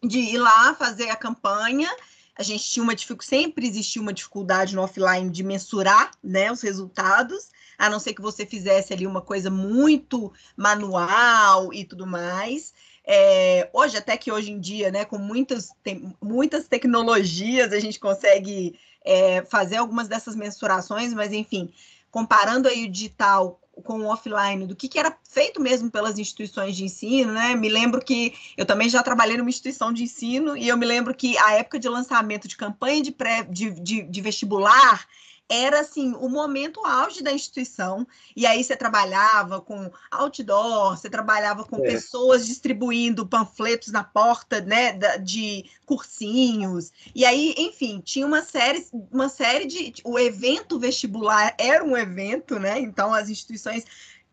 de 0.00 0.20
ir 0.20 0.38
lá 0.38 0.72
fazer 0.72 1.10
a 1.10 1.16
campanha. 1.16 1.90
A 2.38 2.44
gente 2.44 2.62
tinha 2.62 2.84
uma 2.84 2.94
dificuldade, 2.94 3.28
sempre 3.28 3.66
existiu 3.66 4.02
uma 4.02 4.12
dificuldade 4.12 4.76
no 4.76 4.82
offline 4.82 5.28
de 5.30 5.42
mensurar 5.42 6.12
né, 6.22 6.52
os 6.52 6.62
resultados, 6.62 7.50
a 7.76 7.90
não 7.90 7.98
ser 7.98 8.14
que 8.14 8.22
você 8.22 8.46
fizesse 8.46 8.92
ali 8.92 9.04
uma 9.04 9.20
coisa 9.20 9.50
muito 9.50 10.32
manual 10.56 11.74
e 11.74 11.84
tudo 11.84 12.06
mais. 12.06 12.72
É, 13.04 13.68
hoje, 13.72 13.96
até 13.96 14.16
que 14.16 14.30
hoje 14.30 14.52
em 14.52 14.60
dia, 14.60 14.92
né, 14.92 15.04
com 15.04 15.18
muitas, 15.18 15.72
tem, 15.82 16.14
muitas 16.22 16.68
tecnologias, 16.68 17.72
a 17.72 17.80
gente 17.80 17.98
consegue 17.98 18.78
é, 19.04 19.44
fazer 19.44 19.78
algumas 19.78 20.06
dessas 20.06 20.36
mensurações, 20.36 21.12
mas 21.12 21.32
enfim, 21.32 21.72
comparando 22.12 22.68
aí 22.68 22.84
o 22.84 22.90
digital 22.90 23.58
com 23.82 24.00
o 24.00 24.06
offline, 24.06 24.66
do 24.66 24.76
que, 24.76 24.86
que 24.86 24.98
era 24.98 25.16
feito 25.28 25.58
mesmo 25.58 25.90
pelas 25.90 26.18
instituições 26.18 26.76
de 26.76 26.84
ensino, 26.84 27.32
né? 27.32 27.54
Me 27.54 27.70
lembro 27.70 28.04
que 28.04 28.34
eu 28.54 28.66
também 28.66 28.88
já 28.88 29.02
trabalhei 29.02 29.38
numa 29.38 29.48
instituição 29.48 29.90
de 29.90 30.04
ensino 30.04 30.54
e 30.54 30.68
eu 30.68 30.76
me 30.76 30.84
lembro 30.84 31.14
que 31.14 31.36
a 31.38 31.54
época 31.54 31.78
de 31.78 31.88
lançamento 31.88 32.46
de 32.46 32.56
campanha 32.56 33.02
de, 33.02 33.10
pré, 33.10 33.42
de, 33.42 33.70
de, 33.70 34.02
de 34.02 34.20
vestibular 34.20 35.08
era 35.48 35.80
assim 35.80 36.14
o 36.14 36.28
momento 36.28 36.84
auge 36.84 37.22
da 37.22 37.32
instituição. 37.32 38.06
E 38.34 38.46
aí 38.46 38.62
você 38.62 38.76
trabalhava 38.76 39.60
com 39.60 39.90
outdoor, 40.10 40.96
você 40.96 41.10
trabalhava 41.10 41.64
com 41.64 41.76
é. 41.84 41.92
pessoas 41.92 42.46
distribuindo 42.46 43.26
panfletos 43.26 43.88
na 43.88 44.02
porta, 44.02 44.60
né, 44.60 44.92
de 45.18 45.64
cursinhos. 45.84 46.90
E 47.14 47.24
aí, 47.24 47.54
enfim, 47.58 48.00
tinha 48.00 48.26
uma 48.26 48.42
série, 48.42 48.86
uma 49.10 49.28
série 49.28 49.66
de 49.66 49.92
o 50.04 50.18
evento 50.18 50.78
vestibular 50.78 51.54
era 51.58 51.84
um 51.84 51.96
evento, 51.96 52.58
né? 52.58 52.78
Então 52.78 53.12
as 53.12 53.28
instituições 53.28 53.84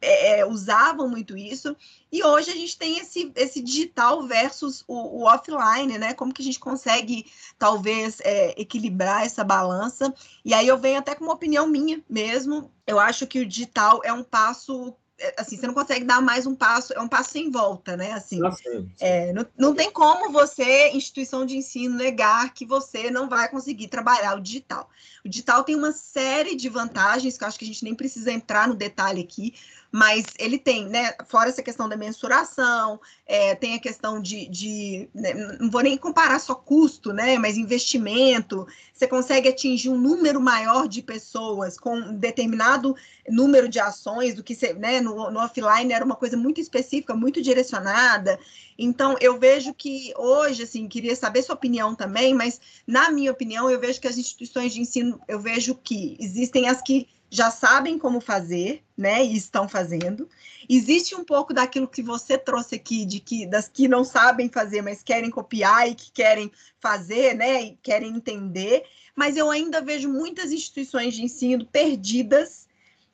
é, 0.02 0.40
é, 0.40 0.46
usavam 0.46 1.08
muito 1.08 1.38
isso, 1.38 1.76
e 2.12 2.24
hoje 2.24 2.50
a 2.50 2.56
gente 2.56 2.78
tem 2.78 2.98
esse, 2.98 3.32
esse 3.36 3.62
digital 3.62 4.26
versus 4.26 4.84
o, 4.88 5.22
o 5.22 5.24
offline, 5.26 5.98
né? 5.98 6.14
Como 6.14 6.34
que 6.34 6.42
a 6.42 6.46
gente 6.46 6.60
consegue, 6.60 7.26
talvez, 7.58 8.20
é, 8.22 8.60
equilibrar 8.60 9.24
essa 9.26 9.44
balança? 9.44 10.14
E 10.44 10.54
aí 10.54 10.68
eu 10.68 10.78
venho 10.78 11.00
até 11.00 11.14
com 11.14 11.26
uma 11.26 11.34
opinião 11.34 11.68
minha 11.68 12.02
mesmo. 12.10 12.72
Eu 12.88 13.00
acho 13.00 13.28
que 13.28 13.40
o 13.40 13.46
digital 13.46 14.02
é 14.04 14.12
um 14.12 14.24
passo 14.24 14.96
é, 15.20 15.36
assim, 15.38 15.58
você 15.58 15.68
não 15.68 15.74
consegue 15.74 16.06
dar 16.06 16.22
mais 16.22 16.48
um 16.48 16.56
passo, 16.56 16.94
é 16.94 17.00
um 17.00 17.08
passo 17.08 17.32
sem 17.32 17.52
volta, 17.52 17.98
né? 17.98 18.14
Assim, 18.14 18.44
ah, 18.46 18.52
sim, 18.52 18.64
sim. 18.64 18.92
É, 19.00 19.34
não, 19.34 19.46
não 19.58 19.76
tem 19.76 19.92
como 19.92 20.32
você, 20.32 20.90
instituição 20.92 21.46
de 21.46 21.58
ensino, 21.58 21.96
negar 21.96 22.54
que 22.54 22.66
você 22.66 23.12
não 23.12 23.28
vai 23.28 23.50
conseguir 23.50 23.90
trabalhar 23.90 24.38
o 24.38 24.42
digital. 24.42 24.90
O 25.24 25.30
digital 25.30 25.64
tem 25.64 25.76
uma 25.76 25.92
série 25.92 26.56
de 26.56 26.70
vantagens 26.70 27.38
que 27.38 27.44
eu 27.44 27.48
acho 27.48 27.60
que 27.60 27.66
a 27.66 27.68
gente 27.68 27.84
nem 27.84 27.94
precisa 27.94 28.32
entrar 28.32 28.68
no 28.68 28.76
detalhe 28.76 29.22
aqui, 29.22 29.54
mas 29.92 30.26
ele 30.38 30.60
tem, 30.60 30.88
né? 30.88 31.14
Fora 31.26 31.50
essa 31.50 31.64
questão 31.64 31.90
da 31.90 31.98
mensuração, 31.98 33.00
é, 33.26 33.56
tem 33.56 33.74
a 33.74 33.80
questão 33.80 34.22
de, 34.22 34.48
de 34.48 35.10
né, 35.14 35.34
não 35.60 35.70
vou 35.70 35.82
nem 35.82 35.98
comparar 35.98 36.40
só 36.40 36.54
custo, 36.54 37.12
né? 37.12 37.40
Mas 37.40 37.58
investimento, 37.58 38.68
você 38.94 39.08
consegue 39.08 39.50
atingir 39.50 39.90
um 39.90 39.98
número 39.98 40.40
maior 40.40 40.88
de 40.88 41.02
pessoas 41.02 41.78
com 41.78 41.96
um 41.96 42.14
determinado 42.14 42.96
número 43.28 43.68
de 43.68 43.80
ações 43.80 44.36
do 44.36 44.44
que 44.44 44.54
você, 44.54 44.74
né? 44.74 45.02
No, 45.02 45.32
no 45.32 45.40
offline 45.40 45.92
era 45.92 46.06
uma 46.06 46.16
coisa 46.16 46.38
muito 46.38 46.62
específica, 46.62 47.16
muito 47.16 47.42
direcionada. 47.42 48.40
Então, 48.78 49.16
eu 49.20 49.40
vejo 49.40 49.74
que 49.74 50.14
hoje, 50.16 50.64
assim, 50.64 50.88
queria 50.88 51.16
saber 51.16 51.42
sua 51.42 51.56
opinião 51.56 51.96
também, 51.96 52.34
mas 52.34 52.62
na 52.86 53.10
minha 53.10 53.32
opinião, 53.32 53.70
eu 53.70 53.80
vejo 53.80 54.00
que 54.00 54.08
as 54.08 54.18
instituições 54.18 54.72
de 54.72 54.82
ensino, 54.82 55.20
eu 55.28 55.40
vejo 55.40 55.74
que 55.76 56.16
existem 56.20 56.70
as 56.70 56.80
que 56.82 57.08
já 57.30 57.52
sabem 57.52 58.00
como 58.00 58.20
fazer, 58.20 58.84
né? 58.98 59.24
E 59.24 59.36
estão 59.36 59.68
fazendo. 59.68 60.28
Existe 60.68 61.16
um 61.16 61.24
pouco 61.24 61.54
daquilo 61.54 61.88
que 61.88 62.02
você 62.02 62.38
trouxe 62.38 62.76
aqui, 62.76 63.06
de 63.06 63.20
que 63.20 63.46
das 63.46 63.68
que 63.68 63.88
não 63.88 64.04
sabem 64.04 64.50
fazer, 64.50 64.82
mas 64.82 65.04
querem 65.04 65.30
copiar 65.30 65.88
e 65.88 65.96
que 65.96 66.12
querem 66.12 66.52
fazer, 66.80 67.36
né? 67.36 67.62
E 67.64 67.78
querem 67.82 68.16
entender. 68.16 68.84
Mas 69.16 69.38
eu 69.38 69.50
ainda 69.52 69.82
vejo 69.82 70.10
muitas 70.10 70.52
instituições 70.52 71.14
de 71.14 71.24
ensino 71.24 71.66
perdidas 71.66 72.68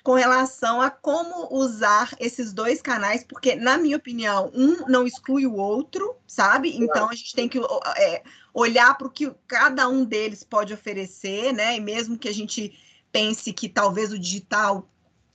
com 0.06 0.14
relação 0.14 0.80
a 0.80 0.92
como 0.92 1.48
usar 1.52 2.16
esses 2.20 2.54
dois 2.54 2.80
canais, 2.80 3.24
porque, 3.24 3.56
na 3.56 3.76
minha 3.76 3.98
opinião, 3.98 4.52
um 4.54 4.88
não 4.88 5.08
exclui 5.08 5.48
o 5.48 5.56
outro, 5.56 6.16
sabe? 6.28 6.78
Então 6.78 7.10
a 7.10 7.16
gente 7.16 7.34
tem 7.34 7.50
que 7.50 7.60
é, 7.98 8.22
olhar 8.54 8.96
para 8.96 9.08
o 9.08 9.12
que 9.12 9.34
cada 9.48 9.90
um 9.90 10.06
deles 10.06 10.44
pode 10.44 10.72
oferecer, 10.72 11.52
né? 11.52 11.76
E 11.76 11.80
mesmo 11.80 12.20
que 12.20 12.30
a 12.30 12.34
gente 12.34 12.72
pense 13.16 13.54
que 13.54 13.70
talvez 13.70 14.12
o 14.12 14.20
digital 14.20 14.90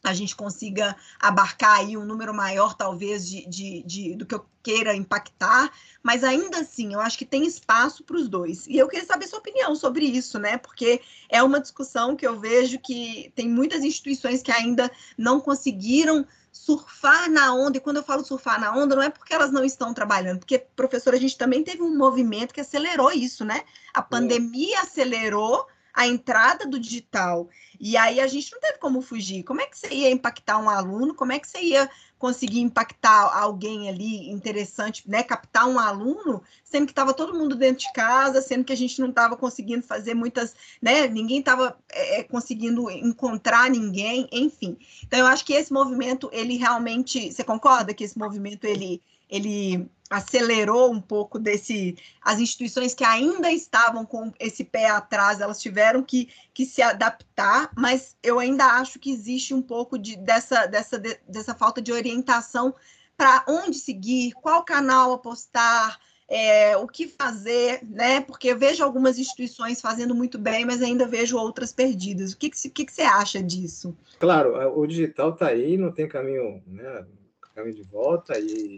a 0.04 0.12
gente 0.12 0.36
consiga 0.36 0.94
abarcar 1.18 1.78
aí 1.78 1.96
um 1.96 2.04
número 2.04 2.34
maior, 2.34 2.74
talvez, 2.74 3.26
de, 3.26 3.46
de, 3.46 3.82
de, 3.84 4.14
do 4.14 4.26
que 4.26 4.34
eu 4.34 4.44
queira 4.62 4.94
impactar, 4.94 5.70
mas 6.02 6.22
ainda 6.22 6.60
assim, 6.60 6.92
eu 6.92 7.00
acho 7.00 7.16
que 7.16 7.24
tem 7.24 7.46
espaço 7.46 8.04
para 8.04 8.16
os 8.16 8.28
dois. 8.28 8.66
E 8.66 8.76
eu 8.76 8.86
queria 8.86 9.06
saber 9.06 9.26
sua 9.26 9.38
opinião 9.38 9.74
sobre 9.74 10.04
isso, 10.04 10.38
né? 10.38 10.58
Porque 10.58 11.00
é 11.30 11.42
uma 11.42 11.58
discussão 11.58 12.14
que 12.14 12.26
eu 12.26 12.38
vejo 12.38 12.78
que 12.78 13.32
tem 13.34 13.48
muitas 13.48 13.82
instituições 13.82 14.42
que 14.42 14.52
ainda 14.52 14.90
não 15.16 15.40
conseguiram 15.40 16.26
surfar 16.52 17.30
na 17.30 17.54
onda, 17.54 17.78
e 17.78 17.80
quando 17.80 17.98
eu 17.98 18.02
falo 18.02 18.24
surfar 18.24 18.60
na 18.60 18.74
onda, 18.74 18.94
não 18.94 19.02
é 19.02 19.08
porque 19.08 19.32
elas 19.32 19.52
não 19.52 19.64
estão 19.64 19.94
trabalhando, 19.94 20.40
porque, 20.40 20.58
professora, 20.58 21.16
a 21.16 21.20
gente 21.20 21.38
também 21.38 21.62
teve 21.62 21.82
um 21.82 21.96
movimento 21.96 22.52
que 22.52 22.60
acelerou 22.60 23.10
isso, 23.10 23.42
né? 23.42 23.62
A 23.94 24.02
pandemia 24.02 24.80
acelerou 24.80 25.66
a 25.94 26.06
entrada 26.06 26.66
do 26.66 26.78
digital. 26.78 27.48
E 27.78 27.96
aí 27.96 28.20
a 28.20 28.26
gente 28.26 28.52
não 28.52 28.60
teve 28.60 28.78
como 28.78 29.00
fugir. 29.00 29.42
Como 29.42 29.60
é 29.60 29.66
que 29.66 29.78
você 29.78 29.88
ia 29.88 30.10
impactar 30.10 30.58
um 30.58 30.68
aluno? 30.68 31.14
Como 31.14 31.32
é 31.32 31.38
que 31.38 31.48
você 31.48 31.60
ia 31.60 31.90
conseguir 32.18 32.60
impactar 32.60 33.34
alguém 33.34 33.88
ali 33.88 34.30
interessante, 34.30 35.02
né? 35.08 35.22
Captar 35.22 35.66
um 35.66 35.78
aluno, 35.78 36.42
sendo 36.62 36.84
que 36.84 36.92
estava 36.92 37.14
todo 37.14 37.32
mundo 37.32 37.56
dentro 37.56 37.86
de 37.86 37.92
casa, 37.94 38.42
sendo 38.42 38.62
que 38.62 38.74
a 38.74 38.76
gente 38.76 39.00
não 39.00 39.08
estava 39.08 39.38
conseguindo 39.38 39.82
fazer 39.82 40.12
muitas, 40.12 40.54
né? 40.82 41.08
Ninguém 41.08 41.38
estava 41.38 41.78
é, 41.90 42.20
é, 42.20 42.22
conseguindo 42.22 42.90
encontrar 42.90 43.70
ninguém, 43.70 44.28
enfim. 44.30 44.76
Então 45.02 45.18
eu 45.18 45.26
acho 45.26 45.46
que 45.46 45.54
esse 45.54 45.72
movimento, 45.72 46.28
ele 46.30 46.58
realmente, 46.58 47.32
você 47.32 47.42
concorda 47.42 47.94
que 47.94 48.04
esse 48.04 48.18
movimento 48.18 48.64
ele 48.64 49.02
ele 49.30 49.88
acelerou 50.10 50.90
um 50.90 51.00
pouco 51.00 51.38
desse. 51.38 51.96
As 52.20 52.40
instituições 52.40 52.92
que 52.92 53.04
ainda 53.04 53.50
estavam 53.52 54.04
com 54.04 54.32
esse 54.40 54.64
pé 54.64 54.90
atrás, 54.90 55.40
elas 55.40 55.60
tiveram 55.60 56.02
que, 56.02 56.28
que 56.52 56.66
se 56.66 56.82
adaptar, 56.82 57.70
mas 57.76 58.16
eu 58.20 58.40
ainda 58.40 58.64
acho 58.64 58.98
que 58.98 59.12
existe 59.12 59.54
um 59.54 59.62
pouco 59.62 59.96
de, 59.96 60.16
dessa, 60.16 60.66
dessa, 60.66 60.98
de, 60.98 61.16
dessa 61.28 61.54
falta 61.54 61.80
de 61.80 61.92
orientação 61.92 62.74
para 63.16 63.44
onde 63.46 63.76
seguir, 63.78 64.32
qual 64.32 64.64
canal 64.64 65.12
apostar. 65.12 65.98
É, 66.32 66.76
o 66.76 66.86
que 66.86 67.08
fazer, 67.08 67.80
né? 67.82 68.20
Porque 68.20 68.52
eu 68.52 68.56
vejo 68.56 68.84
algumas 68.84 69.18
instituições 69.18 69.80
fazendo 69.80 70.14
muito 70.14 70.38
bem, 70.38 70.64
mas 70.64 70.80
ainda 70.80 71.04
vejo 71.04 71.36
outras 71.36 71.72
perdidas. 71.72 72.32
O 72.32 72.38
que, 72.38 72.48
que, 72.50 72.70
que, 72.70 72.84
que 72.84 72.92
você 72.92 73.02
acha 73.02 73.42
disso? 73.42 73.98
Claro, 74.20 74.54
o 74.78 74.86
digital 74.86 75.30
está 75.30 75.48
aí, 75.48 75.76
não 75.76 75.90
tem 75.90 76.06
caminho, 76.06 76.62
né, 76.68 77.04
caminho 77.52 77.74
de 77.74 77.82
volta, 77.82 78.38
e 78.38 78.76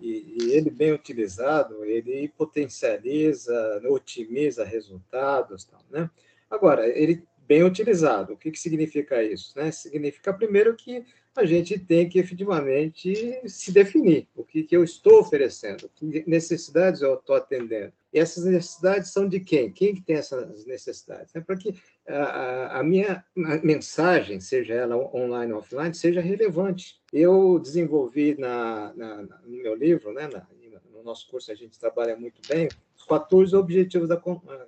e, 0.00 0.36
e, 0.40 0.52
ele 0.52 0.70
bem 0.70 0.92
utilizado, 0.92 1.84
ele 1.84 2.28
potencializa, 2.28 3.82
otimiza 3.88 4.64
resultados, 4.64 5.64
tal, 5.64 5.80
né? 5.90 6.10
Agora, 6.50 6.86
ele 6.86 7.22
bem 7.48 7.62
utilizado, 7.62 8.34
o 8.34 8.36
que, 8.36 8.50
que 8.50 8.60
significa 8.60 9.22
isso? 9.22 9.52
Né? 9.56 9.70
Significa, 9.70 10.34
primeiro, 10.34 10.76
que 10.76 11.02
a 11.34 11.46
gente 11.46 11.78
tem 11.78 12.08
que 12.08 12.18
efetivamente 12.18 13.40
se 13.46 13.72
definir 13.72 14.28
o 14.36 14.44
que, 14.44 14.64
que 14.64 14.76
eu 14.76 14.84
estou 14.84 15.20
oferecendo, 15.20 15.90
que 15.94 16.24
necessidades 16.26 17.00
eu 17.00 17.14
estou 17.14 17.36
atendendo. 17.36 17.92
E 18.12 18.18
essas 18.18 18.44
necessidades 18.44 19.12
são 19.12 19.28
de 19.28 19.40
quem? 19.40 19.70
Quem 19.70 19.94
que 19.94 20.02
tem 20.02 20.16
essas 20.16 20.66
necessidades? 20.66 21.34
É 21.34 21.40
para 21.40 21.56
que 21.56 21.74
a, 22.08 22.82
minha 22.82 23.24
mensagem, 23.62 24.40
seja 24.40 24.74
ela 24.74 24.96
online 25.14 25.52
ou 25.52 25.58
offline, 25.58 25.94
seja 25.94 26.20
relevante. 26.20 27.00
Eu 27.12 27.58
desenvolvi 27.58 28.36
na, 28.38 28.92
na, 28.94 29.22
no 29.22 29.56
meu 29.62 29.74
livro, 29.74 30.12
né, 30.12 30.28
na, 30.28 30.46
no 30.92 31.02
nosso 31.02 31.28
curso 31.28 31.52
a 31.52 31.54
gente 31.54 31.78
trabalha 31.78 32.16
muito 32.16 32.40
bem, 32.48 32.68
os 32.96 33.04
14 33.04 33.54
objetivos 33.54 34.08
da, 34.08 34.20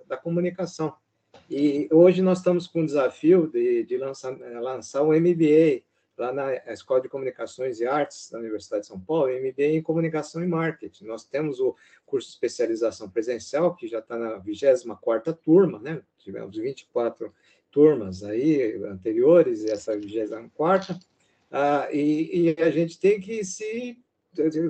da 0.07 0.16
comunicação. 0.16 0.95
E 1.49 1.88
hoje 1.91 2.22
nós 2.22 2.38
estamos 2.38 2.66
com 2.66 2.82
o 2.82 2.86
desafio 2.86 3.49
de, 3.49 3.84
de 3.84 3.97
lançar, 3.97 4.36
lançar 4.61 5.03
um 5.03 5.12
MBA 5.12 5.82
lá 6.16 6.32
na 6.32 6.55
Escola 6.72 7.01
de 7.01 7.09
Comunicações 7.09 7.80
e 7.80 7.86
Artes 7.86 8.30
da 8.30 8.38
Universidade 8.38 8.82
de 8.82 8.88
São 8.88 9.01
Paulo, 9.01 9.32
MBA 9.32 9.64
em 9.64 9.82
Comunicação 9.82 10.45
e 10.45 10.47
Marketing. 10.47 11.07
Nós 11.07 11.24
temos 11.24 11.59
o 11.61 11.74
curso 12.05 12.28
de 12.28 12.34
especialização 12.34 13.09
presencial, 13.09 13.74
que 13.74 13.88
já 13.88 14.01
está 14.01 14.18
na 14.18 14.38
24ª 14.38 15.36
turma, 15.43 15.78
né? 15.78 16.03
Tivemos 16.20 16.56
24 16.56 17.32
turmas 17.70 18.22
aí 18.22 18.74
anteriores, 18.84 19.64
essa 19.64 19.96
24ª, 19.96 20.98
ah, 21.50 21.88
e, 21.92 22.54
e 22.58 22.62
a 22.62 22.70
gente 22.70 22.98
tem 22.98 23.20
que 23.20 23.44
se 23.44 23.98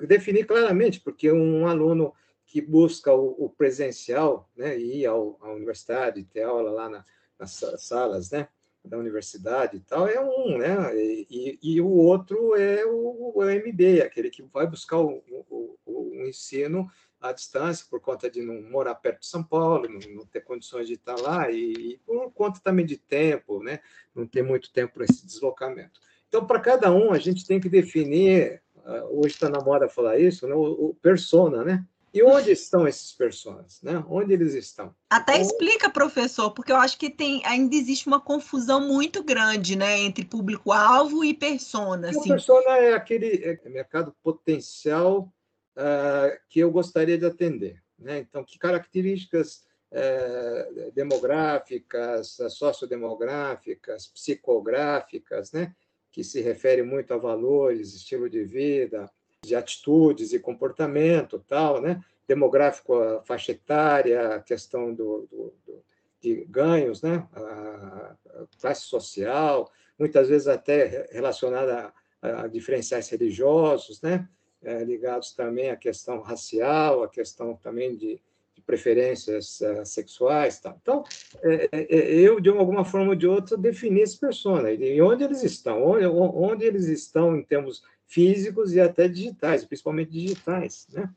definir 0.07 0.46
claramente, 0.46 1.01
porque 1.01 1.30
um 1.30 1.66
aluno 1.66 2.14
que 2.46 2.61
busca 2.61 3.12
o, 3.12 3.44
o 3.44 3.51
presencial, 3.51 4.51
né, 4.57 4.78
ir 4.78 5.07
ao, 5.07 5.38
à 5.40 5.53
universidade, 5.53 6.24
ter 6.24 6.42
aula 6.42 6.70
lá 6.70 6.88
na, 6.88 7.05
nas 7.38 7.61
salas, 7.78 8.30
né, 8.30 8.48
da 8.84 8.98
universidade 8.98 9.76
e 9.76 9.80
tal, 9.80 10.09
é 10.09 10.20
um, 10.20 10.59
né? 10.59 10.96
E, 10.96 11.59
e 11.62 11.80
o 11.80 11.88
outro 11.88 12.57
é 12.57 12.84
o, 12.86 13.32
o 13.36 13.42
MB, 13.44 14.03
aquele 14.03 14.30
que 14.30 14.42
vai 14.42 14.66
buscar 14.66 14.98
o, 14.98 15.22
o, 15.28 15.78
o, 15.84 16.26
ensino 16.26 16.90
à 17.21 17.33
distância 17.33 17.87
por 17.89 18.01
conta 18.01 18.31
de 18.31 18.41
não 18.41 18.62
morar 18.62 18.95
perto 18.95 19.21
de 19.21 19.27
São 19.27 19.43
Paulo, 19.43 19.89
não, 19.89 20.25
ter 20.27 20.41
condições 20.41 20.87
de 20.87 20.95
estar 20.95 21.21
lá 21.21 21.51
e, 21.51 21.73
e, 21.73 21.99
por 22.07 22.31
conta 22.33 22.61
também 22.61 22.87
de 22.87 22.97
tempo, 22.97 23.62
né? 23.62 23.81
Não 24.14 24.27
ter 24.27 24.43
muito 24.43 24.73
tempo 24.73 24.95
para 24.95 25.05
esse 25.05 25.27
deslocamento. 25.27 26.01
Então, 26.29 26.47
para 26.47 26.61
cada 26.61 26.91
um, 26.91 27.12
a 27.12 27.18
gente 27.18 27.47
tem 27.47 27.61
que 27.61 27.68
definir, 27.68 28.62
ah, 28.85 29.05
hoje 29.11 29.35
está 29.35 29.49
na 29.49 29.61
moda 29.61 29.89
falar 29.89 30.18
isso, 30.18 30.47
né? 30.47 30.55
o, 30.55 30.91
o 30.91 30.95
persona, 31.03 31.64
né? 31.64 31.85
E 32.12 32.23
onde 32.25 32.51
estão 32.51 32.89
esses 32.89 33.12
personagens? 33.12 33.81
Né? 33.83 34.05
Onde 34.09 34.33
eles 34.33 34.55
estão? 34.55 34.93
Até 35.09 35.35
então, 35.35 35.47
explica, 35.47 35.89
professor, 35.89 36.51
porque 36.51 36.73
eu 36.73 36.77
acho 36.77 36.99
que 36.99 37.09
tem, 37.09 37.41
ainda 37.47 37.75
existe 37.77 38.09
uma 38.09 38.21
confusão 38.21 38.81
muito 38.81 39.23
grande 39.23 39.77
né, 39.77 39.99
entre 40.01 40.25
público-alvo 40.25 41.25
e 41.25 41.33
persona. 41.33 42.11
Assim. 42.11 42.29
persona 42.29 42.79
é 42.79 42.95
aquele 42.95 43.45
é, 43.45 43.68
mercado 43.68 44.12
potencial 44.25 45.33
uh, 45.77 46.39
que 46.49 46.61
eu 46.61 46.71
gostaria 46.71 47.18
de 47.18 47.27
atender. 47.27 47.83
Né? 47.99 48.18
Então, 48.18 48.45
que 48.45 48.59
características 48.59 49.64
uh, 49.93 50.93
demográficas, 50.93 52.39
sociodemográficas, 52.51 54.07
psicográficas, 54.09 55.53
né? 55.53 55.75
que 56.11 56.25
se 56.25 56.41
refere 56.41 56.83
muito 56.83 57.14
a 57.14 57.18
valores, 57.18 57.95
estilo 57.95 58.29
de 58.29 58.45
vida, 58.45 59.11
de 59.43 59.55
atitudes 59.55 60.33
e 60.33 60.39
comportamento, 60.39 61.39
tal, 61.47 61.81
né? 61.81 62.03
Demográfico, 62.27 62.95
faixa 63.25 63.53
etária, 63.53 64.43
questão 64.45 64.93
do, 64.93 65.27
do, 65.31 65.55
do 65.66 65.85
de 66.21 66.45
ganhos, 66.45 67.03
né? 67.03 67.27
A, 67.33 68.16
classe 68.61 68.83
social, 68.83 69.71
muitas 69.99 70.29
vezes 70.29 70.47
até 70.47 71.09
relacionada 71.11 71.93
a, 72.21 72.43
a 72.43 72.47
diferenciais 72.47 73.09
religiosos, 73.09 74.01
né? 74.03 74.29
É, 74.63 74.85
ligados 74.85 75.33
também 75.33 75.71
à 75.71 75.77
questão 75.77 76.21
racial, 76.21 77.03
à 77.03 77.09
questão 77.09 77.57
também 77.57 77.97
de, 77.97 78.21
de 78.55 78.61
preferências 78.67 79.59
uh, 79.61 79.87
sexuais, 79.87 80.61
tal. 80.61 80.79
Então, 80.83 81.05
é, 81.43 81.69
é, 81.73 81.97
é, 81.97 82.15
eu 82.15 82.39
de 82.41 82.51
alguma 82.51 82.85
forma 82.85 83.11
ou 83.11 83.15
de 83.15 83.27
outra 83.27 83.57
defini 83.57 84.01
esse 84.01 84.19
persona 84.19 84.71
e 84.71 85.01
onde 85.01 85.25
eles 85.25 85.43
estão, 85.43 85.83
onde, 85.83 86.05
onde 86.05 86.65
eles 86.67 86.89
estão 86.89 87.37
em 87.37 87.43
termos 87.43 87.83
físicos 88.07 88.75
e 88.75 88.81
até 88.81 89.09
digitais, 89.09 89.65
principalmente 89.65 90.11
digitais, 90.11 90.87
né? 90.93 91.09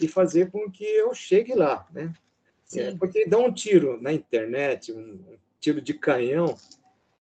E 0.00 0.08
fazer 0.08 0.50
com 0.50 0.70
que 0.70 0.84
eu 0.84 1.12
chegue 1.12 1.54
lá, 1.54 1.86
né? 1.92 2.14
É, 2.74 2.94
porque 2.94 3.26
dar 3.26 3.38
um 3.38 3.52
tiro 3.52 4.00
na 4.00 4.12
internet, 4.12 4.92
um, 4.92 5.36
tiro 5.60 5.80
de 5.80 5.94
canhão, 5.94 6.56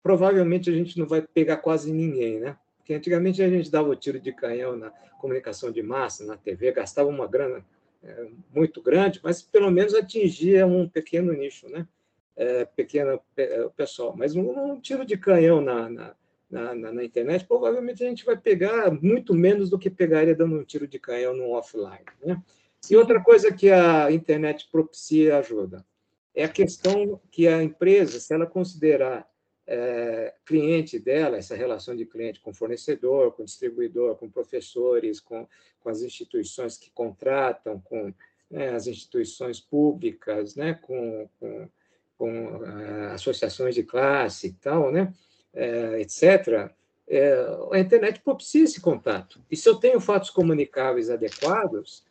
provavelmente 0.02 0.70
a 0.70 0.72
gente 0.72 0.98
não 0.98 1.06
vai 1.06 1.22
pegar 1.22 1.56
quase 1.58 1.92
ninguém, 1.92 2.38
né? 2.38 2.56
Porque 2.84 2.92
antigamente 2.92 3.42
a 3.42 3.48
gente 3.48 3.70
dava 3.70 3.88
o 3.88 3.96
tiro 3.96 4.20
de 4.20 4.30
canhão 4.30 4.76
na 4.76 4.90
comunicação 5.18 5.72
de 5.72 5.82
massa, 5.82 6.22
na 6.22 6.36
TV, 6.36 6.70
gastava 6.70 7.08
uma 7.08 7.26
grana 7.26 7.64
é, 8.02 8.26
muito 8.54 8.82
grande, 8.82 9.18
mas 9.24 9.40
pelo 9.40 9.70
menos 9.70 9.94
atingia 9.94 10.66
um 10.66 10.86
pequeno 10.86 11.32
nicho, 11.32 11.66
né? 11.70 11.88
É, 12.36 12.66
pequeno 12.66 13.18
é, 13.38 13.68
pessoal. 13.74 14.14
Mas 14.14 14.36
um, 14.36 14.50
um, 14.50 14.78
tiro 14.78 15.06
de 15.06 15.16
canhão 15.16 15.62
na, 15.62 15.88
na 15.88 16.14
na, 16.50 16.74
na, 16.74 16.92
na, 16.92 17.02
internet, 17.02 17.46
provavelmente 17.46 18.04
a 18.04 18.06
gente 18.06 18.24
vai 18.24 18.36
pegar 18.36 18.90
muito 19.02 19.34
menos 19.34 19.70
do 19.70 19.78
que 19.78 19.90
pegaria 19.90 20.36
dando 20.36 20.54
um 20.54 20.62
tiro 20.62 20.86
de 20.86 21.00
canhão 21.00 21.34
no 21.34 21.50
offline. 21.50 22.04
Né? 22.24 22.40
E 22.88 22.96
outra 22.96 23.20
coisa 23.20 23.52
que 23.52 23.70
a 23.70 24.12
internet 24.12 24.68
propicia 24.70 25.28
e 25.30 25.32
ajuda 25.32 25.84
é 26.32 26.44
a 26.44 26.48
questão 26.48 27.20
que 27.30 27.48
a 27.48 27.60
empresa, 27.60 28.20
se 28.20 28.32
ela 28.32 28.46
considerar 28.46 29.26
é, 29.66 30.34
cliente 30.44 30.98
dela, 30.98 31.36
essa 31.36 31.54
relação 31.54 31.96
de 31.96 32.04
cliente 32.04 32.40
com 32.40 32.52
fornecedor, 32.52 33.32
com 33.32 33.44
distribuidor, 33.44 34.16
com 34.16 34.30
professores, 34.30 35.20
com, 35.20 35.46
com 35.80 35.88
as 35.88 36.02
instituições 36.02 36.76
que 36.76 36.90
contratam, 36.90 37.80
com 37.80 38.12
né, 38.50 38.70
as 38.70 38.86
instituições 38.86 39.60
públicas, 39.60 40.54
né, 40.54 40.74
com, 40.74 41.28
com, 41.40 41.68
com 42.16 42.56
uh, 42.56 43.12
associações 43.12 43.74
de 43.74 43.82
classe 43.82 44.48
e 44.48 44.52
tal, 44.52 44.92
né? 44.92 45.12
é, 45.54 46.00
etc., 46.00 46.70
é, 47.06 47.34
a 47.70 47.78
internet 47.78 48.20
propicia 48.20 48.64
esse 48.64 48.80
contato. 48.80 49.40
E 49.50 49.56
se 49.56 49.68
eu 49.68 49.76
tenho 49.76 50.00
fatos 50.00 50.30
comunicáveis 50.30 51.10
adequados, 51.10 52.02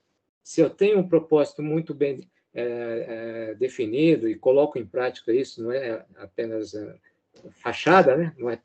se 0.44 0.62
eu 0.62 0.70
tenho 0.70 1.00
um 1.00 1.08
propósito 1.08 1.62
muito 1.64 1.94
bem 1.94 2.30
é, 2.54 3.50
é 3.50 3.56
definido 3.56 4.30
e 4.30 4.36
coloco 4.36 4.78
em 4.78 4.86
prática 4.86 5.34
isso, 5.34 5.64
não 5.64 5.72
é 5.72 6.06
apenas 6.18 6.76
é, 6.76 6.96
fachada, 7.62 8.16
né? 8.16 8.34
não 8.38 8.50
é 8.50 8.60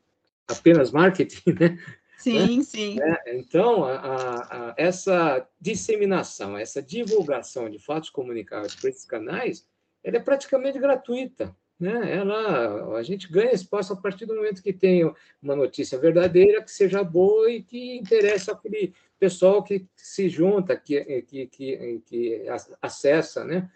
apenas 0.47 0.91
marketing, 0.91 1.51
né? 1.59 1.77
Sim, 2.17 2.63
sim. 2.63 3.01
É, 3.01 3.37
então, 3.37 3.85
a, 3.85 3.95
a, 3.95 4.69
a, 4.69 4.73
essa 4.77 5.47
disseminação, 5.59 6.57
essa 6.57 6.81
divulgação 6.81 7.69
de 7.69 7.79
fatos 7.79 8.09
comunicáveis 8.09 8.75
por 8.75 8.89
esses 8.89 9.05
canais, 9.05 9.65
ela 10.03 10.17
é 10.17 10.19
praticamente 10.19 10.77
gratuita 10.79 11.55
né? 11.79 12.17
Ela, 12.17 12.97
a 12.97 13.03
gente 13.03 13.31
ganha 13.31 13.53
espaço 13.53 13.93
a 13.93 13.95
partir 13.95 14.25
do 14.25 14.35
momento 14.35 14.61
que 14.61 14.73
tem 14.73 15.09
uma 15.41 15.55
notícia 15.55 15.97
verdadeira, 15.97 16.61
que 16.61 16.71
seja 16.71 17.03
boa 17.03 17.49
e 17.49 17.63
que 17.63 17.97
interessa 17.97 18.51
aquele 18.51 18.93
pessoal 19.17 19.63
que 19.63 19.87
se 19.95 20.27
junta, 20.27 20.75
que, 20.75 21.21
que, 21.21 21.47
que, 21.47 22.01
que 22.05 22.45
acessa 22.81 23.45
né? 23.45 23.71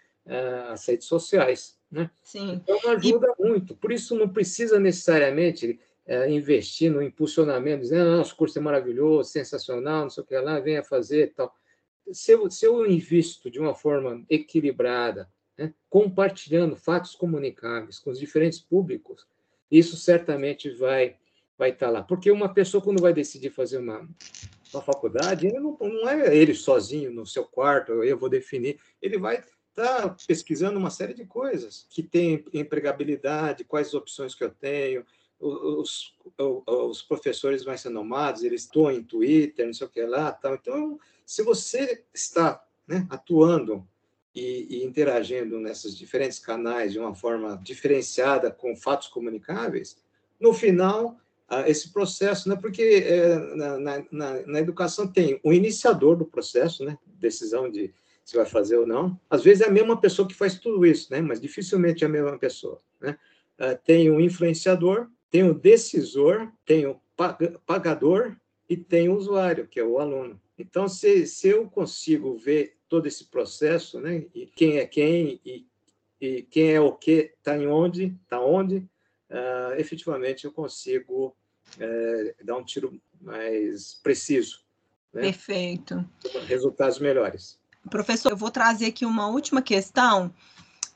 as 0.70 0.86
redes 0.86 1.06
sociais. 1.06 1.78
Né? 1.94 2.10
Sim. 2.24 2.54
Então, 2.54 2.90
ajuda 2.90 3.32
e... 3.38 3.42
muito. 3.42 3.76
Por 3.76 3.92
isso, 3.92 4.18
não 4.18 4.28
precisa 4.28 4.80
necessariamente 4.80 5.78
é, 6.04 6.28
investir 6.28 6.90
no 6.90 7.00
impulsionamento, 7.00 7.82
dizendo, 7.82 8.10
ah, 8.10 8.16
nosso 8.16 8.34
curso 8.34 8.58
é 8.58 8.62
maravilhoso, 8.62 9.30
sensacional, 9.30 10.02
não 10.02 10.10
sei 10.10 10.24
o 10.24 10.26
que 10.26 10.36
lá, 10.36 10.58
venha 10.58 10.82
fazer 10.82 11.32
tal. 11.34 11.54
Se 12.10 12.32
eu, 12.32 12.50
se 12.50 12.66
eu 12.66 12.84
invisto 12.84 13.48
de 13.48 13.60
uma 13.60 13.76
forma 13.76 14.24
equilibrada, 14.28 15.30
né, 15.56 15.72
compartilhando 15.88 16.74
fatos 16.74 17.14
comunicáveis 17.14 18.00
com 18.00 18.10
os 18.10 18.18
diferentes 18.18 18.58
públicos, 18.58 19.24
isso 19.70 19.96
certamente 19.96 20.70
vai 20.70 21.16
vai 21.56 21.70
estar 21.70 21.88
lá. 21.88 22.02
Porque 22.02 22.32
uma 22.32 22.52
pessoa, 22.52 22.82
quando 22.82 23.00
vai 23.00 23.12
decidir 23.12 23.50
fazer 23.50 23.78
uma, 23.78 24.08
uma 24.72 24.82
faculdade, 24.82 25.46
ele 25.46 25.60
não, 25.60 25.78
não 25.80 26.08
é 26.08 26.36
ele 26.36 26.52
sozinho 26.52 27.12
no 27.12 27.24
seu 27.24 27.44
quarto, 27.44 28.02
eu 28.02 28.18
vou 28.18 28.28
definir, 28.28 28.80
ele 29.00 29.16
vai 29.16 29.40
estar 29.76 30.08
tá 30.08 30.16
pesquisando 30.26 30.78
uma 30.78 30.90
série 30.90 31.14
de 31.14 31.24
coisas 31.24 31.86
que 31.90 32.02
tem 32.02 32.44
empregabilidade, 32.52 33.64
quais 33.64 33.92
opções 33.92 34.34
que 34.34 34.44
eu 34.44 34.50
tenho, 34.50 35.04
os, 35.40 36.14
os, 36.38 36.62
os 36.66 37.02
professores 37.02 37.64
mais 37.64 37.82
renomados, 37.82 38.44
eles 38.44 38.62
estão 38.62 38.90
em 38.90 39.02
Twitter, 39.02 39.66
não 39.66 39.74
sei 39.74 39.86
o 39.86 39.90
que 39.90 40.02
lá, 40.02 40.32
tal. 40.32 40.54
Então, 40.54 40.98
se 41.26 41.42
você 41.42 42.02
está 42.14 42.64
né, 42.86 43.06
atuando 43.10 43.86
e, 44.34 44.66
e, 44.70 44.84
interagindo 44.84 45.58
nesses 45.58 45.96
diferentes 45.96 46.38
canais 46.38 46.92
de 46.92 46.98
uma 46.98 47.14
forma 47.14 47.60
diferenciada 47.62 48.50
com 48.50 48.76
fatos 48.76 49.08
comunicáveis, 49.08 49.96
no 50.40 50.52
final, 50.52 51.16
esse 51.66 51.92
processo, 51.92 52.48
né, 52.48 52.56
porque 52.56 52.82
é, 53.06 53.36
na, 53.54 53.78
na, 54.10 54.42
na, 54.46 54.58
educação 54.58 55.06
tem 55.06 55.38
o 55.42 55.52
iniciador 55.52 56.16
do 56.16 56.24
processo, 56.24 56.84
né, 56.84 56.98
decisão 57.18 57.70
de 57.70 57.92
se 58.24 58.36
vai 58.36 58.46
fazer 58.46 58.76
ou 58.76 58.86
não, 58.86 59.20
às 59.28 59.44
vezes 59.44 59.62
é 59.62 59.68
a 59.68 59.72
mesma 59.72 60.00
pessoa 60.00 60.26
que 60.26 60.34
faz 60.34 60.58
tudo 60.58 60.86
isso, 60.86 61.12
né, 61.12 61.20
mas 61.20 61.40
dificilmente 61.40 62.04
é 62.04 62.06
a 62.06 62.10
mesma 62.10 62.38
pessoa. 62.38 62.80
Né? 63.00 63.18
Tem 63.84 64.10
o 64.10 64.18
influenciador, 64.18 65.08
tem 65.30 65.42
o 65.42 65.54
decisor, 65.54 66.50
tem 66.64 66.86
o 66.86 67.00
pagador 67.66 68.36
e 68.68 68.76
tem 68.76 69.08
o 69.08 69.16
usuário, 69.16 69.68
que 69.68 69.78
é 69.78 69.84
o 69.84 69.98
aluno. 69.98 70.40
Então, 70.58 70.88
se, 70.88 71.26
se 71.26 71.48
eu 71.48 71.68
consigo 71.68 72.36
ver 72.36 72.76
todo 72.88 73.06
esse 73.06 73.24
processo, 73.26 74.00
né, 74.00 74.24
e 74.34 74.46
quem 74.46 74.78
é 74.78 74.86
quem, 74.86 75.40
e, 75.44 75.66
e 76.20 76.42
quem 76.42 76.72
é 76.72 76.80
o 76.80 76.92
que, 76.92 77.34
está 77.36 77.56
em 77.56 77.66
onde, 77.66 78.16
está 78.22 78.40
onde, 78.40 78.76
uh, 79.30 79.74
efetivamente 79.76 80.44
eu 80.44 80.52
consigo 80.52 81.36
uh, 81.76 82.44
dar 82.44 82.56
um 82.56 82.64
tiro 82.64 83.00
mais 83.20 83.94
preciso. 84.02 84.64
Né? 85.12 85.22
Perfeito. 85.22 86.08
Resultados 86.46 86.98
melhores. 86.98 87.58
Professor, 87.90 88.30
eu 88.30 88.36
vou 88.36 88.50
trazer 88.50 88.86
aqui 88.86 89.04
uma 89.04 89.26
última 89.26 89.60
questão, 89.60 90.32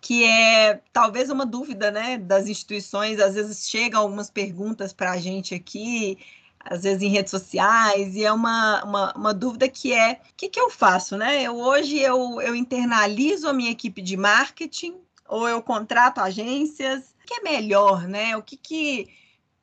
que 0.00 0.24
é 0.24 0.80
talvez 0.92 1.30
uma 1.30 1.44
dúvida 1.44 1.90
né, 1.90 2.18
das 2.18 2.48
instituições, 2.48 3.20
às 3.20 3.34
vezes 3.34 3.68
chegam 3.68 4.00
algumas 4.00 4.30
perguntas 4.30 4.92
para 4.92 5.12
a 5.12 5.18
gente 5.18 5.54
aqui, 5.54 6.18
às 6.60 6.82
vezes 6.82 7.02
em 7.02 7.08
redes 7.08 7.30
sociais, 7.30 8.14
e 8.14 8.24
é 8.24 8.32
uma, 8.32 8.84
uma, 8.84 9.12
uma 9.14 9.34
dúvida 9.34 9.68
que 9.68 9.92
é, 9.92 10.20
o 10.30 10.36
que, 10.36 10.48
que 10.48 10.60
eu 10.60 10.70
faço, 10.70 11.16
né? 11.16 11.42
Eu, 11.42 11.56
hoje 11.56 11.98
eu, 11.98 12.40
eu 12.40 12.54
internalizo 12.54 13.48
a 13.48 13.52
minha 13.52 13.70
equipe 13.70 14.02
de 14.02 14.16
marketing, 14.16 14.96
ou 15.26 15.48
eu 15.48 15.62
contrato 15.62 16.20
agências, 16.20 17.14
o 17.22 17.26
que 17.26 17.34
é 17.34 17.42
melhor, 17.42 18.06
né? 18.06 18.36
O 18.36 18.42
que 18.42 18.56
que... 18.56 19.08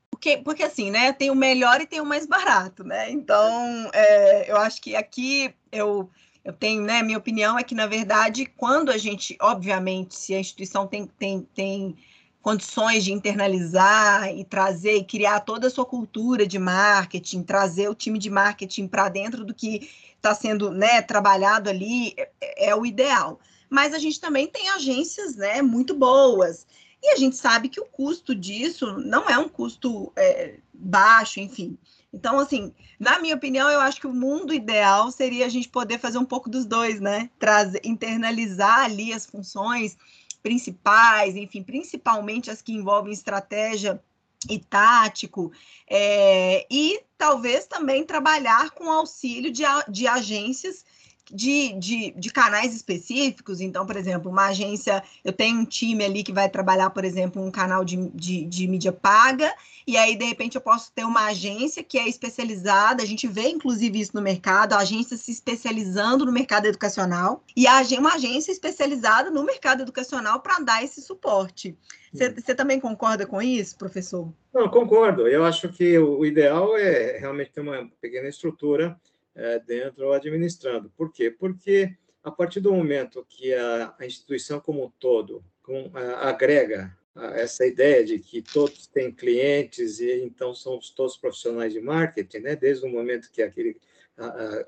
Porque, 0.10 0.38
porque 0.38 0.64
assim, 0.64 0.92
né? 0.92 1.12
Tem 1.12 1.30
o 1.30 1.36
melhor 1.36 1.82
e 1.82 1.88
tem 1.88 2.00
o 2.00 2.06
mais 2.06 2.26
barato, 2.26 2.84
né? 2.84 3.12
Então, 3.12 3.90
é, 3.94 4.50
eu 4.50 4.58
acho 4.58 4.82
que 4.82 4.96
aqui 4.96 5.54
eu 5.72 6.10
eu 6.46 6.54
tenho, 6.54 6.84
né, 6.84 7.02
minha 7.02 7.18
opinião 7.18 7.58
é 7.58 7.64
que, 7.64 7.74
na 7.74 7.88
verdade, 7.88 8.46
quando 8.46 8.92
a 8.92 8.98
gente, 9.00 9.36
obviamente, 9.42 10.16
se 10.16 10.36
a 10.36 10.40
instituição 10.40 10.86
tem, 10.86 11.08
tem, 11.18 11.42
tem 11.56 11.98
condições 12.40 13.04
de 13.04 13.12
internalizar 13.12 14.30
e 14.30 14.46
trazer 14.46 14.98
e 14.98 15.04
criar 15.04 15.40
toda 15.40 15.66
a 15.66 15.70
sua 15.72 15.88
cultura 15.88 16.46
de 16.46 16.60
marketing, 16.60 17.42
trazer 17.42 17.90
o 17.90 17.96
time 17.96 18.20
de 18.20 18.30
marketing 18.30 18.88
para 18.88 19.10
dentro 19.10 19.44
do 19.44 19.56
que 19.56 19.90
está 20.16 20.36
sendo 20.36 20.70
né, 20.70 21.02
trabalhado 21.02 21.68
ali, 21.68 22.14
é, 22.16 22.70
é, 22.70 22.76
o 22.76 22.86
ideal. 22.86 23.40
Mas 23.68 23.96
a 23.96 23.98
gente 23.98 24.20
também 24.22 24.46
tem 24.46 24.70
agências 24.70 25.36
né, 25.36 25.64
muito 25.64 25.96
boas. 25.96 26.68
E 27.02 27.10
a 27.10 27.16
gente 27.16 27.36
sabe 27.36 27.70
que 27.70 27.80
o 27.80 27.86
custo 27.86 28.36
disso 28.36 29.00
não 29.00 29.28
é 29.28 29.38
um 29.40 29.50
custo 29.50 30.14
é, 30.16 30.60
baixo, 30.72 31.40
enfim. 31.40 31.76
Então, 32.16 32.40
assim, 32.40 32.74
na 32.98 33.20
minha 33.20 33.36
opinião, 33.36 33.70
eu 33.70 33.82
acho 33.82 34.00
que 34.00 34.08
o 34.08 34.14
mundo 34.14 34.54
ideal 34.54 35.12
seria 35.12 35.46
a 35.46 35.50
gente 35.50 35.68
poder 35.68 36.00
fazer 36.00 36.18
um 36.18 36.24
pouco 36.24 36.50
dos 36.50 36.66
dois, 36.66 37.02
né? 37.02 37.30
Trazer, 37.38 37.82
internalizar 37.84 38.86
ali 38.86 39.12
as 39.12 39.26
funções 39.26 39.98
principais, 40.42 41.36
enfim, 41.36 41.62
principalmente 41.62 42.50
as 42.50 42.62
que 42.62 42.72
envolvem 42.72 43.12
estratégia 43.12 44.02
e 44.50 44.60
tático, 44.60 45.52
é, 45.90 46.66
e 46.72 47.02
talvez 47.18 47.68
também 47.68 48.06
trabalhar 48.06 48.70
com 48.72 48.90
auxílio 48.90 49.52
de, 49.52 49.64
de 49.90 50.08
agências 50.08 50.86
de, 51.32 51.74
de, 51.74 52.12
de, 52.12 52.32
canais 52.32 52.74
específicos. 52.74 53.60
Então, 53.60 53.86
por 53.86 53.96
exemplo, 53.96 54.32
uma 54.32 54.48
agência, 54.48 55.04
eu 55.24 55.34
tenho 55.34 55.60
um 55.60 55.66
time 55.66 56.04
ali 56.04 56.24
que 56.24 56.32
vai 56.32 56.50
trabalhar, 56.50 56.90
por 56.90 57.04
exemplo, 57.04 57.44
um 57.44 57.52
canal 57.52 57.84
de, 57.84 58.10
de, 58.10 58.46
de, 58.46 58.68
mídia 58.68 58.92
paga, 58.92 59.54
e 59.88 59.98
aí, 59.98 60.16
de 60.16 60.26
repente, 60.26 60.56
eu 60.56 60.62
posso 60.62 60.92
ter 60.92 61.04
uma 61.04 61.26
agência 61.26 61.84
que 61.84 61.98
é 61.98 62.08
especializada, 62.08 63.04
a 63.04 63.06
gente 63.06 63.28
vê, 63.28 63.50
inclusive, 63.50 64.00
isso 64.00 64.12
no 64.14 64.22
mercado, 64.22 64.74
a 64.74 64.80
agência 64.80 65.18
se 65.18 65.32
especializando 65.32 66.26
no 66.26 66.32
mercado 66.32 66.66
educacional, 66.66 67.44
e 67.56 67.68
a, 67.68 67.82
uma 68.00 68.16
agência 68.16 68.52
especializada 68.52 69.30
no 69.30 69.44
mercado 69.44 69.82
educacional 69.82 70.40
para 70.40 70.60
dar 70.60 70.84
esse 70.84 71.02
suporte. 71.02 71.78
Você 72.14 72.56
também 72.56 72.80
concorda 72.80 73.26
com 73.26 73.42
isso, 73.42 73.78
professor? 73.78 74.32
Não, 74.54 74.70
concordo. 74.70 75.28
Eu 75.28 75.44
acho 75.44 75.68
que 75.68 75.98
o 76.00 76.26
ideal 76.26 76.78
é 76.78 77.18
realmente 77.18 77.52
ter 77.52 77.60
uma 77.60 77.90
pequena 78.00 78.30
estrutura 78.30 78.98
é, 79.36 79.60
dentro 79.60 80.14
administrando. 80.14 80.90
Por 80.96 81.12
quê? 81.12 81.30
Porque 81.30 81.96
a 82.24 82.32
partir 82.32 82.60
do 82.60 82.74
momento 82.74 83.26
que 83.30 83.54
a, 83.54 83.94
a 84.00 84.06
instituição 84.06 84.60
como 84.60 84.86
um 84.86 84.92
todo 85.00 85.44
com, 85.62 85.92
a, 85.94 86.30
agrega 86.30 86.96
a, 87.14 87.38
essa 87.38 87.66
ideia 87.66 88.04
de 88.04 88.20
que 88.20 88.42
todos 88.42 88.88
têm 88.88 89.12
clientes 89.12 90.00
e 90.00 90.24
então 90.24 90.54
somos 90.54 90.90
todos 90.90 91.18
profissionais 91.18 91.74
de 91.74 91.82
marketing, 91.82 92.40
né? 92.40 92.56
Desde 92.56 92.86
o 92.86 92.90
momento 92.90 93.30
que 93.32 93.42
aquele 93.42 93.78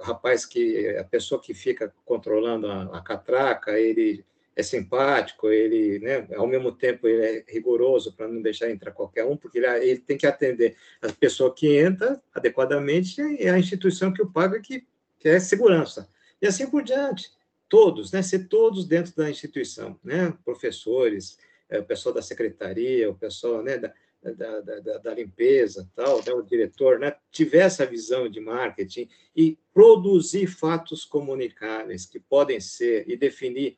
rapaz 0.02 0.46
que 0.46 0.90
a 0.98 1.06
pessoa 1.06 1.42
que 1.42 1.54
fica 1.54 1.94
controlando 2.04 2.68
a, 2.68 2.98
a 2.98 3.02
catraca, 3.02 3.80
ele 3.80 4.26
é 4.58 4.64
simpático, 4.64 5.52
ele, 5.52 6.00
né, 6.00 6.28
ao 6.36 6.48
mesmo 6.48 6.72
tempo, 6.72 7.08
ele 7.08 7.24
é 7.24 7.46
rigoroso 7.48 8.12
para 8.14 8.28
não 8.28 8.42
deixar 8.42 8.72
entrar 8.72 8.92
qualquer 8.92 9.24
um, 9.24 9.38
porque 9.38 9.60
ele, 9.60 9.68
ele, 9.68 10.00
tem 10.00 10.18
que 10.18 10.26
atender 10.26 10.76
a 11.00 11.14
pessoa 11.14 11.54
que 11.54 11.78
entra 11.78 12.20
adequadamente 12.34 13.22
e 13.22 13.48
a 13.48 13.60
instituição 13.60 14.12
que 14.12 14.22
o 14.22 14.32
paga, 14.32 14.60
que, 14.60 14.84
que 15.20 15.30
é 15.30 15.40
segurança. 15.40 16.10
E 16.42 16.48
assim 16.48 16.68
por 16.68 16.82
diante. 16.82 17.30
Todos, 17.70 18.12
né, 18.12 18.24
ser 18.24 18.48
todos 18.48 18.88
dentro 18.88 19.16
da 19.16 19.30
instituição, 19.30 20.00
né, 20.04 20.34
professores, 20.44 21.38
é, 21.70 21.78
o 21.78 21.86
pessoal 21.86 22.16
da 22.16 22.22
secretaria, 22.24 23.12
o 23.12 23.16
pessoal 23.16 23.62
né, 23.62 23.78
da, 23.78 23.94
da, 24.24 24.62
da, 24.62 24.98
da, 24.98 25.14
limpeza, 25.14 25.88
tal, 25.96 26.24
né, 26.26 26.34
o 26.34 26.42
diretor, 26.42 26.98
né, 26.98 27.14
tiver 27.30 27.60
essa 27.60 27.86
visão 27.86 28.28
de 28.28 28.40
marketing 28.40 29.08
e 29.36 29.56
produzir 29.72 30.48
fatos 30.48 31.06
comunicáveis 31.06 32.08
que 32.08 32.20
podem 32.20 32.60
ser 32.60 33.08
e 33.08 33.16
definir 33.16 33.78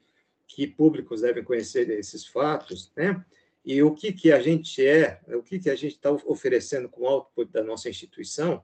que 0.49 0.65
públicos 0.65 1.21
devem 1.21 1.43
conhecer 1.43 1.89
esses 1.91 2.25
fatos, 2.25 2.91
né? 2.97 3.23
E 3.63 3.83
o 3.83 3.93
que 3.93 4.11
que 4.11 4.31
a 4.31 4.39
gente 4.39 4.85
é, 4.85 5.21
o 5.27 5.43
que 5.43 5.59
que 5.59 5.69
a 5.69 5.75
gente 5.75 5.93
está 5.93 6.11
oferecendo 6.11 6.89
com 6.89 7.03
o 7.03 7.07
output 7.07 7.51
da 7.51 7.63
nossa 7.63 7.87
instituição, 7.87 8.63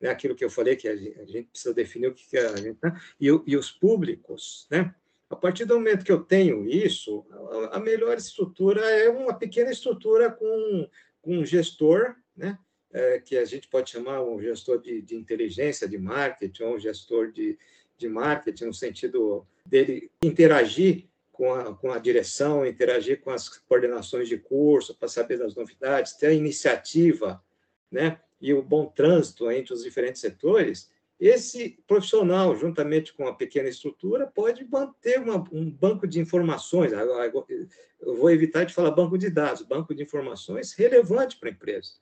né? 0.00 0.10
Aquilo 0.10 0.34
que 0.34 0.44
eu 0.44 0.50
falei 0.50 0.74
que 0.74 0.88
a 0.88 0.96
gente 0.96 1.44
precisa 1.44 1.72
definir 1.72 2.08
o 2.08 2.14
que 2.14 2.28
que 2.28 2.36
a 2.36 2.56
gente 2.56 2.74
tá, 2.80 3.00
e, 3.18 3.26
e 3.46 3.56
os 3.56 3.70
públicos, 3.70 4.66
né? 4.70 4.92
A 5.30 5.36
partir 5.36 5.64
do 5.64 5.74
momento 5.74 6.04
que 6.04 6.10
eu 6.10 6.24
tenho 6.24 6.68
isso, 6.68 7.24
a 7.70 7.78
melhor 7.78 8.18
estrutura 8.18 8.80
é 8.80 9.08
uma 9.08 9.32
pequena 9.32 9.70
estrutura 9.70 10.28
com, 10.32 10.88
com 11.22 11.38
um 11.38 11.46
gestor, 11.46 12.16
né? 12.36 12.58
É, 12.92 13.20
que 13.20 13.36
a 13.36 13.44
gente 13.44 13.68
pode 13.68 13.88
chamar 13.88 14.20
um 14.24 14.42
gestor 14.42 14.80
de, 14.80 15.00
de 15.00 15.14
inteligência, 15.14 15.88
de 15.88 15.96
marketing, 15.96 16.64
ou 16.64 16.74
um 16.74 16.80
gestor 16.80 17.30
de, 17.30 17.56
de 17.96 18.08
marketing, 18.08 18.64
no 18.64 18.74
sentido 18.74 19.46
dele 19.64 20.10
interagir 20.24 21.08
com 21.40 21.54
a, 21.54 21.74
com 21.74 21.90
a 21.90 21.98
direção, 21.98 22.66
interagir 22.66 23.22
com 23.22 23.30
as 23.30 23.48
coordenações 23.48 24.28
de 24.28 24.36
curso 24.36 24.94
para 24.94 25.08
saber 25.08 25.38
das 25.38 25.54
novidades, 25.54 26.12
ter 26.12 26.26
a 26.26 26.34
iniciativa 26.34 27.42
né, 27.90 28.20
e 28.38 28.52
o 28.52 28.62
bom 28.62 28.84
trânsito 28.84 29.50
entre 29.50 29.72
os 29.72 29.82
diferentes 29.82 30.20
setores, 30.20 30.90
esse 31.18 31.82
profissional, 31.86 32.54
juntamente 32.54 33.14
com 33.14 33.26
a 33.26 33.34
pequena 33.34 33.70
estrutura, 33.70 34.26
pode 34.26 34.66
manter 34.66 35.18
uma, 35.18 35.42
um 35.50 35.70
banco 35.70 36.06
de 36.06 36.20
informações. 36.20 36.92
Eu 36.92 38.16
vou 38.16 38.30
evitar 38.30 38.64
de 38.64 38.74
falar 38.74 38.90
banco 38.90 39.16
de 39.16 39.30
dados, 39.30 39.62
banco 39.62 39.94
de 39.94 40.02
informações 40.02 40.74
relevante 40.74 41.38
para 41.38 41.48
a 41.48 41.52
empresa 41.52 41.92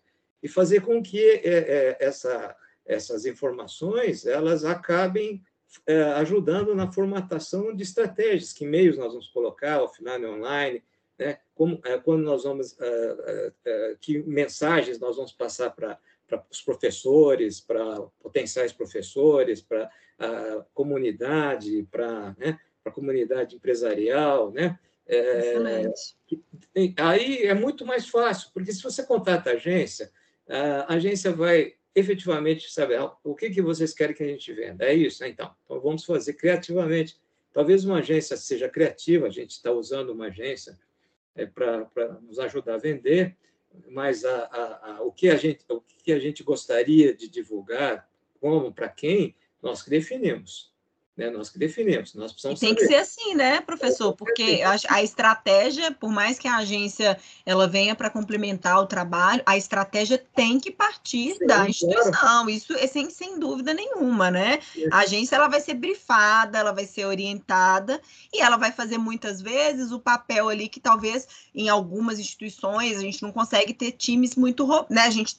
e 0.42 0.48
fazer 0.48 0.80
com 0.80 1.00
que 1.00 1.22
é, 1.22 1.40
é, 1.44 1.96
essa, 2.00 2.56
essas 2.84 3.24
informações 3.24 4.26
elas 4.26 4.64
acabem 4.64 5.40
é, 5.86 6.02
ajudando 6.14 6.74
na 6.74 6.90
formatação 6.90 7.74
de 7.74 7.82
estratégias, 7.82 8.52
que 8.52 8.66
meios 8.66 8.96
nós 8.96 9.12
vamos 9.12 9.28
colocar, 9.28 9.82
offline, 9.82 10.24
online, 10.26 10.82
né? 11.18 11.38
Como, 11.54 11.80
é, 11.84 11.98
quando 11.98 12.22
nós 12.22 12.44
vamos, 12.44 12.76
é, 12.80 13.96
que 14.00 14.18
mensagens 14.20 14.98
nós 14.98 15.16
vamos 15.16 15.32
passar 15.32 15.70
para 15.70 15.98
para 16.28 16.44
os 16.50 16.60
professores, 16.60 17.58
para 17.58 18.02
potenciais 18.20 18.70
professores, 18.70 19.62
para 19.62 19.90
a 20.18 20.62
comunidade, 20.74 21.88
para 21.90 22.36
né, 22.36 22.60
a 22.84 22.90
comunidade 22.90 23.56
empresarial, 23.56 24.52
né? 24.52 24.78
É, 25.06 25.90
aí 26.98 27.44
é 27.44 27.54
muito 27.54 27.86
mais 27.86 28.06
fácil, 28.10 28.50
porque 28.52 28.70
se 28.74 28.82
você 28.82 29.02
contrata 29.06 29.48
a 29.48 29.54
agência, 29.54 30.12
a 30.86 30.96
agência 30.96 31.32
vai 31.32 31.77
efetivamente 31.98 32.70
saber 32.70 32.98
ah, 32.98 33.12
o 33.24 33.34
que, 33.34 33.50
que 33.50 33.62
vocês 33.62 33.92
querem 33.92 34.14
que 34.14 34.22
a 34.22 34.26
gente 34.26 34.52
venda. 34.52 34.84
É 34.84 34.94
isso, 34.94 35.22
né? 35.22 35.28
então. 35.28 35.54
Então, 35.64 35.80
vamos 35.80 36.04
fazer 36.04 36.34
criativamente. 36.34 37.16
Talvez 37.52 37.84
uma 37.84 37.98
agência 37.98 38.36
seja 38.36 38.68
criativa, 38.68 39.26
a 39.26 39.30
gente 39.30 39.50
está 39.50 39.72
usando 39.72 40.10
uma 40.10 40.26
agência 40.26 40.78
é, 41.34 41.46
para 41.46 42.20
nos 42.22 42.38
ajudar 42.38 42.74
a 42.74 42.78
vender, 42.78 43.36
mas 43.88 44.24
a, 44.24 44.44
a, 44.44 44.92
a, 44.92 45.02
o, 45.02 45.12
que 45.12 45.28
a 45.28 45.36
gente, 45.36 45.64
o 45.68 45.80
que 45.80 46.12
a 46.12 46.18
gente 46.18 46.42
gostaria 46.42 47.14
de 47.14 47.28
divulgar, 47.28 48.08
como, 48.40 48.72
para 48.72 48.88
quem, 48.88 49.34
nós 49.62 49.84
definimos. 49.84 50.72
Né? 51.18 51.28
Nós 51.30 51.50
que 51.50 51.58
definimos, 51.58 52.14
nós 52.14 52.30
precisamos 52.30 52.62
e 52.62 52.64
tem 52.64 52.74
saber. 52.74 52.80
que 52.80 52.86
ser 52.86 53.00
assim, 53.00 53.34
né, 53.34 53.60
professor? 53.60 54.14
Porque 54.14 54.62
a, 54.88 55.02
estratégia, 55.02 55.90
por 55.90 56.10
mais 56.10 56.38
que 56.38 56.46
a 56.46 56.58
agência 56.58 57.18
ela 57.44 57.66
venha 57.66 57.96
para 57.96 58.08
complementar 58.08 58.78
o 58.78 58.86
trabalho, 58.86 59.42
a 59.44 59.56
estratégia 59.56 60.24
tem 60.36 60.60
que 60.60 60.70
partir 60.70 61.34
Sim, 61.34 61.46
da 61.46 61.68
instituição. 61.68 62.12
Claro. 62.12 62.50
Isso 62.50 62.72
é 62.74 62.86
sem, 62.86 63.10
sem 63.10 63.38
dúvida 63.38 63.74
nenhuma, 63.74 64.30
né? 64.30 64.60
A 64.92 65.00
agência 65.00 65.34
ela 65.34 65.48
vai 65.48 65.60
ser 65.60 65.74
brifada, 65.74 66.58
ela 66.58 66.72
vai 66.72 66.86
ser 66.86 67.04
orientada 67.04 68.00
e 68.32 68.40
ela 68.40 68.56
vai 68.56 68.70
fazer 68.70 68.96
muitas 68.96 69.42
vezes 69.42 69.90
o 69.90 69.98
papel 69.98 70.48
ali 70.48 70.68
que 70.68 70.78
talvez 70.78 71.26
em 71.52 71.68
algumas 71.68 72.20
instituições 72.20 72.96
a 72.96 73.00
gente 73.00 73.22
não 73.22 73.32
consegue 73.32 73.74
ter 73.74 73.90
times 73.90 74.36
muito, 74.36 74.64
né? 74.88 75.02
A 75.02 75.10
gente 75.10 75.36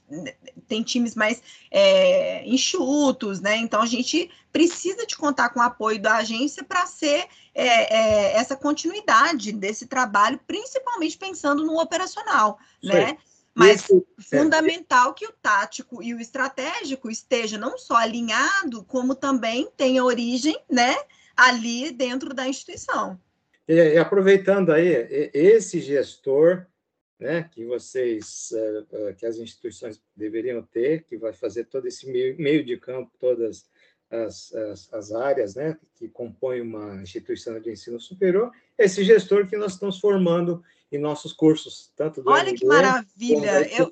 tem 0.68 0.84
times 0.84 1.16
mais 1.16 1.42
é, 1.72 2.46
enxutos, 2.46 3.40
né? 3.40 3.56
Então 3.56 3.82
a 3.82 3.86
gente 3.86 4.30
precisa 4.52 5.06
de 5.06 5.16
contar 5.16 5.50
com 5.50 5.60
o 5.60 5.64
apoio 5.64 6.02
da 6.02 6.18
agência 6.18 6.64
para 6.64 6.86
ser 6.86 7.26
é, 7.54 7.96
é, 7.96 8.38
essa 8.38 8.56
continuidade 8.56 9.52
desse 9.52 9.88
trabalho, 9.88 10.40
principalmente 10.48 11.18
pensando 11.18 11.66
no 11.66 11.80
operacional, 11.80 12.60
né? 12.84 13.18
Mas 13.54 13.84
Isso, 13.84 14.06
é. 14.18 14.38
fundamental 14.38 15.14
que 15.14 15.26
o 15.26 15.34
tático 15.42 16.02
e 16.02 16.14
o 16.14 16.20
estratégico 16.20 17.10
esteja 17.10 17.58
não 17.58 17.78
só 17.78 17.96
alinhado, 17.96 18.84
como 18.86 19.16
também 19.16 19.70
tenha 19.76 20.04
origem, 20.04 20.58
né, 20.70 20.96
ali 21.36 21.92
dentro 21.92 22.34
da 22.34 22.48
instituição. 22.48 23.20
E, 23.68 23.98
aproveitando 23.98 24.72
aí, 24.72 25.30
esse 25.34 25.82
gestor, 25.82 26.66
né, 27.20 27.50
que 27.52 27.66
vocês, 27.66 28.50
uh, 28.54 29.10
uh, 29.10 29.16
que 29.16 29.26
as 29.26 29.38
instituições 29.38 30.02
deveriam 30.16 30.64
ter, 30.64 31.04
que 31.04 31.18
vai 31.18 31.34
fazer 31.34 31.66
todo 31.66 31.86
esse 31.86 32.10
meio, 32.10 32.40
meio 32.40 32.64
de 32.64 32.78
campo, 32.78 33.12
todas 33.20 33.66
as, 34.10 34.54
as, 34.54 34.94
as, 34.94 35.12
áreas 35.12 35.56
né, 35.56 35.78
que 35.96 36.08
compõem 36.08 36.62
uma 36.62 37.02
instituição 37.02 37.60
de 37.60 37.72
ensino 37.72 38.00
superior, 38.00 38.52
esse 38.78 39.04
gestor 39.04 39.48
que 39.48 39.58
nós 39.58 39.74
estamos 39.74 40.00
formando 40.00 40.64
em 40.92 40.98
nossos 40.98 41.32
cursos, 41.32 41.92
tanto 41.96 42.22
do 42.24 42.30
Olha 42.30 42.52
MBA, 42.52 42.58
que 42.58 42.66
maravilha! 42.66 43.70
Eu... 43.78 43.92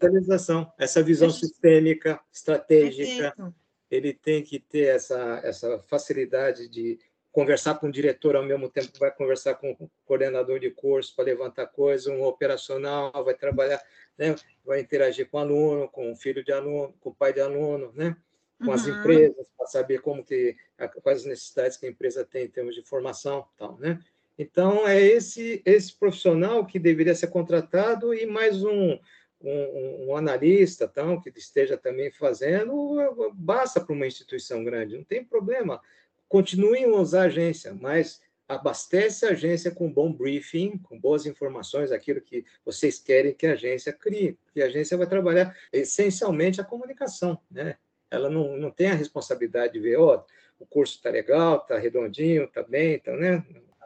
essa 0.80 1.04
visão 1.04 1.28
Eu... 1.28 1.34
sistêmica, 1.34 2.20
estratégica, 2.34 3.34
Perfeito. 3.36 3.56
ele 3.92 4.14
tem 4.14 4.44
que 4.44 4.60
ter 4.60 4.96
essa, 4.96 5.40
essa 5.44 5.80
facilidade 5.88 6.68
de 6.68 6.98
conversar 7.32 7.76
com 7.76 7.88
o 7.88 7.92
diretor 7.92 8.36
ao 8.36 8.44
mesmo 8.44 8.68
tempo 8.68 8.92
que 8.92 9.00
vai 9.00 9.12
conversar 9.12 9.54
com 9.56 9.72
o 9.80 9.92
coordenador 10.06 10.60
de 10.60 10.72
curso 10.72 11.16
para 11.16 11.26
levantar 11.26 11.68
coisa, 11.68 12.12
um 12.12 12.24
operacional, 12.24 13.12
vai 13.24 13.36
trabalhar, 13.36 13.80
né, 14.18 14.34
vai 14.66 14.80
interagir 14.80 15.30
com 15.30 15.38
o 15.38 15.42
aluno, 15.42 15.88
com 15.88 16.12
o 16.12 16.16
filho 16.16 16.44
de 16.44 16.52
aluno, 16.52 16.96
com 17.00 17.12
o 17.12 17.16
pai 17.16 17.32
de 17.32 17.40
aluno, 17.40 17.92
né? 17.94 18.18
Com 18.60 18.68
uhum. 18.68 18.72
as 18.74 18.88
empresas 18.88 19.48
para 19.56 19.68
saber 19.68 20.02
como 20.02 20.24
que 20.24 20.56
quais 21.02 21.20
as 21.20 21.26
necessidades 21.26 21.78
que 21.78 21.86
a 21.86 21.90
empresa 21.90 22.26
tem 22.26 22.46
em 22.46 22.50
termos 22.50 22.76
de 22.76 22.84
formação, 22.84 23.46
tal, 23.58 23.78
né? 23.78 24.00
Então 24.38 24.88
é 24.88 25.02
esse 25.02 25.62
esse 25.66 25.94
profissional 25.94 26.66
que 26.66 26.80
deveria 26.80 27.16
ser 27.16 27.28
contratado 27.28 28.14
e 28.14 28.26
mais 28.26 28.64
um 28.64 28.98
um, 29.42 30.08
um 30.08 30.18
analista, 30.18 30.88
tal, 30.88 31.22
que 31.22 31.32
esteja 31.36 31.78
também 31.78 32.12
fazendo, 32.12 33.32
basta 33.36 33.80
para 33.80 33.94
uma 33.94 34.08
instituição 34.08 34.64
grande, 34.64 34.98
não 34.98 35.04
tem 35.04 35.24
problema. 35.24 35.80
Continuem 36.28 36.86
a 36.86 36.96
usar 36.96 37.22
a 37.22 37.26
agência, 37.26 37.74
mas 37.74 38.20
abastece 38.48 39.26
a 39.26 39.32
agência 39.32 39.72
com 39.72 39.92
bom 39.92 40.12
briefing, 40.12 40.78
com 40.78 41.00
boas 41.00 41.26
informações, 41.26 41.92
aquilo 41.92 42.22
que 42.22 42.46
vocês 42.66 42.98
querem 42.98 43.34
que 43.34 43.46
a 43.46 43.54
agência 43.54 43.92
crie, 43.92 44.38
que 44.54 44.62
a 44.62 44.66
agência 44.66 44.98
vai 44.98 45.08
trabalhar 45.08 45.56
essencialmente 45.72 46.62
a 46.62 46.64
comunicação, 46.64 47.40
né? 47.52 47.78
Ela 48.10 48.30
não, 48.30 48.58
não 48.58 48.72
tem 48.72 48.92
a 48.92 48.96
responsabilidade 48.96 49.74
de 49.74 49.80
ver, 49.80 49.98
ó, 49.98 50.16
oh, 50.16 50.38
o 50.60 50.66
curso 50.66 50.96
está 50.96 51.10
legal, 51.10 51.58
está 51.58 51.78
redondinho, 51.78 52.46
está 52.46 52.64
bem, 52.64 52.96
então, 52.96 53.16
né? 53.16 53.44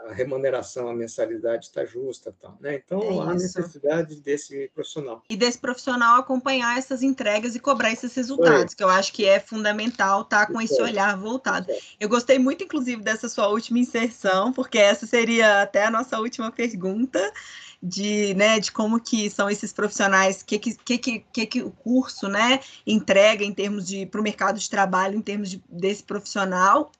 A 0.08 0.14
remuneração, 0.14 0.90
a 0.90 0.96
mensalidade 0.96 1.66
está 1.66 1.86
justa, 1.86 2.34
tal, 2.42 2.58
né? 2.60 2.82
Então, 2.84 3.02
é 3.02 3.20
há 3.20 3.34
necessidade 3.34 4.16
desse 4.16 4.72
profissional. 4.74 5.22
E 5.30 5.38
desse 5.38 5.60
profissional 5.60 6.20
acompanhar 6.20 6.78
essas 6.78 7.04
entregas 7.04 7.56
e 7.56 7.60
cobrar 7.60 7.92
esses 7.92 8.16
resultados, 8.16 8.74
que 8.74 8.84
eu 8.84 8.90
acho 8.90 9.14
que 9.14 9.26
é 9.26 9.40
fundamental 9.40 10.22
estar 10.22 10.48
tá 10.48 10.52
com 10.52 10.60
esse 10.60 10.82
olhar 10.82 11.16
voltado. 11.18 11.68
Eu 12.00 12.10
gostei 12.10 12.40
muito, 12.40 12.64
inclusive, 12.64 13.04
dessa 13.04 13.30
sua 13.30 13.48
última 13.50 13.78
inserção, 13.78 14.52
porque 14.52 14.80
essa 14.80 15.06
seria 15.06 15.62
até 15.62 15.86
a 15.86 15.92
nossa 15.92 16.20
última 16.20 16.52
pergunta 16.52 17.32
de, 17.82 18.34
né, 18.36 18.60
de 18.60 18.72
como 18.72 19.00
que 19.00 19.30
são 19.30 19.50
esses 19.50 19.74
profissionais, 19.74 20.42
o 20.42 20.46
que 20.46 20.60
que, 20.60 20.76
que, 20.76 21.20
que, 21.20 21.46
que 21.46 21.62
o 21.64 21.72
curso, 21.72 22.28
né, 22.28 22.60
entrega 22.86 23.44
em 23.44 23.54
termos 23.54 23.88
de 23.88 24.06
para 24.06 24.22
o 24.22 24.24
mercado 24.24 24.60
de 24.60 24.70
trabalho, 24.70 25.18
em 25.18 25.22
termos 25.22 25.50
de, 25.50 25.64
desse 25.70 26.04
profissional. 26.04 26.92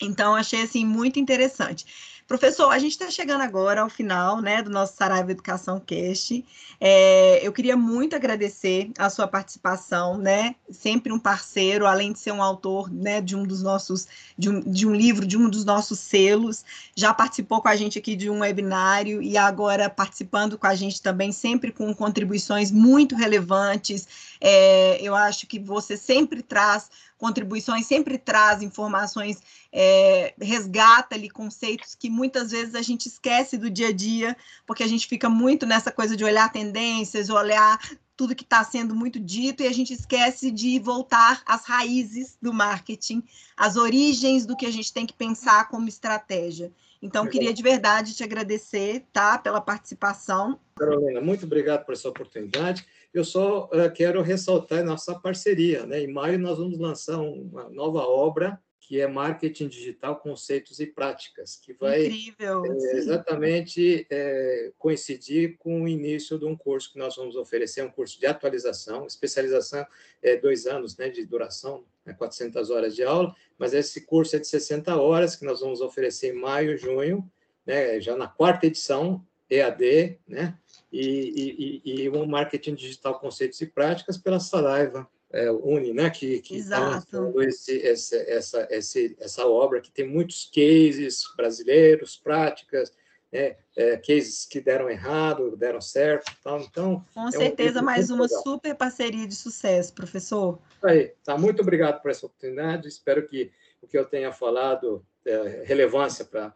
Então, 0.00 0.34
achei 0.34 0.62
assim 0.62 0.84
muito 0.84 1.20
interessante. 1.20 1.86
Professor, 2.26 2.70
a 2.70 2.78
gente 2.78 2.92
está 2.92 3.10
chegando 3.10 3.42
agora 3.42 3.82
ao 3.82 3.90
final 3.90 4.40
né, 4.40 4.62
do 4.62 4.70
nosso 4.70 4.96
Saraiva 4.96 5.30
Educação 5.30 5.78
Cast. 5.78 6.42
É, 6.80 7.46
eu 7.46 7.52
queria 7.52 7.76
muito 7.76 8.16
agradecer 8.16 8.90
a 8.96 9.10
sua 9.10 9.28
participação, 9.28 10.16
né? 10.16 10.54
Sempre 10.70 11.12
um 11.12 11.18
parceiro, 11.18 11.86
além 11.86 12.14
de 12.14 12.18
ser 12.18 12.32
um 12.32 12.42
autor 12.42 12.90
né, 12.90 13.20
de 13.20 13.36
um 13.36 13.42
dos 13.42 13.62
nossos, 13.62 14.08
de 14.38 14.48
um, 14.48 14.60
de 14.60 14.86
um 14.86 14.94
livro, 14.94 15.26
de 15.26 15.36
um 15.36 15.50
dos 15.50 15.66
nossos 15.66 15.98
selos. 15.98 16.64
Já 16.96 17.12
participou 17.12 17.60
com 17.60 17.68
a 17.68 17.76
gente 17.76 17.98
aqui 17.98 18.16
de 18.16 18.30
um 18.30 18.40
webinário 18.40 19.20
e 19.20 19.36
agora 19.36 19.90
participando 19.90 20.56
com 20.56 20.66
a 20.66 20.74
gente 20.74 21.02
também, 21.02 21.30
sempre 21.30 21.72
com 21.72 21.94
contribuições 21.94 22.70
muito 22.70 23.14
relevantes. 23.14 24.08
É, 24.40 24.98
eu 25.02 25.14
acho 25.14 25.46
que 25.46 25.58
você 25.58 25.94
sempre 25.94 26.42
traz 26.42 26.88
contribuições, 27.24 27.86
sempre 27.86 28.18
traz 28.18 28.60
informações, 28.60 29.42
é, 29.72 30.34
resgata 30.38 31.14
ali 31.14 31.30
conceitos 31.30 31.94
que 31.94 32.10
muitas 32.10 32.50
vezes 32.50 32.74
a 32.74 32.82
gente 32.82 33.06
esquece 33.06 33.56
do 33.56 33.70
dia 33.70 33.88
a 33.88 33.92
dia, 33.92 34.36
porque 34.66 34.82
a 34.82 34.86
gente 34.86 35.06
fica 35.06 35.26
muito 35.26 35.64
nessa 35.64 35.90
coisa 35.90 36.14
de 36.18 36.22
olhar 36.22 36.52
tendências, 36.52 37.30
olhar 37.30 37.80
tudo 38.14 38.34
que 38.34 38.44
está 38.44 38.62
sendo 38.62 38.94
muito 38.94 39.18
dito 39.18 39.62
e 39.62 39.66
a 39.66 39.72
gente 39.72 39.94
esquece 39.94 40.50
de 40.50 40.78
voltar 40.78 41.42
às 41.46 41.64
raízes 41.64 42.36
do 42.42 42.52
marketing, 42.52 43.24
às 43.56 43.76
origens 43.76 44.44
do 44.44 44.54
que 44.54 44.66
a 44.66 44.70
gente 44.70 44.92
tem 44.92 45.06
que 45.06 45.14
pensar 45.14 45.68
como 45.68 45.88
estratégia. 45.88 46.70
Então, 47.00 47.26
queria 47.26 47.54
de 47.54 47.62
verdade 47.62 48.14
te 48.14 48.22
agradecer, 48.22 49.02
tá, 49.14 49.38
pela 49.38 49.62
participação. 49.62 50.60
Carolina, 50.76 51.22
muito 51.22 51.46
obrigado 51.46 51.86
por 51.86 51.94
essa 51.94 52.08
oportunidade. 52.08 52.86
Eu 53.14 53.24
só 53.24 53.66
uh, 53.66 53.92
quero 53.94 54.20
ressaltar 54.20 54.84
nossa 54.84 55.14
parceria, 55.14 55.86
né? 55.86 56.02
Em 56.02 56.12
maio 56.12 56.36
nós 56.36 56.58
vamos 56.58 56.78
lançar 56.78 57.20
uma 57.20 57.70
nova 57.70 58.00
obra 58.00 58.60
que 58.86 59.00
é 59.00 59.06
marketing 59.06 59.68
digital, 59.68 60.16
conceitos 60.16 60.78
e 60.78 60.86
práticas, 60.86 61.56
que 61.56 61.72
vai 61.72 62.06
Incrível, 62.06 62.64
é, 62.66 62.96
exatamente 62.96 64.06
é, 64.10 64.72
coincidir 64.78 65.56
com 65.56 65.82
o 65.82 65.88
início 65.88 66.38
de 66.38 66.44
um 66.44 66.54
curso 66.54 66.92
que 66.92 66.98
nós 66.98 67.16
vamos 67.16 67.34
oferecer, 67.34 67.82
um 67.82 67.90
curso 67.90 68.20
de 68.20 68.26
atualização, 68.26 69.06
especialização, 69.06 69.86
é, 70.22 70.36
dois 70.36 70.66
anos 70.66 70.98
né, 70.98 71.08
de 71.08 71.24
duração, 71.24 71.82
né, 72.04 72.12
400 72.12 72.68
horas 72.68 72.94
de 72.94 73.02
aula, 73.02 73.34
mas 73.56 73.72
esse 73.72 74.02
curso 74.02 74.36
é 74.36 74.38
de 74.38 74.46
60 74.46 74.94
horas, 75.00 75.34
que 75.34 75.46
nós 75.46 75.60
vamos 75.60 75.80
oferecer 75.80 76.34
em 76.34 76.38
maio, 76.38 76.76
junho, 76.76 77.26
né, 77.64 77.98
já 78.00 78.14
na 78.14 78.28
quarta 78.28 78.66
edição, 78.66 79.24
EAD, 79.48 80.18
né, 80.28 80.58
e, 80.96 81.80
e, 81.84 82.02
e 82.04 82.10
um 82.10 82.24
marketing 82.24 82.74
digital, 82.74 83.18
conceitos 83.18 83.60
e 83.60 83.66
práticas 83.66 84.16
pela 84.16 84.38
Saraiva, 84.38 85.08
é, 85.32 85.50
Uni, 85.50 85.92
né, 85.92 86.08
que, 86.10 86.40
que 86.40 86.56
está 86.58 87.02
esse, 87.38 87.84
essa, 87.84 88.16
essa, 88.16 88.68
esse, 88.70 89.16
essa 89.18 89.46
obra, 89.46 89.80
que 89.80 89.90
tem 89.90 90.08
muitos 90.08 90.48
cases 90.54 91.24
brasileiros, 91.36 92.16
práticas, 92.16 92.92
né, 93.32 93.56
é, 93.76 93.96
cases 93.96 94.44
que 94.44 94.60
deram 94.60 94.88
errado, 94.88 95.56
deram 95.56 95.80
certo. 95.80 96.32
Tal. 96.44 96.60
Então, 96.60 97.04
Com 97.12 97.26
é 97.26 97.32
certeza, 97.32 97.80
um 97.80 97.84
mais 97.84 98.10
uma 98.10 98.26
legal. 98.26 98.42
super 98.42 98.76
parceria 98.76 99.26
de 99.26 99.34
sucesso, 99.34 99.92
professor. 99.92 100.60
Aí, 100.84 101.12
tá, 101.24 101.36
muito 101.36 101.60
obrigado 101.60 102.00
por 102.00 102.12
essa 102.12 102.26
oportunidade, 102.26 102.86
espero 102.86 103.26
que 103.26 103.50
o 103.82 103.88
que 103.88 103.98
eu 103.98 104.04
tenha 104.04 104.32
falado 104.32 105.04
é 105.26 105.64
relevância 105.64 106.24
para. 106.24 106.54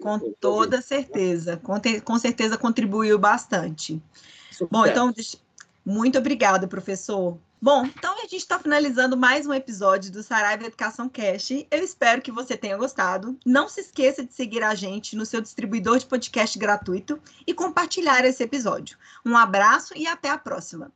Com 0.00 0.18
toda 0.40 0.80
certeza, 0.80 1.56
com, 1.58 1.78
te, 1.78 2.00
com 2.00 2.18
certeza 2.18 2.56
contribuiu 2.56 3.18
bastante. 3.18 4.02
Bom, 4.70 4.86
então, 4.86 5.12
muito 5.84 6.18
obrigada, 6.18 6.66
professor. 6.66 7.38
Bom, 7.60 7.84
então 7.86 8.16
a 8.18 8.20
gente 8.22 8.36
está 8.36 8.56
finalizando 8.58 9.16
mais 9.16 9.44
um 9.44 9.52
episódio 9.52 10.12
do 10.12 10.22
Saraiva 10.22 10.64
Educação 10.64 11.08
Cash. 11.08 11.50
Eu 11.70 11.82
espero 11.82 12.22
que 12.22 12.30
você 12.30 12.56
tenha 12.56 12.76
gostado. 12.76 13.36
Não 13.44 13.68
se 13.68 13.80
esqueça 13.80 14.24
de 14.24 14.32
seguir 14.32 14.62
a 14.62 14.76
gente 14.76 15.16
no 15.16 15.26
seu 15.26 15.40
distribuidor 15.40 15.98
de 15.98 16.06
podcast 16.06 16.56
gratuito 16.56 17.20
e 17.44 17.52
compartilhar 17.52 18.24
esse 18.24 18.44
episódio. 18.44 18.96
Um 19.26 19.36
abraço 19.36 19.92
e 19.96 20.06
até 20.06 20.30
a 20.30 20.38
próxima. 20.38 20.92